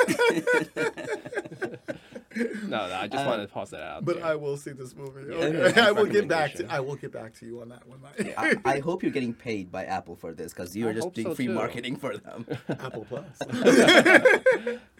[2.67, 4.05] no, no, I just wanted to pause that out.
[4.05, 4.25] But there.
[4.25, 5.25] I will see this movie.
[5.29, 5.35] Yeah,
[5.69, 5.81] Okay.
[5.81, 6.71] I will get back to.
[6.71, 7.99] I will get back to you on that one.
[8.37, 11.27] I, I hope you're getting paid by Apple for this because you're I just doing
[11.27, 11.53] so, free too.
[11.53, 12.45] marketing for them.
[12.69, 13.37] Apple Plus.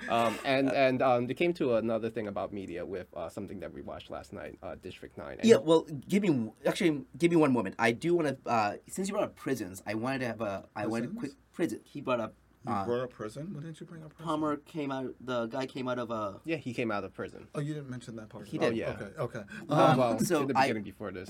[0.09, 3.73] Um, and and um, they came to another thing about media with uh, something that
[3.73, 5.37] we watched last night, uh, District Nine.
[5.39, 7.75] And yeah, well, give me actually give me one moment.
[7.79, 10.65] I do want to uh, since you brought up prisons, I wanted to have a
[10.75, 11.19] I wanted to Prisons?
[11.19, 11.79] quick prison.
[11.83, 12.33] He brought up
[12.67, 13.53] You uh, brought up prison.
[13.53, 14.09] What didn't you bring up?
[14.09, 14.25] Prison?
[14.25, 15.13] Palmer came out.
[15.21, 16.41] The guy came out of a.
[16.43, 17.47] yeah, he came out of prison.
[17.55, 18.47] Oh, you didn't mention that part.
[18.47, 18.75] He Oh, did.
[18.77, 18.89] yeah.
[18.91, 19.05] Okay.
[19.19, 19.41] Okay.
[19.69, 21.29] Oh, Um, well, so in the I- before this.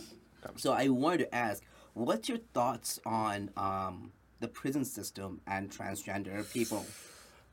[0.55, 1.61] So I wanted to ask,
[1.93, 6.85] what's your thoughts on um, the prison system and transgender people?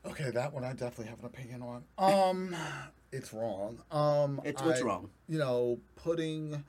[0.05, 1.83] Okay, that one I definitely have an opinion on.
[1.97, 2.55] Um,
[3.11, 3.79] it's wrong.
[3.91, 5.09] Um, It's what's I- wrong.
[5.27, 6.63] You know, putting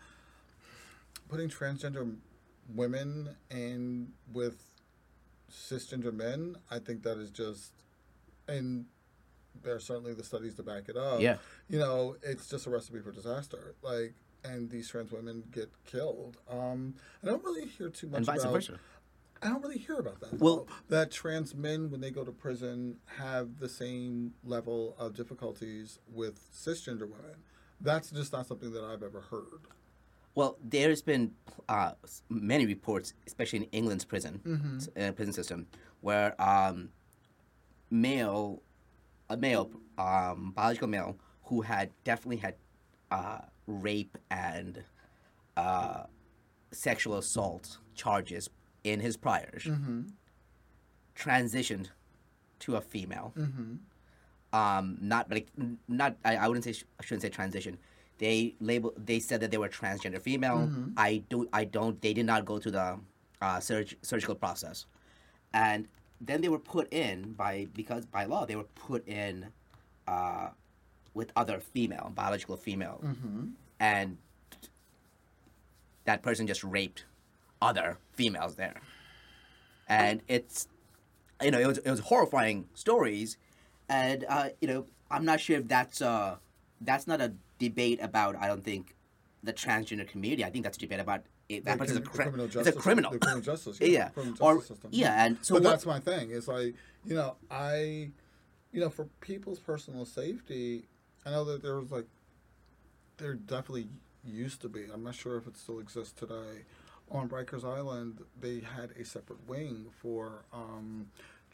[1.28, 2.14] putting transgender
[2.74, 4.65] women in with
[5.50, 6.56] cisgender men.
[6.70, 7.72] I think that is just,
[8.48, 8.86] and
[9.62, 11.20] there are certainly the studies to back it up.
[11.20, 11.36] Yeah.
[11.68, 13.74] You know, it's just a recipe for disaster.
[13.82, 14.14] Like,
[14.44, 16.36] and these trans women get killed.
[16.48, 18.52] Um, I don't really hear too much And vice about.
[18.52, 18.78] versa.
[19.42, 20.34] I don't really hear about that.
[20.38, 20.96] Well- though.
[20.96, 26.40] that trans men, when they go to prison, have the same level of difficulties with
[26.52, 27.36] cisgender women.
[27.80, 29.66] That's just not something that I've ever heard.
[30.36, 31.32] Well, there's been
[31.68, 31.92] uh,
[32.28, 34.78] many reports, especially in England's prison Mm-hmm.
[35.02, 35.66] uh, prison system,
[36.02, 36.90] where um,
[37.90, 38.62] male,
[39.30, 42.54] a male, um, biological male who had definitely had
[43.10, 44.84] uh, rape and
[45.56, 46.02] uh,
[46.70, 48.50] sexual assault charges
[48.84, 50.02] in his priors, Mm-hmm.
[51.16, 51.88] transitioned
[52.60, 53.32] to a female.
[53.36, 53.74] Mm-hmm.
[54.52, 55.48] um, not like
[55.88, 57.78] not I, I wouldn't say I shouldn't say transition.
[58.18, 60.70] They label they said that they were transgender female.
[60.96, 62.98] I do I don't they did not go through the
[63.42, 64.86] uh, surg- surgical process,
[65.52, 65.86] and
[66.20, 69.46] then they were put in by because by law they were put in
[70.08, 70.48] uh,
[71.12, 73.48] with other female biological female, Mm-hmm.
[73.80, 74.16] and
[76.04, 77.04] that person just raped
[77.60, 78.80] other females there,
[79.88, 80.68] and it's
[81.42, 83.36] you know, it was it was horrifying stories,
[83.88, 86.36] and uh, you know, I'm not sure if that's uh
[86.80, 88.36] that's not a debate about.
[88.36, 88.94] I don't think
[89.42, 90.44] the transgender community.
[90.44, 92.44] I think that's a debate about it, that The person's a, crim- the cri- criminal
[92.46, 93.10] it's justice- a criminal.
[93.12, 94.90] the criminal justice, yeah, yeah, criminal or justice system.
[94.92, 95.70] yeah, and so but what?
[95.70, 96.30] that's my thing.
[96.32, 96.74] It's like
[97.04, 98.10] you know, I,
[98.72, 100.84] you know, for people's personal safety,
[101.24, 102.06] I know that there was like,
[103.18, 103.86] there definitely
[104.24, 104.84] used to be.
[104.92, 106.64] I'm not sure if it still exists today.
[107.12, 111.06] On Rikers Island, they had a separate wing for um,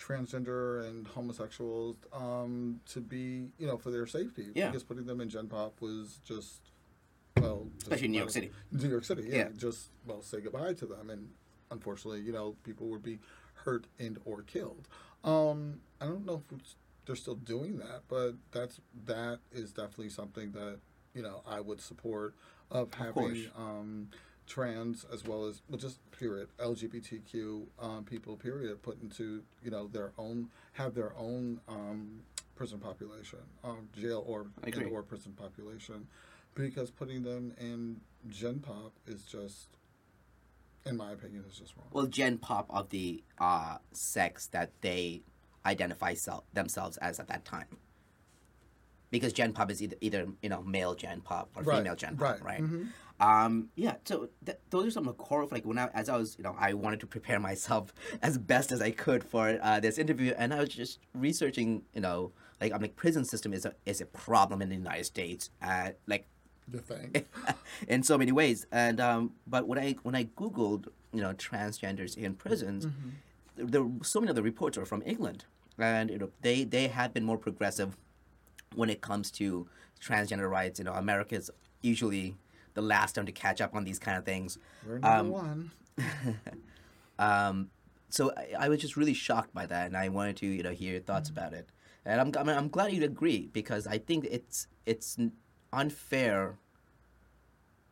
[0.03, 4.47] transgender and homosexuals um, to be, you know, for their safety.
[4.55, 4.67] Yeah.
[4.69, 6.61] Because putting them in Gen Pop was just,
[7.41, 8.51] well, just Especially in New York City.
[8.73, 9.49] New York City, yeah, Yeah.
[9.57, 11.29] just well say goodbye to them, and
[11.71, 13.19] unfortunately, you know, people would be
[13.55, 14.89] hurt and or killed.
[15.25, 16.59] Um, I don't know if
[17.07, 20.79] they're still doing that, but that's that is definitely something that
[21.15, 22.35] you know I would support
[22.71, 23.39] of having course.
[23.57, 24.09] um,
[24.47, 29.87] trans as well as well just period LGBTQ um, people period put into you know
[29.87, 32.21] their own have their own um,
[32.55, 36.07] prison population, um, jail or and or prison population,
[36.55, 39.69] because putting them in Gen Pop is just,
[40.87, 41.87] in my opinion, is just wrong.
[41.93, 45.23] well, Gen Pop of the uh, sex that they
[45.65, 47.67] identify sel- themselves as at that time.
[49.11, 52.17] Because Gen Pop is either, either you know male Gen Pop or Right, female Gen
[52.17, 52.63] Pop, right, right?
[52.63, 52.89] mhm.
[53.23, 56.09] Um, yeah, so th- those are some of the core of like when I as
[56.09, 59.59] I was you know I wanted to prepare myself as best as I could for
[59.63, 63.53] uh, this interview, and I was just researching you know like I'm like prison system
[63.53, 66.27] is a is a problem in the United States, uh, like
[66.67, 67.25] The thing.
[67.89, 68.67] in so many ways.
[68.73, 72.89] And um, but when I when I googled you know transgenders in prisons,
[73.57, 75.45] there so many of the reports are from England,
[75.79, 77.97] and you know they they had been more progressive
[78.75, 79.69] when it comes to
[80.01, 80.81] transgender rights.
[80.81, 81.51] You know, America's
[81.83, 82.37] usually
[82.75, 84.59] the last one to catch up on these kind of things.
[84.87, 85.71] We're number Um, one.
[87.19, 87.71] Um,
[88.09, 90.73] so I, I was just really shocked by that, and I wanted to you know
[90.73, 91.69] hear your thoughts about it.
[92.05, 95.17] And I'm I'm, I'm glad you'd agree because I think it's it's
[95.73, 96.57] unfair.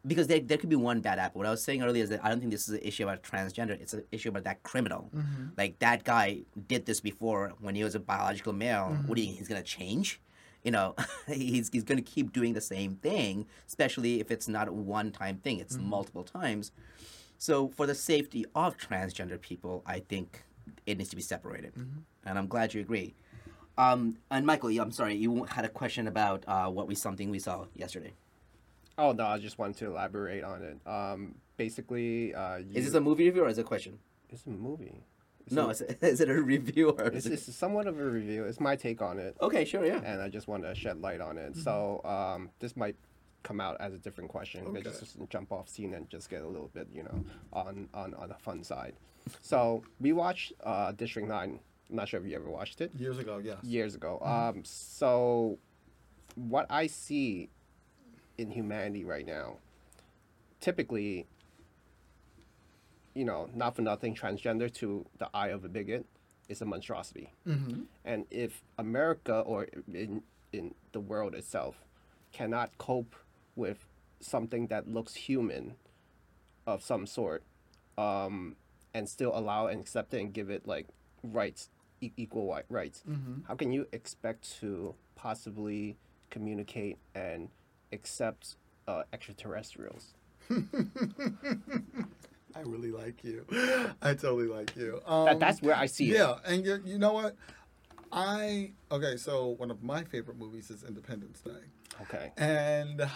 [0.06, 1.40] Because there, there could be one bad apple.
[1.40, 3.22] What I was saying earlier is that I don't think this is an issue about
[3.22, 3.78] transgender.
[3.78, 5.10] It's an issue about that criminal.
[5.58, 8.96] Like that guy did this before when he was a biological male.
[9.06, 9.26] What do you?
[9.28, 10.18] Think he's gonna change?
[10.62, 10.94] You know,
[11.26, 15.38] he's he's gonna keep doing the same thing, especially if it's not a one time
[15.38, 15.58] thing.
[15.58, 16.72] It's multiple times.
[17.38, 20.42] So, for the safety of transgender people, I think
[20.86, 21.72] it needs to be separated,
[22.26, 23.14] and I'm glad you agree.
[23.78, 27.38] Um, and Michael, I'm sorry, you had a question about uh, what we something we
[27.38, 28.12] saw yesterday.
[28.98, 30.78] Oh no, I just wanted to elaborate on it.
[30.86, 33.98] Um, basically, uh, you, Is this a movie review or is it a question?
[34.28, 34.92] It's a movie.
[35.50, 37.32] No, is it, is it a review or It's, is it...
[37.48, 38.44] it's somewhat of a review.
[38.44, 40.00] It's my take on it, Okay, sure, yeah.
[40.04, 41.56] and I just want to shed light on it.
[41.56, 42.96] So um, this might
[43.42, 44.82] come out as a different question, Okay.
[44.82, 48.28] just jump off scene and just get a little bit, you know, on on on
[48.28, 48.94] the fun side.
[49.40, 51.60] So we watched uh, District Nine.
[51.88, 52.90] I'm not sure if you ever watched it.
[52.96, 53.56] Years ago, yes.
[53.64, 54.20] years ago.
[54.20, 55.58] Um, so
[56.36, 57.48] what I see
[58.38, 59.56] in humanity right now,
[60.60, 61.26] typically,
[63.14, 66.06] you know, not for nothing, transgender to the eye of a bigot
[66.48, 67.32] is a monstrosity.
[67.46, 67.82] Mm-hmm.
[68.04, 70.22] And if America or in
[70.52, 71.76] in the world itself
[72.32, 73.14] cannot cope
[73.56, 73.86] with
[74.20, 75.74] something that looks human
[76.66, 77.42] of some sort,
[77.96, 78.56] um,
[78.94, 80.86] and still allow and accept it and give it like
[81.22, 81.68] rights,
[82.00, 83.42] e- equal rights, Mm-hmm.
[83.46, 85.96] how can you expect to possibly
[86.30, 87.48] communicate and
[87.92, 88.56] accept
[88.88, 90.14] uh, extraterrestrials?
[92.54, 93.46] I really like you.
[94.02, 95.00] I totally like you.
[95.06, 96.14] Um, That, that's where I see it.
[96.18, 97.36] yeah, and you, you know what?
[98.12, 99.16] I okay.
[99.16, 101.62] So one of my favorite movies is Independence Day,
[102.02, 102.32] Okay.
[102.36, 103.08] and God,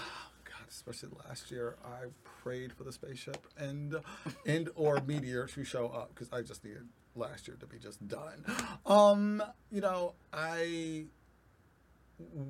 [0.71, 2.07] especially last year, I
[2.43, 3.97] prayed for the spaceship and
[4.47, 6.87] and or meteor to show up because I just needed
[7.17, 8.45] last year to be just done.
[8.87, 9.43] Um,
[9.73, 11.07] you know, I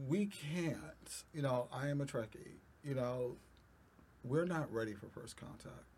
[0.09, 1.25] we can't.
[1.33, 2.59] You know, I am a Trekkie.
[2.83, 3.37] You know,
[4.23, 5.94] we're not ready for first contact.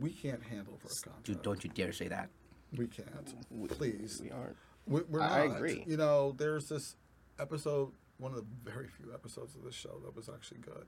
[0.00, 1.24] We can't handle first contact.
[1.26, 2.30] Dude, don't you dare say that.
[2.76, 3.34] We can't.
[3.68, 4.20] Please.
[4.22, 4.56] We aren't.
[4.86, 5.56] We, we're I- I not.
[5.56, 5.84] agree.
[5.86, 6.96] You know, there's this
[7.38, 10.86] episode, one of the very few episodes of this show that was actually good,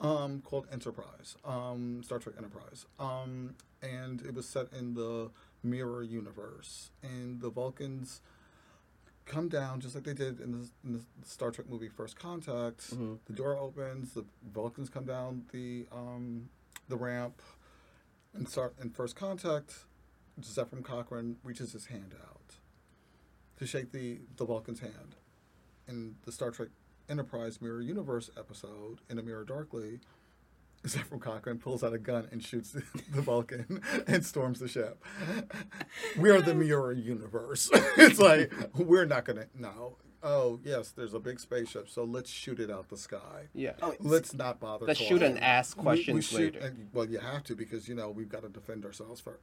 [0.00, 5.30] um, called Enterprise, um, Star Trek Enterprise, um, and it was set in the
[5.64, 8.20] Mirror universe, and the Vulcans
[9.26, 12.90] come down just like they did in the, in the Star Trek movie First Contact.
[12.90, 16.48] The door opens, the Vulcans come down the um,
[16.88, 17.40] the ramp,
[18.34, 19.84] and start in First Contact.
[20.40, 22.56] Zefram Cochrane reaches his hand out
[23.58, 25.16] to shake the, the Vulcan's hand.
[25.86, 26.68] In the Star Trek
[27.08, 30.00] Enterprise Mirror Universe episode, In a Mirror Darkly,
[30.84, 32.82] Zefram Cochrane pulls out a gun and shoots the,
[33.12, 35.02] the Vulcan and storms the ship.
[36.18, 37.70] We are the Mirror Universe.
[37.96, 39.96] it's like, we're not going to, no.
[40.22, 43.48] Oh, yes, there's a big spaceship, so let's shoot it out the sky.
[43.54, 43.72] Yeah.
[43.82, 44.86] Oh, Let's not bother.
[44.86, 45.38] Let's shoot and talking.
[45.42, 46.66] ask We- we questions shoot later.
[46.66, 49.42] and- well, you have to because, you know, we've got to defend ourselves first.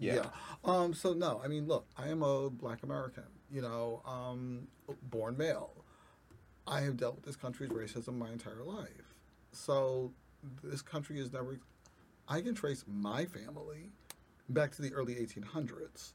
[0.00, 0.30] Yeah.
[0.64, 0.94] Um.
[0.94, 3.24] So no, I mean, look, I am a Black American.
[3.50, 4.68] You know, um,
[5.10, 5.72] born male.
[6.68, 9.14] I have dealt with this country's racism my entire life.
[9.50, 10.12] So
[10.62, 11.58] this country is never.
[12.28, 13.90] I can trace my family
[14.50, 16.12] back to the early 1800s.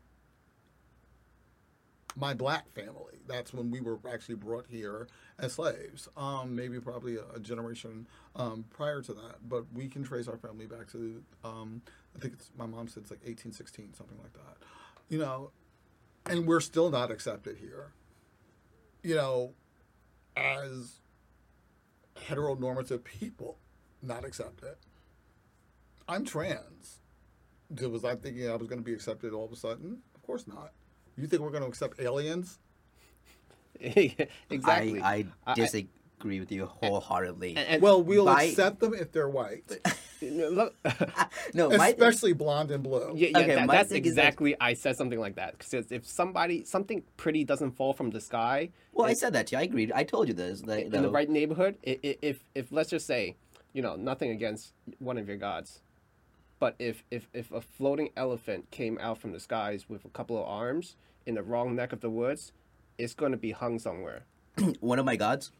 [2.16, 3.20] My black family.
[3.28, 5.08] That's when we were actually brought here
[5.40, 6.08] as slaves.
[6.16, 10.38] Um, maybe probably a, a generation um, prior to that, but we can trace our
[10.38, 11.24] family back to.
[11.44, 11.82] Um,
[12.16, 14.58] I think it's my mom said it's like 1816, something like that.
[15.10, 15.52] You know,
[16.26, 17.94] and we're still not accepted here.
[19.02, 19.54] You know,
[20.36, 21.00] as
[22.16, 23.58] heteronormative people,
[24.02, 24.76] not accepted.
[26.08, 27.00] I'm trans.
[27.82, 30.00] Was I thinking I was going to be accepted all of a sudden?
[30.16, 30.72] Of course not.
[31.18, 32.60] You think we're going to accept aliens?
[33.80, 35.02] exactly.
[35.02, 37.56] I, I I- disagree with you wholeheartedly.
[37.58, 39.64] and, Well, we'll by- accept them if they're white,
[40.22, 40.74] look,
[41.54, 43.12] no, my, especially blonde and blue.
[43.16, 44.56] yeah, yeah Okay, that- that's thing is exactly.
[44.62, 48.70] I said something like that because if somebody something pretty doesn't fall from the sky,
[48.94, 49.60] well, I said that to you.
[49.60, 49.92] I agreed.
[49.94, 50.62] I told you this.
[50.62, 53.36] That, in the right neighborhood, i- i- if if let's just say,
[53.74, 55.82] you know, nothing against one of your gods,
[56.64, 60.38] but if if if a floating elephant came out from the skies with a couple
[60.42, 60.96] of arms
[61.26, 62.54] in the wrong neck of the woods,
[62.98, 64.24] it's going to be hung somewhere.
[64.80, 65.52] One of my gods.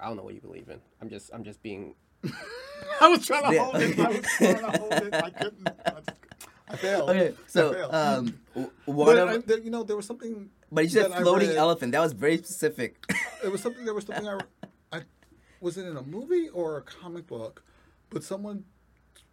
[0.00, 0.80] I don't know what you believe in.
[1.02, 1.94] I'm just I'm just being
[3.02, 3.98] I was trying to hold it.
[3.98, 5.14] I was trying to hold it.
[5.14, 5.68] I couldn't.
[5.84, 6.10] I, just,
[6.70, 7.10] I failed.
[7.10, 7.94] Okay, I so failed.
[7.94, 10.48] um, w- one but of, I, there, you know, there was something.
[10.72, 11.92] but you said floating read- elephant.
[11.92, 13.04] That was very specific.
[13.44, 13.84] It was something.
[13.84, 14.26] There was something.
[14.26, 14.40] I,
[14.90, 15.02] I
[15.60, 17.62] was it in a movie or a comic book,
[18.08, 18.64] but someone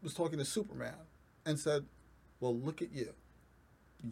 [0.03, 0.93] was talking to Superman
[1.45, 1.85] and said,
[2.39, 3.13] "Well, look at you.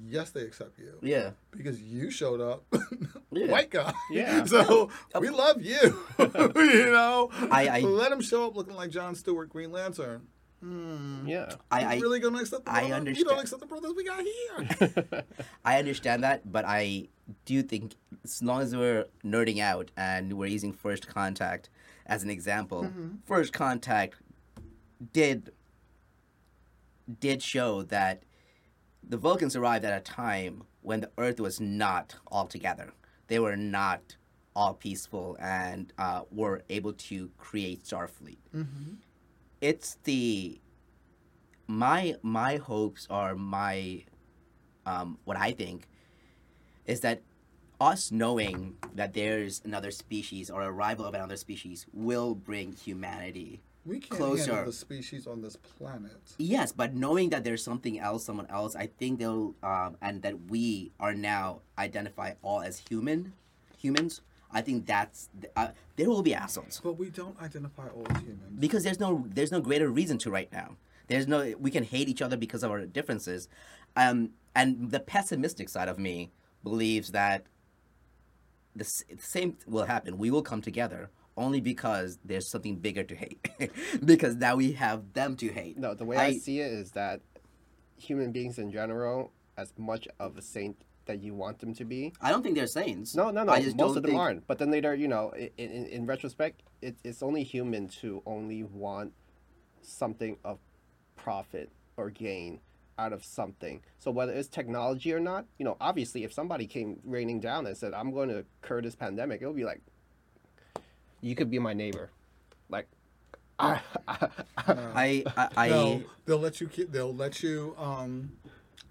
[0.07, 1.31] Yes, they accept you yeah.
[1.51, 2.63] because you showed up,
[3.31, 3.47] Yeah.
[3.47, 3.91] white guy.
[4.09, 4.45] Yeah.
[4.45, 4.89] So
[5.19, 5.99] we love you.
[6.17, 7.29] you know.
[7.51, 10.27] I- I- let him show up looking like John Stewart, Green Lantern.
[10.63, 11.27] Hmm.
[11.27, 11.55] yeah.
[11.71, 13.17] I, You I really gonna accept the I brothers?
[13.17, 15.23] You don't accept the brothers we got here.
[15.65, 17.07] I understand that, but I
[17.45, 21.69] do think as long as we're nerding out and we're using First Contact
[22.05, 22.89] as an example,
[23.25, 24.15] First Contact
[25.13, 25.51] did
[27.19, 28.23] did show that
[29.07, 32.93] the Vulcans arrived at a time when the Earth was not all together.
[33.27, 34.15] They were not
[34.55, 38.37] all peaceful and uh, were able to create Starfleet.
[39.61, 40.59] It's the
[41.67, 44.03] my my hopes are my
[44.85, 45.87] um, what I think
[46.85, 47.21] is that
[47.79, 53.99] us knowing that there's another species or arrival of another species will bring humanity We
[53.99, 54.51] can't closer.
[54.51, 56.11] handle the species on this planet.
[56.37, 60.35] Yes, but knowing that there's something else, someone else, I think they'll, um, and that
[60.49, 63.33] we are now identify all as human,
[63.77, 64.21] humans.
[64.51, 68.59] I think that's uh, there will be assholes But we don't identify all as humans.
[68.59, 70.75] because there's no there's no greater reason to right now.
[71.07, 73.47] There's no we can hate each other because of our differences,
[73.95, 76.31] um, and the pessimistic side of me
[76.63, 77.45] believes that
[78.75, 80.17] the s- same will happen.
[80.17, 83.47] We will come together only because there's something bigger to hate,
[84.05, 85.77] because now we have them to hate.
[85.77, 87.21] No, the way I, see it is that
[87.97, 92.13] human beings in general, as much of a saint that you want them to be,
[92.21, 93.15] I don't think they're saints.
[93.15, 93.51] No, no, no.
[93.51, 94.47] I just Most of them think- aren't.
[94.47, 98.63] But then later, you know, in, in, in retrospect, it, it's only human to only
[98.63, 99.13] want
[99.81, 100.59] something of
[101.15, 102.59] profit or gain
[102.97, 103.81] out of something.
[103.99, 107.75] So whether it's technology or not, you know, obviously, if somebody came raining down and
[107.75, 109.81] said, "I'm going to cure this pandemic," it would be like,
[111.21, 112.09] you could be my neighbor,
[112.69, 112.87] like.
[113.59, 114.27] I, I
[115.37, 116.67] I, I no, they'll let you.
[116.89, 118.31] They'll let you um,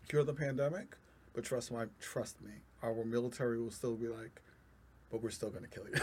[0.08, 0.96] cure the pandemic,
[1.34, 2.52] but trust my trust me,
[2.82, 4.40] our military will still be like,
[5.10, 5.94] but we're still going to kill you.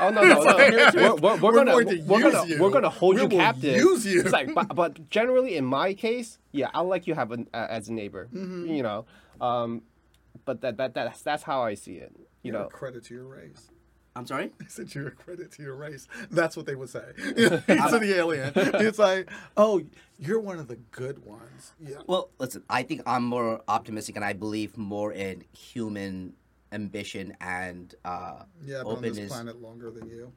[0.00, 0.56] Oh no no no!
[0.56, 2.60] We're, we're, we're, We're gonna going to we're use gonna you.
[2.60, 3.76] we're gonna hold We you will captive.
[3.76, 4.20] use you.
[4.20, 7.66] It's like, but, but generally in my case, yeah, I'll let you have an uh,
[7.70, 8.28] as a neighbor.
[8.34, 8.66] Mm-hmm.
[8.66, 9.06] You know,
[9.40, 9.82] um,
[10.44, 12.12] but that that that's that's how I see it.
[12.42, 13.70] You You're know, credit to your race.
[14.16, 14.50] I'm sorry.
[14.58, 16.06] They said you're a credit to your race.
[16.30, 17.62] That's what they would say to
[18.00, 18.52] the alien.
[18.56, 19.82] It's like, oh,
[20.18, 21.72] you're one of the good ones.
[21.80, 21.98] Yeah.
[22.06, 22.62] Well, listen.
[22.68, 26.34] I think I'm more optimistic, and I believe more in human
[26.72, 30.32] ambition and uh, Yeah, been on this planet longer than you.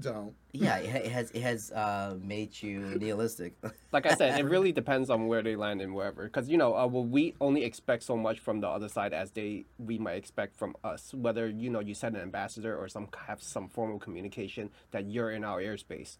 [0.00, 0.34] Don't.
[0.52, 3.54] Yeah, it, has it has uh, made you nihilistic.
[3.92, 6.24] like I said, it really depends on where they land and wherever.
[6.24, 9.32] Because you know, uh, well, we only expect so much from the other side as
[9.32, 11.12] they we might expect from us.
[11.12, 15.10] Whether you know you send an ambassador or some have some form of communication that
[15.10, 16.16] you're in our airspace.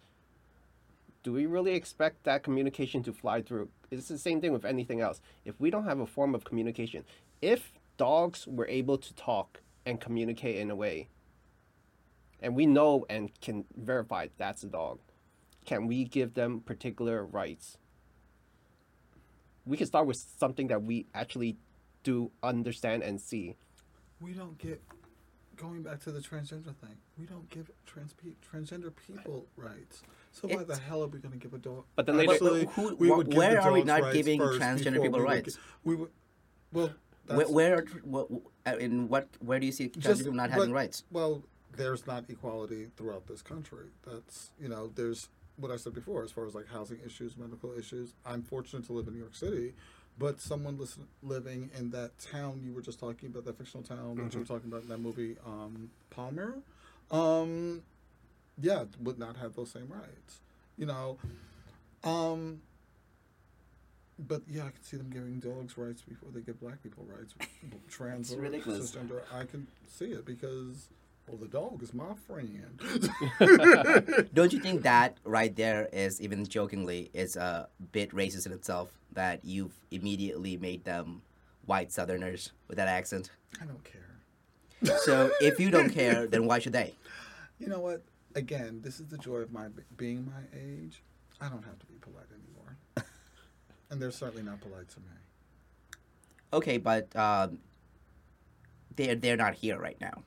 [1.22, 3.68] Do we really expect that communication to fly through?
[3.90, 5.20] It's the same thing with anything else.
[5.44, 7.04] If we don't have a form of communication,
[7.40, 11.08] if dogs were able to talk and communicate in a way,
[12.42, 14.98] and we know and can verify that's a dog,
[15.64, 17.78] can we give them particular rights?
[19.64, 21.56] We can start with something that we actually
[22.02, 23.56] do understand and see.
[24.20, 24.82] We don't get.
[25.54, 30.02] Going back to the transgender thing, we don't give trans pe- transgender people rights.
[30.32, 31.84] So why the hell are we going to give a dog?
[31.94, 34.40] But then later- Actually, who- we wh- would give where the are we not giving
[34.40, 35.54] transgender people we rights?
[35.54, 36.10] gi- we would.
[36.72, 36.90] Well,
[37.26, 38.26] where, that's, where are,
[38.66, 41.04] uh, in what where do you see trans people not having but- rights?
[41.12, 41.44] Well,
[41.76, 43.86] there's not equality throughout this country.
[44.06, 47.72] That's you know, there's what I said before as far as like housing issues, medical
[47.78, 48.14] issues.
[48.26, 49.74] I'm fortunate to live in New York City,
[50.18, 54.16] but someone listen, living in that town you were just talking about, that fictional town
[54.16, 56.54] that you were talking about in that movie, um, Palmer,
[57.10, 57.82] um,
[58.60, 60.40] yeah, would not have those same rights.
[60.78, 61.18] You know,
[62.02, 62.60] um,
[64.18, 67.34] but yeah, I can see them giving dogs rights before they give black people rights.
[67.90, 68.90] Trans It's or ridiculous.
[68.92, 70.88] cisgender, I can see it because
[71.32, 72.78] well, the dog is my friend.
[74.34, 78.90] Don't you think that right there is even jokingly is a bit racist in itself
[79.12, 81.22] that you've immediately made them
[81.64, 83.30] white Southerners with that accent?
[83.60, 84.98] I don't care.
[84.98, 86.94] So if you don't care, then why should they?
[87.58, 88.02] You know what?
[88.34, 91.02] Again, this is the joy of my being my age.
[91.40, 93.06] I don't have to be polite anymore,
[93.90, 95.06] and they're certainly not polite to me.
[96.52, 97.58] Okay, but um,
[98.96, 100.22] they're they're not here right now.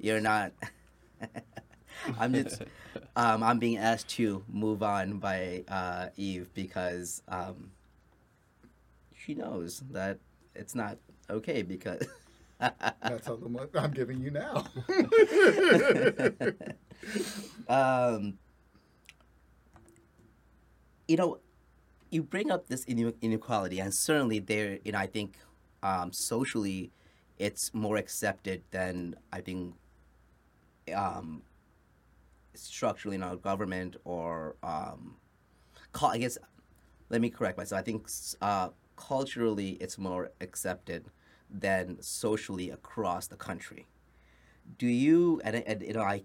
[0.00, 0.52] You're not.
[2.18, 2.62] I'm just.
[3.14, 7.70] Um, I'm being asked to move on by uh, Eve because um,
[9.14, 10.18] she knows that
[10.54, 10.96] it's not
[11.28, 12.02] okay because.
[12.60, 14.66] That's how the mo- I'm giving you now.
[17.68, 18.38] um,
[21.08, 21.38] you know,
[22.10, 25.38] you bring up this inequality, and certainly there, you know, I think
[25.82, 26.90] um, socially,
[27.38, 29.74] it's more accepted than I think
[30.94, 31.42] um,
[32.54, 35.16] structurally in our government or um,
[36.02, 36.38] I guess.
[37.08, 37.80] Let me correct myself.
[37.80, 38.08] I think
[38.40, 41.06] uh, culturally, it's more accepted
[41.50, 43.86] than socially across the country.
[44.78, 46.22] Do you and, and you know I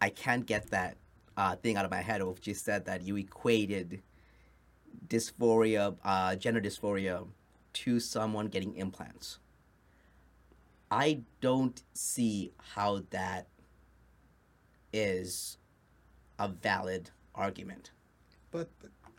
[0.00, 0.96] I can't get that
[1.36, 4.02] uh, thing out of my head of just said that you equated
[5.06, 7.26] dysphoria, uh, gender dysphoria,
[7.72, 9.38] to someone getting implants.
[10.90, 13.46] I don't see how that
[14.92, 15.58] is
[16.38, 17.90] a valid argument.
[18.50, 18.68] But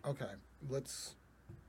[0.06, 0.32] okay,
[0.70, 1.16] let's.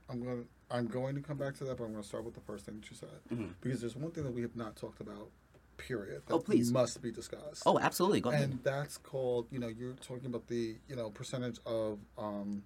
[0.09, 0.43] I'm gonna.
[0.69, 2.65] I'm going to come back to that, but I'm going to start with the first
[2.65, 3.55] thing that you said Mhm.
[3.59, 5.29] because there's one thing that we have not talked about.
[5.75, 6.21] Period.
[6.27, 6.71] That Oh, please.
[6.71, 7.63] must be discussed.
[7.65, 8.21] Oh, absolutely.
[8.21, 8.49] Go ahead.
[8.51, 12.63] and that's called you know you're talking about the you know percentage of um,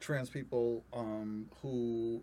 [0.00, 2.22] trans people um, who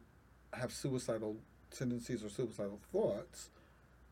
[0.53, 1.37] have suicidal
[1.71, 3.49] tendencies or suicidal thoughts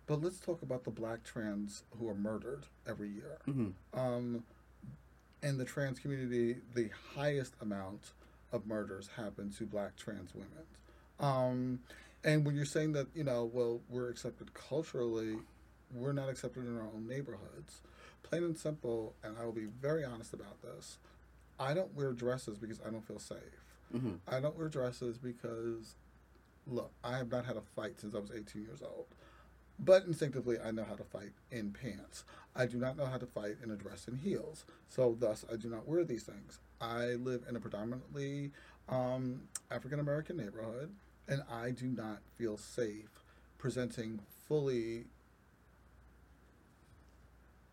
[0.08, 3.38] but let's talk about the black trans who are murdered every year.
[3.46, 4.44] Hmm um,
[5.42, 8.12] in the trans community the highest amount
[8.52, 10.66] of murders happen to black trans women.
[11.20, 11.80] Um,
[12.24, 15.38] and when you're saying that you know well we're accepted culturally
[15.94, 17.82] we're not accepted in our own neighborhoods.
[18.24, 20.98] Plain and simple and i will be very honest about this
[21.60, 23.38] i don't wear dresses because i don't feel safe.
[23.92, 25.96] Hmm i don't wear dresses because
[26.66, 29.06] look i have not had a fight since i was 18 years old
[29.80, 32.24] but instinctively i know how to fight in pants.
[32.56, 34.66] I do not know how to fight in a dress and heels.
[34.90, 36.60] So thus i do not wear these things.
[36.80, 38.52] I live in a predominantly
[38.90, 39.42] um,
[39.72, 40.92] african american neighborhood
[41.28, 43.24] and i do not feel safe
[43.58, 45.06] presenting fully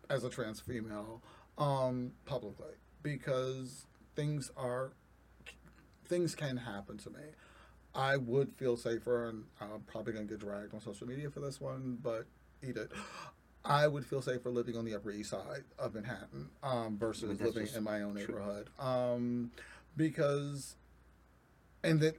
[0.09, 1.21] as a trans female
[1.57, 4.91] um, publicly because things are
[6.05, 7.21] things can happen to me.
[7.93, 11.59] I would feel safer, and I'm probably gonna get dragged on social media for this
[11.59, 12.25] one, but
[12.63, 12.91] eat it.
[13.63, 17.55] I would feel safer living on the Upper East Side of Manhattan um, versus That's
[17.55, 18.21] living in my own true.
[18.21, 19.51] neighborhood, um,
[19.95, 20.75] because,
[21.83, 22.17] and that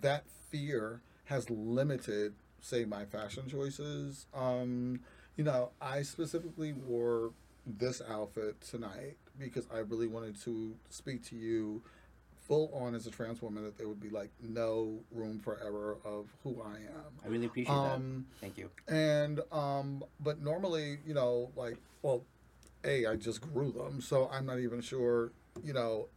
[0.00, 4.26] that fear has limited, say, my fashion choices.
[4.32, 5.00] Um,
[5.36, 7.32] you know, I specifically wore
[7.66, 11.82] this outfit tonight because I really wanted to speak to you
[12.50, 15.98] full on as a trans woman that there would be like no room for error
[16.04, 17.12] of who I am.
[17.24, 18.40] I really appreciate Um, that.
[18.40, 18.68] Thank you.
[18.88, 22.24] and um, but normally, you know, like well,
[22.84, 25.30] a I just grew them, so I'm not even sure,
[25.62, 26.08] you know,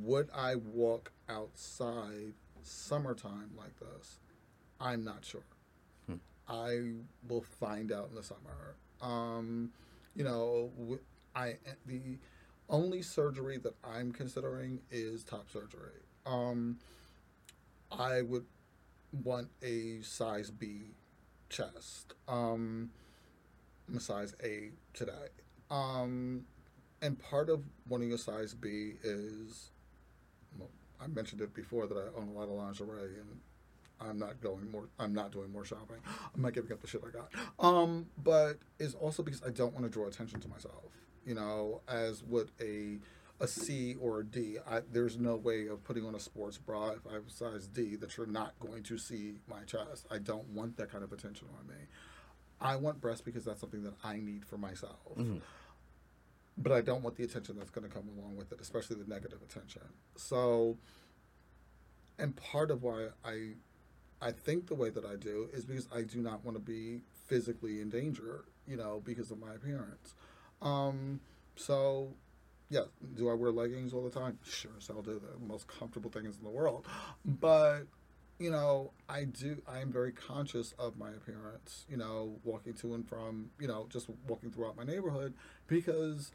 [0.00, 2.32] would I walk outside
[2.64, 4.18] summertime like this?
[4.80, 5.44] I'm not sure.
[6.06, 6.16] Hmm.
[6.48, 6.94] I
[7.28, 8.74] will find out in the summer.
[9.00, 9.70] Um,
[10.16, 10.72] you know,
[11.36, 12.18] I the
[12.68, 16.02] only surgery that I'm considering is top surgery.
[16.26, 16.78] Um,
[17.90, 18.44] I would
[19.24, 20.94] want a size B
[21.48, 22.14] chest.
[22.26, 22.90] Um,
[23.88, 25.28] I'm a size A today.
[25.70, 26.44] Um,
[27.00, 29.70] and part of wanting a size B is,
[30.58, 30.70] well,
[31.00, 33.40] I mentioned it before that I own a lot of lingerie and
[34.00, 34.88] I'm not going more.
[34.98, 35.96] I'm not doing more shopping.
[36.34, 37.30] I'm not giving up the shit I got.
[37.58, 40.84] Um, but it's also because I don't want to draw attention to myself.
[41.26, 42.98] You know, as with a
[43.40, 46.90] a C or a D, I, there's no way of putting on a sports bra
[46.90, 50.06] if I have a size D that you're not going to see my chest.
[50.10, 51.84] I don't want that kind of attention on me.
[52.60, 54.98] I want breasts because that's something that I need for myself.
[55.16, 55.40] Mhm.
[56.56, 59.08] But I don't want the attention that's going to come along with it, especially the
[59.08, 59.82] negative attention.
[60.16, 60.76] So,
[62.18, 63.50] and part of why I
[64.20, 67.02] I think the way that I do is because I do not want to be
[67.26, 70.14] physically in danger, you know, because of my appearance.
[70.60, 71.20] Um,
[71.56, 72.08] so,
[72.70, 74.38] yeah, do I wear leggings all the time?
[74.44, 75.20] Sure hell do.
[75.20, 76.86] The most comfortable things in the world.
[77.24, 77.82] But,
[78.38, 82.94] you know, I do, I am very conscious of my appearance, you know, walking to
[82.94, 85.34] and from, you know, just walking throughout my neighborhood
[85.66, 86.30] because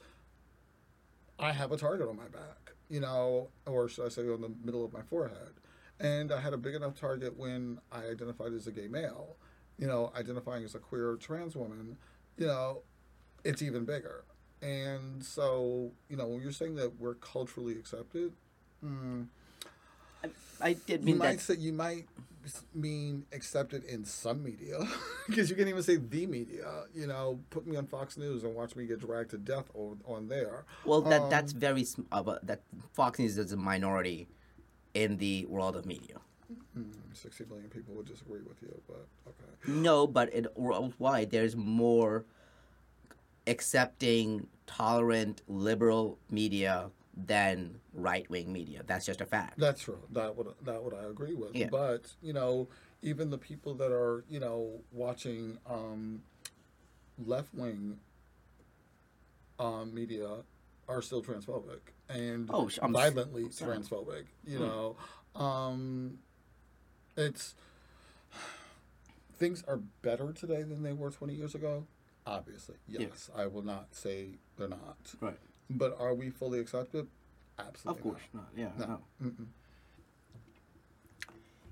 [1.39, 4.51] I have a target on my back, you know, or should I say on the
[4.63, 5.53] middle of my forehead.
[5.99, 9.37] And I had a big enough target when I identified as a gay male.
[9.77, 11.97] You know, identifying as a queer trans woman,
[12.37, 12.83] you know,
[13.43, 14.23] it's even bigger.
[14.61, 18.31] And so, you know, when you're saying that we're culturally accepted,
[18.83, 19.27] mm,
[20.23, 20.29] I,
[20.61, 21.41] I did you mean might that.
[21.41, 22.05] say you might
[22.73, 24.77] mean accepted in some media
[25.27, 26.83] because you can't even say the media.
[26.95, 29.99] You know, put me on Fox News and watch me get dragged to death on,
[30.05, 30.63] on there.
[30.85, 32.61] Well, that Um, that's very uh, but that
[32.93, 34.27] Fox News is a minority
[34.93, 36.17] in the world of media.
[36.77, 39.71] Mm, Sixty million people would disagree with you, but okay.
[39.73, 42.25] No, but in worldwide, there's more
[43.47, 48.81] accepting, tolerant, liberal media than right wing media.
[48.85, 49.59] That's just a fact.
[49.59, 49.99] That's true.
[50.11, 51.55] That would that would I agree with.
[51.55, 51.67] Yeah.
[51.69, 52.67] But you know,
[53.01, 56.23] even the people that are you know watching um,
[57.23, 57.99] left wing
[59.59, 60.27] um, media
[60.89, 61.79] are still transphobic
[62.09, 64.25] and Oh, I'm violently transphobic.
[64.45, 64.63] You Hmm.
[64.63, 64.95] know,
[65.35, 66.17] um,
[67.15, 67.55] it's
[69.37, 71.85] things are better today than they were twenty years ago.
[72.25, 73.01] Obviously, Yeah.
[73.01, 73.29] yes.
[73.35, 74.97] I will not say they're not.
[75.19, 75.37] Right.
[75.69, 77.07] But are we fully accepted?
[77.59, 77.99] Absolutely.
[77.99, 78.49] Of course not.
[78.55, 78.71] Yeah.
[78.77, 78.85] No.
[78.87, 78.99] no.
[79.19, 79.31] no.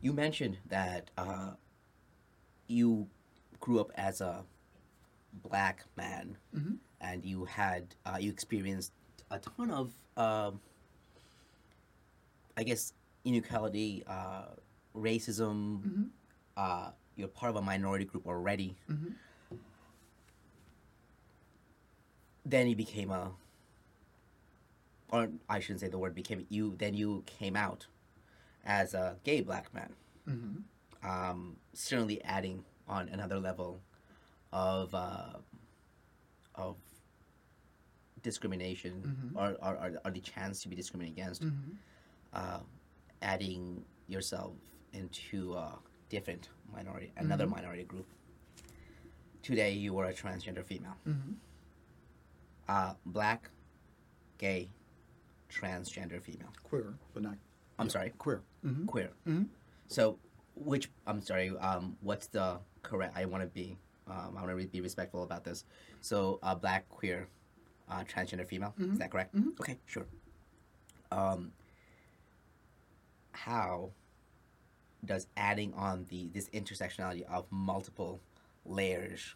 [0.01, 1.51] You mentioned that uh,
[2.67, 3.07] you
[3.59, 4.43] grew up as a
[5.33, 6.77] black man, Mhm.
[6.99, 8.91] and you had uh, you experienced
[9.29, 10.59] a ton of, um
[12.57, 14.47] I guess, inequality uh,
[14.95, 16.09] racism.
[16.57, 18.75] Uh, you're part of a minority group already.
[22.45, 23.31] Then you became a,
[25.11, 26.45] or I shouldn't say the word became.
[26.49, 27.87] You then you came out
[28.65, 29.93] as a gay black man.
[31.03, 33.79] Um, certainly adding on another level
[34.51, 35.33] of uh,
[36.55, 36.75] of
[38.23, 41.43] discrimination or, or, or, or the chance to be discriminated against,
[42.33, 42.59] uh,
[43.21, 44.53] adding yourself
[44.93, 45.73] into a
[46.09, 48.05] different minority, another minority group.
[49.41, 50.95] Today, you are a transgender female.
[52.71, 53.49] Uh, black,
[54.37, 54.69] gay,
[55.49, 56.53] transgender female.
[56.63, 57.35] Queer, but not
[57.77, 58.43] I'm sorry, queer.
[58.65, 58.85] Mm-hmm.
[58.85, 59.11] queer.
[59.87, 60.19] So,
[60.55, 61.49] which I'm sorry.
[61.57, 63.17] Um, what's the correct?
[63.17, 63.77] I want to be.
[64.07, 65.65] Um, I want to be respectful about this.
[65.99, 67.27] So, uh, black, queer,
[67.89, 68.73] uh, transgender female.
[68.79, 69.35] Is that correct?
[69.59, 70.05] Okay, sure.
[71.11, 71.51] Um,
[73.33, 73.91] how
[75.03, 78.21] does adding on the this intersectionality of multiple
[78.65, 79.35] layers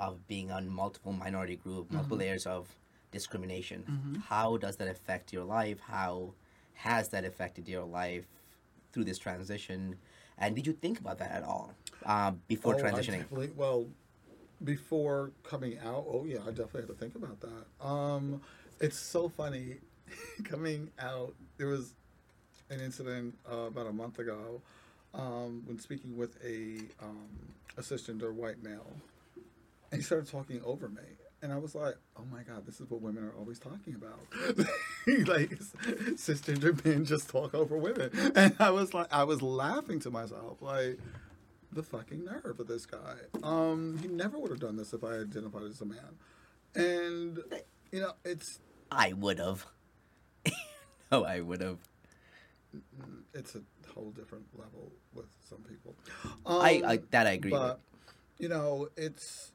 [0.00, 2.68] of being on multiple minority group, multiple layers of
[3.10, 5.80] discrimination, how does that affect your life?
[5.80, 6.32] How
[6.74, 8.26] has that affected your life
[8.92, 9.96] through this transition?
[10.38, 11.72] And did you think about that at all
[12.04, 13.24] um, before Oh, transitioning?
[13.56, 13.86] well,
[14.64, 17.86] before coming out, oh yeah, I definitely had to think about that.
[17.86, 18.40] Um,
[18.80, 19.76] it's so funny
[20.44, 21.34] coming out.
[21.56, 21.94] There was
[22.70, 24.60] an incident uh, about a month ago
[25.14, 27.28] um, when speaking with a um,
[27.78, 28.90] a cisgender white male,
[29.96, 31.02] and he started talking over me.
[31.42, 34.20] And I was like, "Oh my God, this is what women are always talking about.
[35.06, 35.50] like
[36.16, 40.60] cisgender men just talk over women." And I was like, I was laughing to myself,
[40.62, 40.98] like,
[41.72, 43.16] the fucking nerve of this guy.
[43.42, 46.16] Um, he never would have done this if I identified as a man.
[46.74, 47.38] And
[47.92, 48.58] you know, it's
[48.90, 49.66] I would have.
[51.12, 51.78] no, I would have.
[53.34, 53.60] it's a
[53.94, 55.94] whole different level with some people.
[56.46, 57.76] I, I Um, that I agree with.
[58.38, 59.52] you know, it's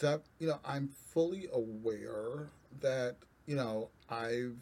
[0.00, 2.48] that you know, I'm fully aware
[2.80, 3.16] that
[3.46, 4.56] you know I've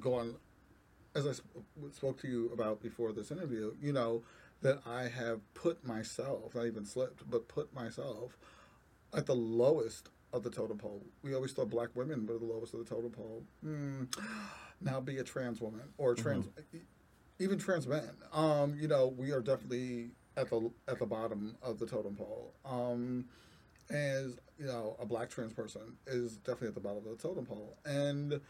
[0.00, 0.36] gone
[1.14, 3.74] as I sp- spoke to you about before this interview.
[3.80, 4.22] You know
[4.62, 8.36] that I have put myself, not even slipped, but put myself
[9.14, 11.02] at the lowest of the totem pole.
[11.22, 13.42] We always thought black women were the lowest of the totem pole.
[13.64, 14.14] Mm,
[14.80, 16.46] now be a trans woman or trans,
[17.38, 18.10] even trans men.
[18.32, 22.52] Um, you know, we are definitely at the at the bottom of the totem pole.
[22.64, 23.26] Um,
[23.90, 27.46] as you know, a black trans person is definitely at the bottom of the totem
[27.46, 28.40] pole, and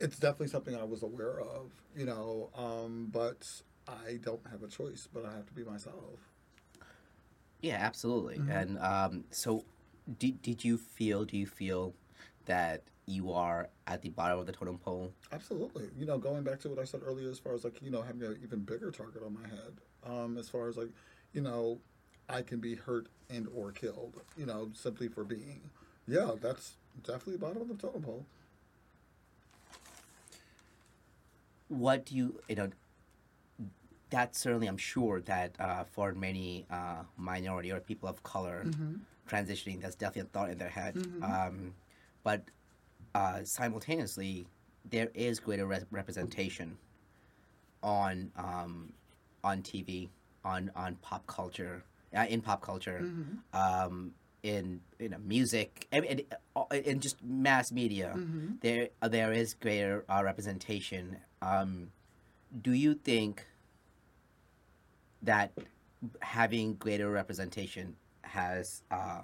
[0.00, 1.72] it's definitely something I was aware of.
[1.96, 3.46] You know, um, but
[3.86, 6.20] I don't have a choice, but I have to be myself.
[7.60, 8.38] Yeah, absolutely.
[8.38, 8.50] Mm-hmm.
[8.50, 9.64] And um, so,
[10.18, 11.94] did, did you feel, do you feel
[12.46, 15.12] that you are at the bottom of the totem pole?
[15.32, 15.88] Absolutely.
[15.98, 18.02] You know, going back to what I said earlier, as far as like, you know,
[18.02, 20.90] having an even bigger target on my head, um, as far as like,
[21.32, 21.78] you know,
[22.28, 25.60] I can be hurt and or killed, you know, simply for being.
[26.06, 26.74] Yeah, that's
[27.04, 28.24] definitely bottom of the totem pole.
[31.68, 32.70] What do you, you know,
[34.10, 38.64] that certainly, I'm sure that uh, for many uh, minority or people of color
[39.28, 40.96] transitioning, that's definitely a thought in their head.
[41.22, 41.74] Um,
[42.24, 42.42] but
[43.14, 44.46] uh, simultaneously,
[44.88, 46.78] there is greater re- representation
[47.82, 48.94] on um,
[49.44, 50.08] on TV,
[50.42, 51.84] on on pop culture,
[52.16, 52.98] uh, in pop culture,
[53.52, 54.12] um,
[54.42, 56.22] in you know music, and, and,
[56.56, 58.12] uh, in just mass media.
[58.60, 61.18] There uh, there is greater uh, representation.
[61.42, 61.90] Um,
[62.62, 63.44] do you think
[65.22, 65.52] that
[66.22, 69.22] having greater representation has uh,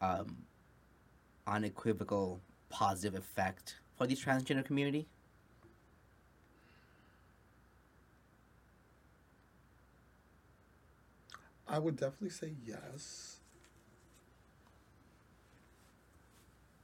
[0.00, 0.38] um,
[1.46, 2.40] unequivocal
[2.70, 5.06] positive effect for the transgender community?
[11.70, 13.36] I would definitely say yes.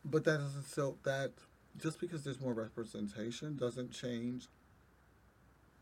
[0.04, 1.32] But that doesn't so that
[1.76, 4.46] just because there's more representation doesn't change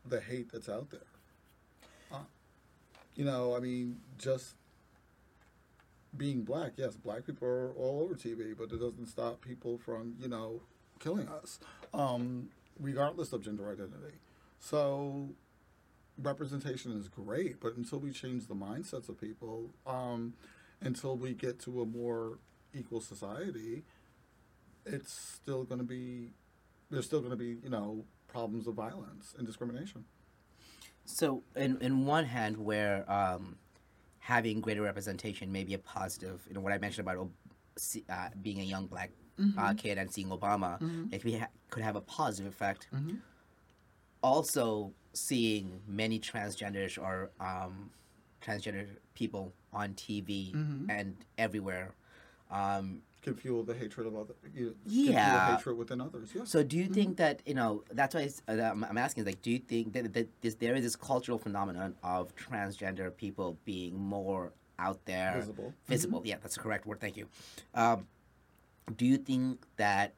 [0.03, 0.99] the hate that's out there.
[2.11, 2.23] Uh,
[3.15, 4.55] you know, I mean, just
[6.17, 10.15] being black, yes, black people are all over TV, but it doesn't stop people from,
[10.19, 10.61] you know,
[10.99, 11.59] killing us,
[11.93, 12.49] um,
[12.79, 14.17] regardless of gender identity.
[14.59, 15.29] So
[16.21, 20.33] representation is great, but until we change the mindsets of people, um,
[20.81, 22.39] until we get to a more
[22.73, 23.83] equal society,
[24.85, 26.31] it's still going to be
[26.91, 30.05] there's still going to be you know problems of violence and discrimination.
[31.05, 33.57] So, in in one hand, where um,
[34.19, 37.29] having greater representation may be a positive, you know, what I mentioned about
[38.09, 39.11] uh, being a young black
[39.57, 40.79] uh, kid and seeing Obama,
[41.13, 42.87] it could, ha- could have a positive effect.
[44.21, 47.89] Also, seeing many transgenders or um,
[48.41, 50.89] transgender people on TV Mm-hmm.
[50.89, 51.93] and everywhere.
[52.51, 54.33] Um, Can fuel the hatred of other.
[54.53, 55.55] You, Yeah.
[55.57, 56.29] hatred within others.
[56.35, 56.49] Yes.
[56.49, 57.83] so, do you think that you know?
[57.91, 59.25] That's why uh, I'm, I'm asking.
[59.25, 63.57] Like, do you think that, that this, there is this cultural phenomenon of transgender people
[63.65, 65.73] being more out there, Visible.
[65.87, 66.21] visible?
[66.25, 66.99] Yeah, that's the correct word.
[66.99, 67.27] Thank you.
[67.73, 68.07] Um,
[68.95, 70.13] do you think that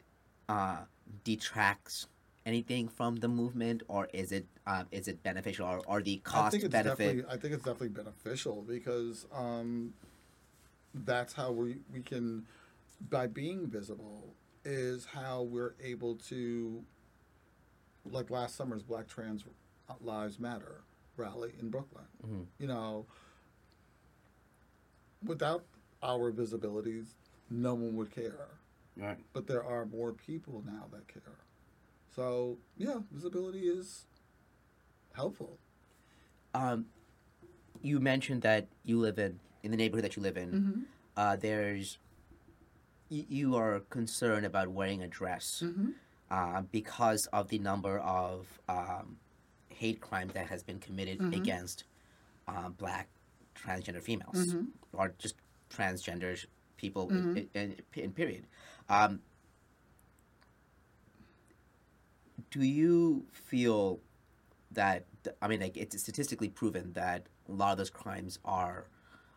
[0.49, 0.79] uh,
[1.23, 2.07] detracts
[2.47, 6.29] anything from the movement, or is it uh, is it beneficial, or, or the I
[6.29, 6.97] cost think it's benefit?
[6.97, 7.23] definitely.
[7.33, 9.93] I think it's definitely beneficial because um,
[10.93, 12.47] that's how we we can,
[13.09, 14.33] by being visible,
[14.65, 16.83] is how we're able to.
[18.09, 19.43] Like last summer's Black Trans
[19.99, 20.83] Lives Matter
[21.17, 22.05] rally in Brooklyn.
[22.25, 22.45] Mhm.
[22.57, 23.05] You know,
[25.25, 25.65] without
[26.01, 27.07] our visibilities,
[27.49, 28.47] no one would care.
[28.95, 29.17] Right.
[29.33, 31.35] But there are more people now that care.
[32.17, 34.07] So yeah, visibility is
[35.13, 35.59] helpful.
[36.55, 36.87] Um,
[37.83, 40.49] you mentioned that you live in in the neighborhood that you live in.
[40.51, 40.81] Mm-hmm.
[41.15, 41.99] Uh, there's
[43.11, 45.89] y- you are concerned about wearing a dress Mm-hmm.
[46.31, 49.17] uh, because of the number of um,
[49.69, 51.35] hate crimes that has been committed Mhm.
[51.35, 51.83] against
[52.47, 53.09] uh, black
[53.55, 54.67] transgender females Mhm.
[54.93, 55.35] or just
[55.69, 56.33] transgender
[56.77, 57.37] people Mhm.
[57.37, 58.47] in, in, in period.
[58.89, 59.21] Um,
[62.51, 63.99] do you feel
[64.71, 65.05] that
[65.41, 68.87] I mean, like it's statistically proven that a lot of those crimes are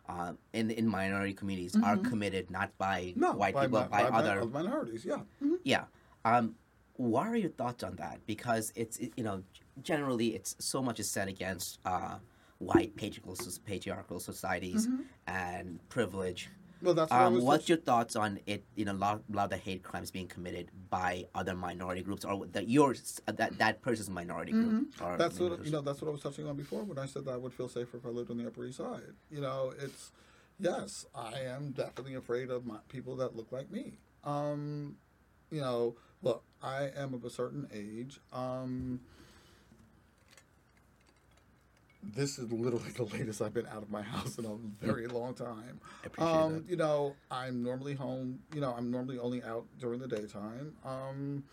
[0.09, 2.05] uh, in in minority communities are Mhm.
[2.09, 5.05] committed not by No, white by, people, mi- by, by other of minorities.
[5.05, 5.21] Yeah.
[5.41, 5.57] Mhm.
[5.63, 5.85] yeah.
[6.25, 6.55] Um,
[6.97, 8.19] what are your thoughts on that?
[8.25, 9.43] Because it's it, you know
[9.81, 12.17] generally it's so much is said against uh,
[12.59, 15.05] white patriarchal patriarchal societies Mhm.
[15.27, 16.49] and privilege.
[16.81, 18.63] Well, that's what I Um, what's your thoughts on it?
[18.75, 22.25] You know, a lot, lot of the hate crimes being committed by other minority groups,
[22.25, 24.87] or that yours that that person's minority group.
[24.99, 25.17] Or Mm-hmm.
[25.17, 25.81] That's what you know.
[25.81, 27.97] That's what I was touching on before when I said that I would feel safer
[27.97, 29.13] if I lived on the Upper East Side.
[29.29, 30.11] You know, it's
[30.59, 33.93] yes, I am definitely afraid of my, people that look like me.
[34.23, 34.97] Um,
[35.49, 38.19] you know, look, I am of a certain age.
[38.31, 39.01] Um,
[42.03, 45.33] this is literally the latest I've been out of my house in a very long
[45.33, 45.79] time.
[46.03, 48.39] I appreciate Um, you know, I'm normally home.
[48.53, 50.73] You know, I'm normally only out during the daytime.
[50.83, 51.43] Um,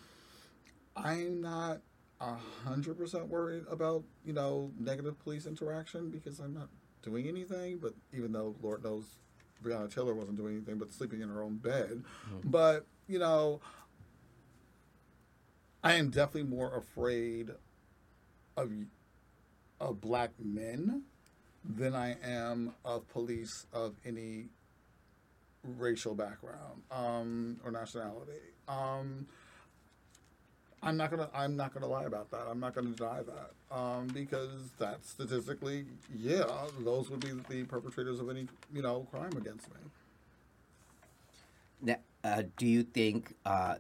[0.97, 1.81] I'm not
[2.21, 2.35] a
[2.65, 6.69] hundred percent worried about you know negative police interaction because I'm not
[7.03, 7.79] doing anything.
[7.79, 9.05] But even though Lord knows
[9.63, 12.03] Breonna Taylor wasn't doing anything but sleeping in her own bed,
[12.45, 13.61] but you know,
[15.85, 17.51] I am definitely more afraid
[18.57, 18.73] of
[19.81, 21.03] of black men
[21.65, 24.47] than I am of police of any
[25.63, 28.41] racial background um, or nationality.
[28.69, 29.27] Um,
[30.83, 31.29] I'm not gonna.
[31.35, 32.47] I'm not gonna lie about that.
[32.49, 36.45] I'm not gonna deny that um, because that statistically, yeah,
[36.81, 39.81] those would be the perpetrators of any you know crime against me.
[41.83, 43.77] Now, uh, do you think uh,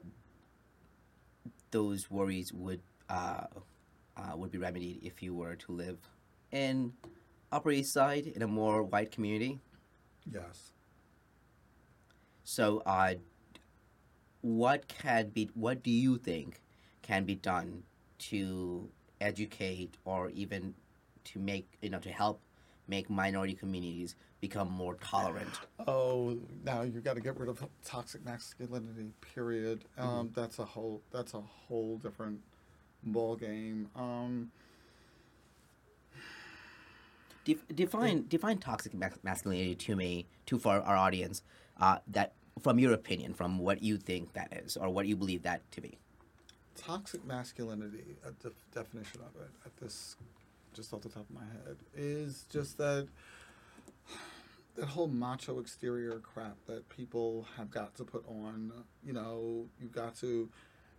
[1.70, 3.46] those worries would uh,
[4.19, 5.99] uh, would be remedied if you were to live
[6.51, 6.93] in
[7.53, 9.61] Upper East Side in a more white community?
[10.31, 10.73] Yes.
[12.45, 13.15] So, uh,
[14.40, 15.51] what can be?
[15.55, 16.61] What do you think
[17.03, 17.82] can be done
[18.19, 18.89] to
[19.20, 20.74] educate or even
[21.24, 22.40] to make you know to help
[22.86, 25.61] make minority communities become more tolerant?
[25.86, 29.11] Oh, now you've got to get rid of toxic masculinity.
[29.35, 29.85] Period.
[29.99, 31.03] Um, That's a whole.
[31.12, 32.40] That's a whole different
[33.02, 33.88] ball game.
[33.96, 34.50] Um,
[37.44, 38.92] Def- define define toxic
[39.22, 41.42] masculinity to me, to for our audience.
[41.80, 45.42] Uh, that from your opinion, from what you think that is, or what you believe
[45.44, 45.96] that to be.
[46.76, 50.16] toxic masculinity, a def- definition of it, at this,
[50.74, 53.08] just off the top of my head, is just that
[54.76, 58.72] that whole macho exterior crap that people have got to put on.
[59.04, 60.48] You know, you've got to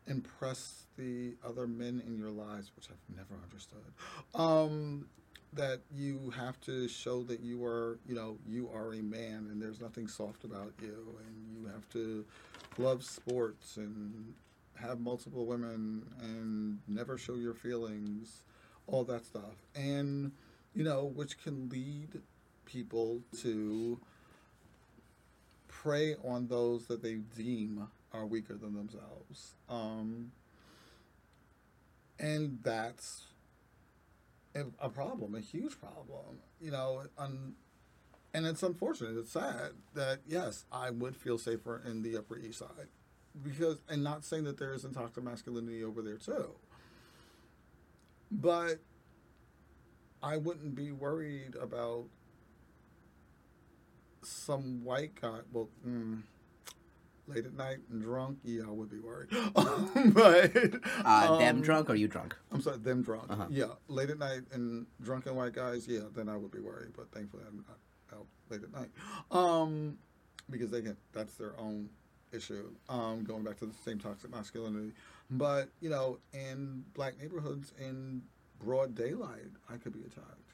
[0.09, 3.79] impress the other men in your lives, which I've never understood.
[4.35, 5.07] Um,
[5.53, 9.61] that you have to show that you are, you know, you are a man and
[9.61, 12.25] there's nothing soft about you, and you have to
[12.77, 14.33] love sports and
[14.75, 18.43] have multiple women and never show your feelings,
[18.87, 19.55] all that stuff.
[19.75, 20.31] And,
[20.73, 22.21] you know, which can lead
[22.65, 23.99] people to
[25.67, 29.55] prey on those that they deem are weaker than themselves.
[29.69, 30.31] Um,
[32.19, 33.25] and that's
[34.55, 36.39] a, problem, a huge problem.
[36.61, 37.53] You know, un,
[38.33, 39.17] and it's unfortunate.
[39.17, 42.87] It's sad that yes, I would feel safer in the Upper East Side
[43.43, 46.51] because, and not saying that there isn't toxic masculinity over there too,
[48.31, 48.79] but
[50.21, 52.05] I wouldn't be worried about
[54.21, 55.39] some white guy.
[55.51, 56.21] Well, mm,
[57.29, 58.39] late at night and drunk.
[58.43, 59.29] Yeah, I would be worried.
[59.53, 60.55] but
[61.05, 62.35] Uh, them um, drunk or you drunk?
[62.51, 63.25] I'm sorry, them drunk.
[63.29, 63.45] Uh-huh.
[63.49, 65.87] Yeah, late at night and drunken white guys.
[65.87, 66.91] Yeah, then I would be worried.
[66.95, 67.77] But thankfully, I'm not
[68.17, 68.89] out late at night,
[69.31, 69.97] um,
[70.49, 70.97] because they can.
[71.13, 71.89] That's their own
[72.33, 72.71] issue.
[72.89, 74.93] Um, going back to the same toxic masculinity,
[75.29, 78.23] but you know, in black neighborhoods in
[78.59, 80.53] broad daylight, I could be attacked.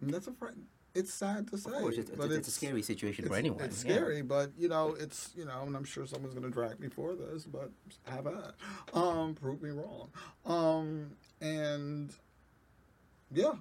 [0.00, 0.66] And that's a friend.
[0.94, 3.62] It's sad to say, Of course, it's, it's, but it's, a scary situation for anyone.
[3.62, 3.94] It's yeah.
[3.94, 7.14] scary, but you know, it's you know, and I'm sure someone's gonna drag me for
[7.14, 7.70] this, but
[8.04, 8.54] have at,
[8.92, 10.10] um, prove me wrong,
[10.44, 11.10] um,
[11.40, 12.14] and
[13.32, 13.52] yeah,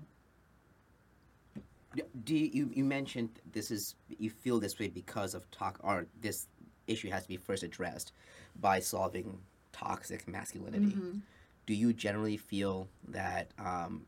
[2.26, 6.08] Do you, you you mentioned this is you feel this way because of talk or
[6.20, 6.48] this
[6.88, 8.12] issue has to be first addressed
[8.60, 9.40] by solving
[9.72, 10.88] toxic masculinity.
[10.88, 11.20] Mm-hmm.
[11.66, 14.06] Do you generally feel that um,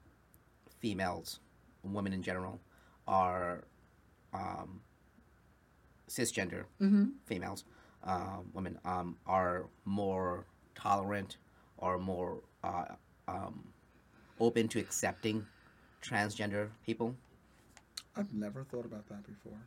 [0.80, 1.40] females,
[1.84, 2.60] women in general,
[3.08, 3.64] are
[4.34, 4.82] um,
[6.10, 7.06] cisgender Mm-hmm.
[7.26, 7.64] females,
[8.04, 11.38] uh, women um, are more tolerant
[11.78, 12.86] or more uh,
[13.28, 13.64] um,
[14.40, 15.46] open to accepting
[16.02, 17.16] transgender people?
[18.16, 19.60] I've never thought about that before.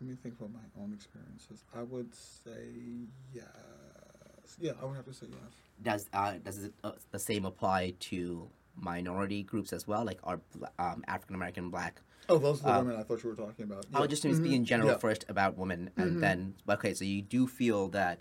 [0.00, 1.64] Let me think about my own experiences.
[1.76, 3.44] I would say yes.
[4.58, 5.38] Yeah, I would have to say yes.
[5.82, 10.40] does uh, does it, uh, the same apply to minority groups as well, like our
[10.78, 12.00] um, African American Black?
[12.28, 13.86] Oh, those are the Uh, women I thought you were talking about.
[13.92, 14.98] I would just speak in general Yeah.
[14.98, 16.94] first about women, and then okay.
[16.94, 18.20] So you do feel that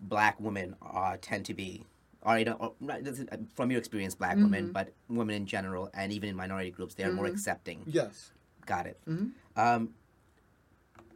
[0.00, 1.84] Black women uh, tend to be,
[2.22, 5.46] or you know, or, not- this is, from your experience, Black women, but women in
[5.46, 7.82] general, and even in minority groups, they are more accepting.
[7.86, 8.32] Yes.
[8.66, 8.98] Got it.
[9.06, 9.30] Mhm.
[9.56, 9.94] Um,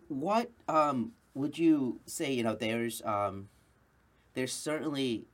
[0.08, 2.32] what um, would you say?
[2.32, 3.48] You know, there's um,
[4.34, 5.26] there's certainly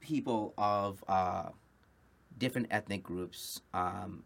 [0.00, 1.50] people of uh,
[2.38, 3.60] different ethnic groups.
[3.74, 4.24] Um,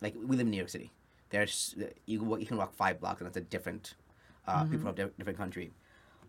[0.00, 0.90] like we live in New York City.
[1.30, 1.74] There's
[2.06, 3.94] you you can walk five blocks and it's a different
[4.48, 5.70] uh, people of di- different country.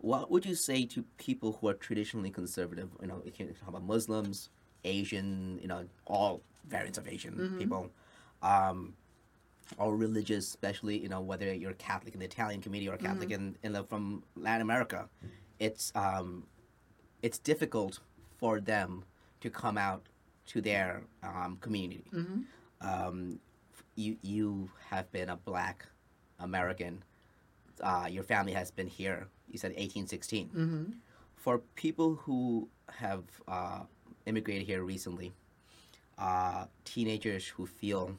[0.00, 2.90] What would you say to people who are traditionally conservative?
[3.00, 4.50] You know, you can talk about Muslims,
[4.84, 7.90] Asian, you know, all variants of Asian people.
[8.42, 8.94] Um,
[9.78, 13.56] or religious, especially you know whether you're Catholic in the Italian community or Catholic in,
[13.62, 15.08] in the, from Latin America,
[15.62, 16.44] it's um,
[17.22, 18.00] it's difficult
[18.38, 19.04] for them
[19.40, 20.02] to come out
[20.46, 22.04] to their um, community.
[22.80, 23.38] Um,
[23.94, 25.86] you you have been a Black
[26.40, 27.04] American.
[27.80, 29.28] Uh, your family has been here.
[29.50, 30.48] You said 1816.
[30.48, 30.84] Mm-hmm.
[31.36, 33.80] For people who have uh,
[34.26, 35.32] immigrated here recently,
[36.18, 38.16] uh, teenagers who feel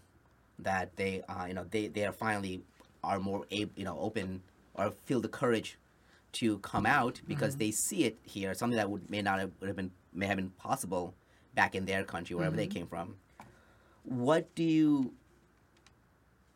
[0.60, 2.64] that they uh, you know they, they are finally
[3.04, 4.42] are more able you know open
[4.76, 5.78] or feel the courage
[6.34, 9.68] to come out because they see it here something that would may not have, would
[9.68, 11.14] have been may have been possible
[11.56, 13.16] back in their country wherever they came from.
[14.04, 15.14] What do you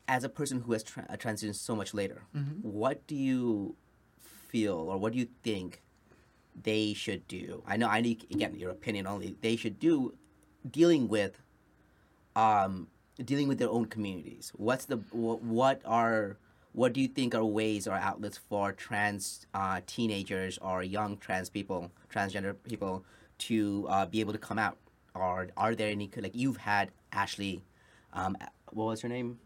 [0.08, 2.24] as a person who has tra- uh, transitioned so much later
[2.62, 3.76] what do you
[4.20, 5.82] feel or what do you think
[6.64, 7.62] they should do?
[7.68, 9.36] I know i need again your opinion only.
[9.42, 10.16] They should do
[10.70, 11.40] dealing with
[12.36, 12.88] um
[13.24, 14.52] dealing with their own communities.
[14.56, 16.38] What's the what, what are
[16.74, 21.50] what do you think are ways or outlets for trans uh, teenagers or young trans
[21.50, 23.04] people transgender people
[23.38, 24.78] to uh, be able to come out
[25.14, 27.64] or are there any like you've had ashley
[28.14, 28.38] um,
[28.72, 29.40] what was her name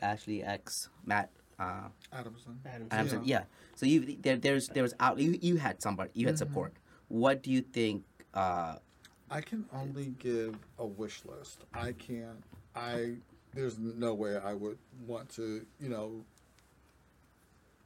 [0.00, 2.60] ashley x matt uh, Adamson.
[2.90, 3.22] Adamson.
[3.24, 3.44] Yeah.
[3.76, 6.74] So you there there's there's out you, you had somebody you had support.
[7.08, 8.04] What do you think?
[8.34, 8.76] Uh,
[9.30, 11.64] I can only give a wish list.
[11.74, 12.42] I can't.
[12.74, 13.14] I
[13.54, 16.24] there's no way I would want to, you know,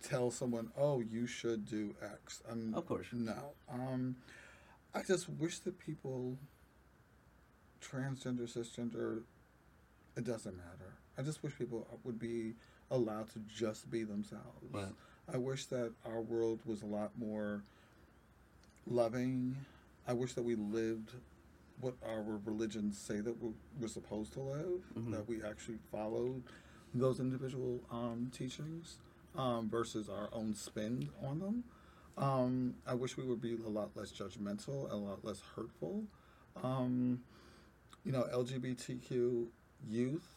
[0.03, 3.07] tell someone, "Oh, you should do X." I'm, Of course.
[3.13, 3.53] No.
[3.69, 4.17] Um,
[4.95, 6.37] I just wish that people,
[7.81, 9.23] transgender, cisgender,
[10.17, 10.95] it doesn't matter.
[11.19, 12.55] I just wish people would be
[12.91, 14.73] allowed to just be themselves.
[14.73, 14.93] Right.
[15.33, 17.63] I wish that our world was a lot more
[18.87, 19.57] loving.
[20.09, 21.13] I wish that we lived
[21.81, 25.13] what our religions say that we're, we're supposed to live, Mhm.
[25.13, 26.43] that we actually followed
[26.93, 28.97] those individual um, teachings
[29.37, 31.65] um, versus our own spend on them.
[32.19, 36.05] Um, I wish we would be a lot less judgmental a lot less hurtful.
[36.63, 37.21] Um,
[38.05, 39.47] you know, LGBTQ
[39.89, 40.29] youth,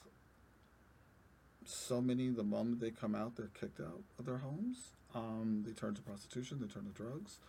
[1.65, 4.95] so many, the moment they come out, they're kicked out of their homes.
[5.15, 7.39] Um, they turn to prostitution, they turn to drugs.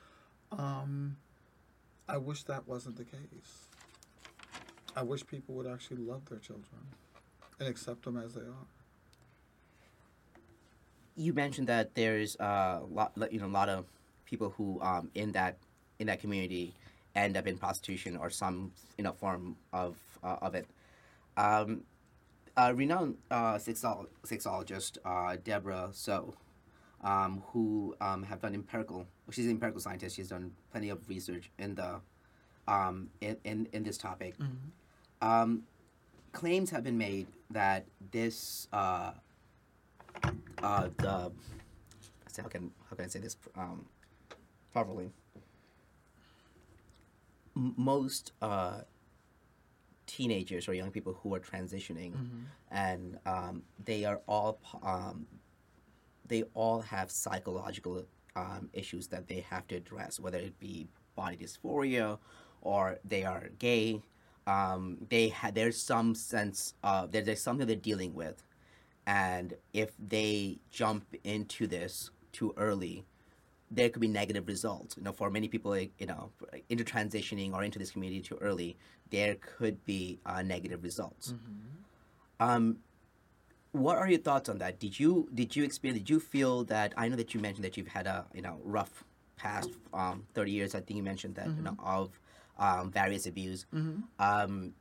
[0.53, 1.17] Um,
[2.09, 3.69] I wish that wasn't the case.
[4.97, 6.83] I wish people would actually love their children
[7.59, 8.67] and accept them as they are.
[11.17, 13.87] You mentioned that there's a lot you know a lot of
[14.25, 15.59] people who um in that
[15.99, 16.75] in that community
[17.15, 20.67] end up in prostitution or some you know form of uh, of it.
[21.37, 21.83] Um,
[22.57, 26.35] uh, renowned uh, sexolo- sexologist uh, Deborah Soh,
[27.03, 29.07] um, who um, have done empirical.
[29.31, 30.17] She's an empirical scientist.
[30.17, 32.01] She's done plenty of research in the
[32.69, 34.35] um, in, in in this topic.
[35.21, 35.65] Um,
[36.33, 39.13] claims have been made that this uh,
[40.65, 41.31] uh, the
[42.43, 43.87] how can how can I say this um,
[44.73, 45.11] properly?
[47.57, 48.81] M- most uh,
[50.07, 52.13] teenagers or young people who are transitioning,
[52.71, 55.27] and um, they are all um,
[56.27, 58.05] they all have psychological
[58.35, 62.19] um, issues that they have to address, whether it be body dysphoria
[62.63, 64.03] or they are gay.
[64.47, 68.43] Um, they ha- there's some sense of there, there's something they're dealing with,
[69.07, 73.05] and if they jump into this too early,
[73.71, 74.97] there could be negative results.
[74.97, 76.31] You know, for many people, like, you know,
[76.69, 78.77] into transitioning or into this community too early,
[79.11, 81.35] there could be uh, negative results.
[82.41, 82.79] Um,
[83.73, 84.79] what are your thoughts on that?
[84.79, 86.01] Did you did you experience?
[86.01, 86.95] Did you feel that?
[86.97, 89.05] I know that you mentioned that you've had a you know rough
[89.37, 90.75] past um, thirty years.
[90.75, 92.19] I think you mentioned that you know of
[92.59, 93.67] um, various abuse.
[94.19, 94.75] Um,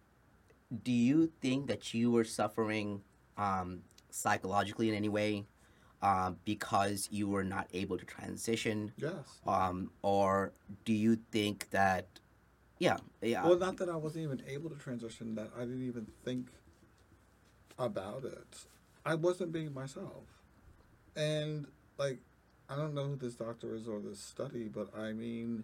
[0.84, 3.02] do you think that you were suffering
[3.38, 3.82] um,
[4.14, 5.46] psychologically in any way
[6.02, 8.92] um, because you were not able to transition?
[8.98, 9.14] Yes.
[9.48, 10.54] Um, or
[10.86, 12.08] do you think that,
[12.80, 16.08] yeah, yeah, Well, not that I wasn't even able to transition, that I didn't even
[16.24, 16.48] think
[17.80, 18.66] about it.
[19.06, 20.24] I wasn't being myself.
[21.16, 21.68] And,
[21.98, 22.20] like,
[22.70, 25.64] I don't know who this doctor is or this study, but I mean,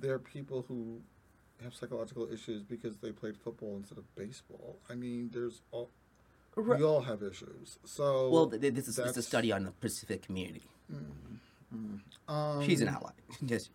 [0.00, 1.00] there are people who
[1.62, 4.78] have psychological issues because they played football instead of baseball.
[4.88, 5.90] I mean, there's all.
[6.58, 6.78] Right.
[6.80, 7.78] We all have issues.
[7.84, 8.28] So.
[8.30, 10.62] well, th- th- this is it's a study on the Pacific community.
[12.26, 13.12] Um, She's an ally.
[13.46, 13.70] Just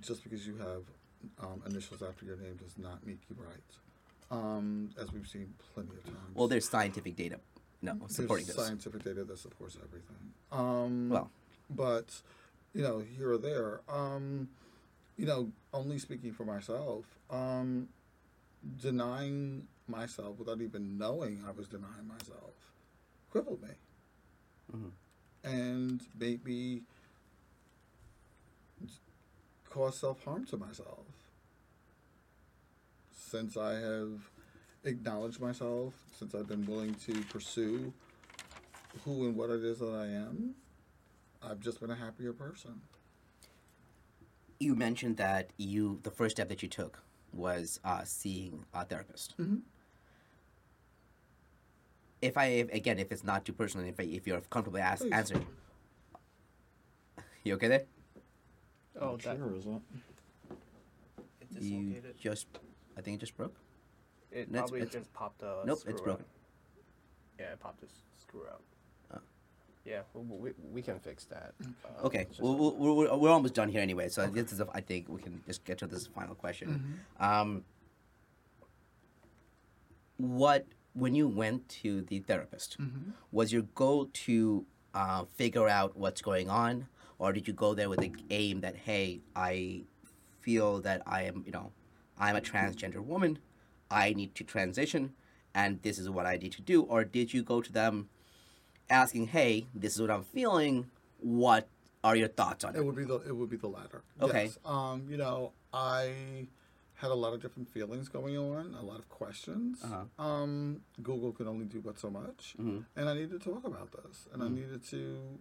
[0.00, 0.82] just because you have
[1.40, 4.36] um, initials after your name does not make you right.
[4.36, 6.16] Um, as we've seen plenty of times.
[6.34, 7.38] well, there's scientific data,
[7.82, 8.56] no, There's supporting this.
[8.56, 10.32] scientific data that supports everything.
[10.50, 11.30] Um, Well.
[11.70, 12.20] but
[12.74, 14.48] you know, here or there, um,
[15.18, 17.88] you know, only speaking for myself, um,
[18.80, 22.52] denying myself without even knowing I was denying myself
[23.30, 23.70] crippled me,
[24.72, 24.92] Mhm.
[25.42, 26.82] and made me
[29.70, 31.06] cause self harm to myself.
[33.10, 34.30] Since I have
[34.84, 37.94] acknowledged myself, since I've been willing to pursue
[39.04, 40.54] who and what it is that I am,
[41.42, 42.82] I've just been a happier person.
[44.60, 47.02] You mentioned that you the first step that you took
[47.32, 49.34] was uh, seeing a therapist.
[49.38, 49.60] Mhm.
[52.20, 55.02] If I if, again, if it's not too personal, if I, if you're comfortable ask,
[55.02, 55.12] Please.
[55.12, 55.46] answering,
[57.44, 57.82] you okay there?
[59.00, 59.82] Oh, that, sure, isn't it?
[61.50, 62.18] it You dislocated.
[62.18, 62.46] just,
[62.96, 63.56] I think it just broke.
[64.30, 66.04] It That's- probably it's- just popped a Nope, screw it's out.
[66.04, 66.24] broken.
[67.40, 68.62] Yeah, it popped a s- screw out.
[69.84, 71.54] Yeah, we, we, we can fix that.
[71.84, 74.60] Uh, Okay, just well, a- we're, we're, we're almost done here anyway, so this is,
[74.60, 76.98] a, I think we can just get to this final question.
[77.18, 77.64] Um,
[80.18, 82.76] what, when you went to the therapist,
[83.32, 86.86] was your goal to uh, figure out what's going on,
[87.18, 89.82] or did you go there with the aim that, hey, I
[90.40, 91.72] feel that I am, you know,
[92.18, 93.38] I'm a transgender woman,
[93.90, 95.14] I need to transition,
[95.54, 98.08] and this is what I need to do, or did you go to them
[98.90, 100.90] asking, "Hey, this is what I'm feeling.
[101.20, 101.68] What
[102.04, 104.02] are your thoughts on It it?" would be the it would be the latter.
[104.20, 104.44] Okay.
[104.46, 104.58] Yes.
[104.64, 106.48] Um, you know, I
[106.94, 109.82] had a lot of different feelings going on, a lot of questions.
[109.82, 110.24] Uh-huh.
[110.24, 112.84] Um, Google could only do but so much, Mhm.
[112.96, 114.54] and I needed to talk about this, and I Mm-hmm.
[114.54, 115.38] needed to.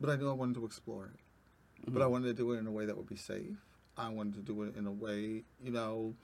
[0.00, 1.20] But I knew I wanted to explore it.
[1.84, 2.02] But Mm-hmm.
[2.02, 3.58] I wanted to do it in a way that would be safe.
[3.96, 6.14] I wanted to do it in a way, you know.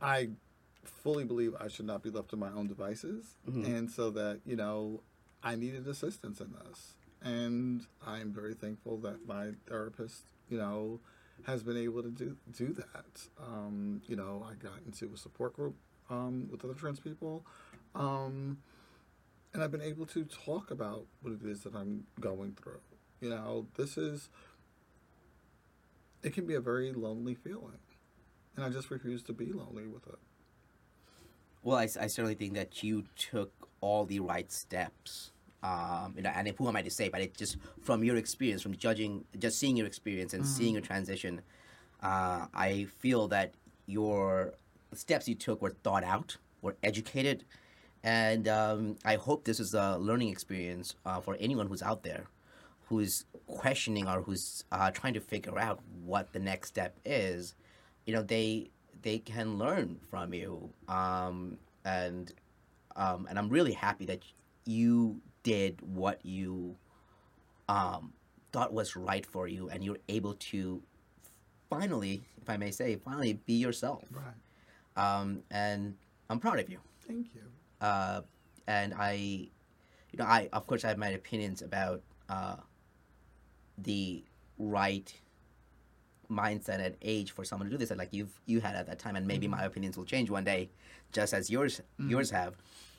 [0.00, 0.30] I
[0.86, 3.64] fully believe I should not be left to my own devices, Mhm.
[3.66, 5.02] and so that you know,
[5.42, 11.00] I needed assistance in this, and I'm very thankful that my therapist, you know,
[11.44, 13.28] has been able to do do that.
[13.38, 15.76] Um, you know, I got into a support group
[16.08, 17.44] um, with other trans people,
[17.94, 18.58] um,
[19.52, 22.80] and I've been able to talk about what it is that I'm going through.
[23.20, 24.28] You know, this is.
[26.22, 27.78] It can be a very lonely feeling,
[28.56, 30.18] and I just refuse to be lonely with it.
[31.66, 35.32] Well, I certainly think that you took all the right steps.
[35.64, 37.08] Um, you know, and who am I to say?
[37.08, 40.80] But it just from your experience, from judging, just seeing your experience and seeing your
[40.80, 41.40] transition,
[42.00, 43.54] uh, I feel that
[43.86, 44.54] your
[44.94, 47.44] steps you took were thought out, were educated,
[48.04, 52.26] and um, I hope this is a learning experience uh, for anyone who's out there
[52.88, 57.56] who's questioning or who's uh, trying to figure out what the next step is,
[58.04, 58.70] you know, they
[59.06, 62.32] they can learn from you, um, and
[62.96, 64.24] um, and I'm really happy that
[64.64, 66.74] you did what you
[67.68, 68.12] um,
[68.50, 70.82] thought was right for you, and you're able to
[71.70, 74.02] finally, if I may say, finally be yourself.
[74.10, 74.34] Right.
[74.96, 75.94] Um, and
[76.28, 76.80] I'm proud of you.
[77.06, 77.42] Thank you.
[77.80, 78.22] Uh,
[78.66, 82.56] and I, you know, I of course I have my opinions about uh,
[83.78, 84.24] the
[84.58, 85.14] right
[86.30, 89.16] mindset and age for someone to do this, like you've you had at that time,
[89.16, 90.70] and maybe my opinions will change one day,
[91.12, 92.54] just as yours yours have.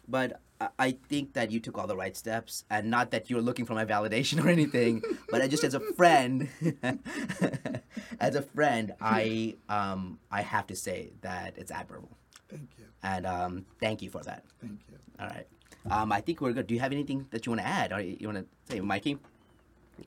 [0.10, 3.42] But I- I think that you took all the right steps, and not that you're
[3.42, 6.50] looking for my validation or anything, but I just as a friend,
[8.20, 12.18] as a friend, I um I have to say that it's admirable,
[12.50, 12.86] Thank you.
[13.04, 14.44] and um thank you for that.
[14.62, 14.98] Thank you.
[15.20, 15.48] All right.
[15.90, 16.68] Um, I think we're good.
[16.68, 19.18] Do you have anything that you want to add, or you want to say, Mikey?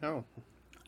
[0.03, 0.25] No.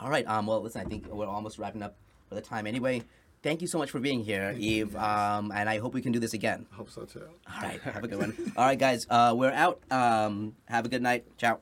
[0.01, 0.27] All right.
[0.29, 1.97] Um, well, listen, I think we're almost wrapping up
[2.33, 3.03] for the time anyway.
[3.43, 4.95] Thank you so much for being here, Eve.
[4.97, 6.67] Um, and I hope we can do this again.
[6.73, 7.27] Hope so too.
[7.53, 7.81] All right.
[7.83, 8.53] Have a good one.
[8.57, 9.05] All right, guys.
[9.11, 9.81] Uh, we're out.
[9.91, 11.25] Um, have a good night.
[11.37, 11.59] Ciao.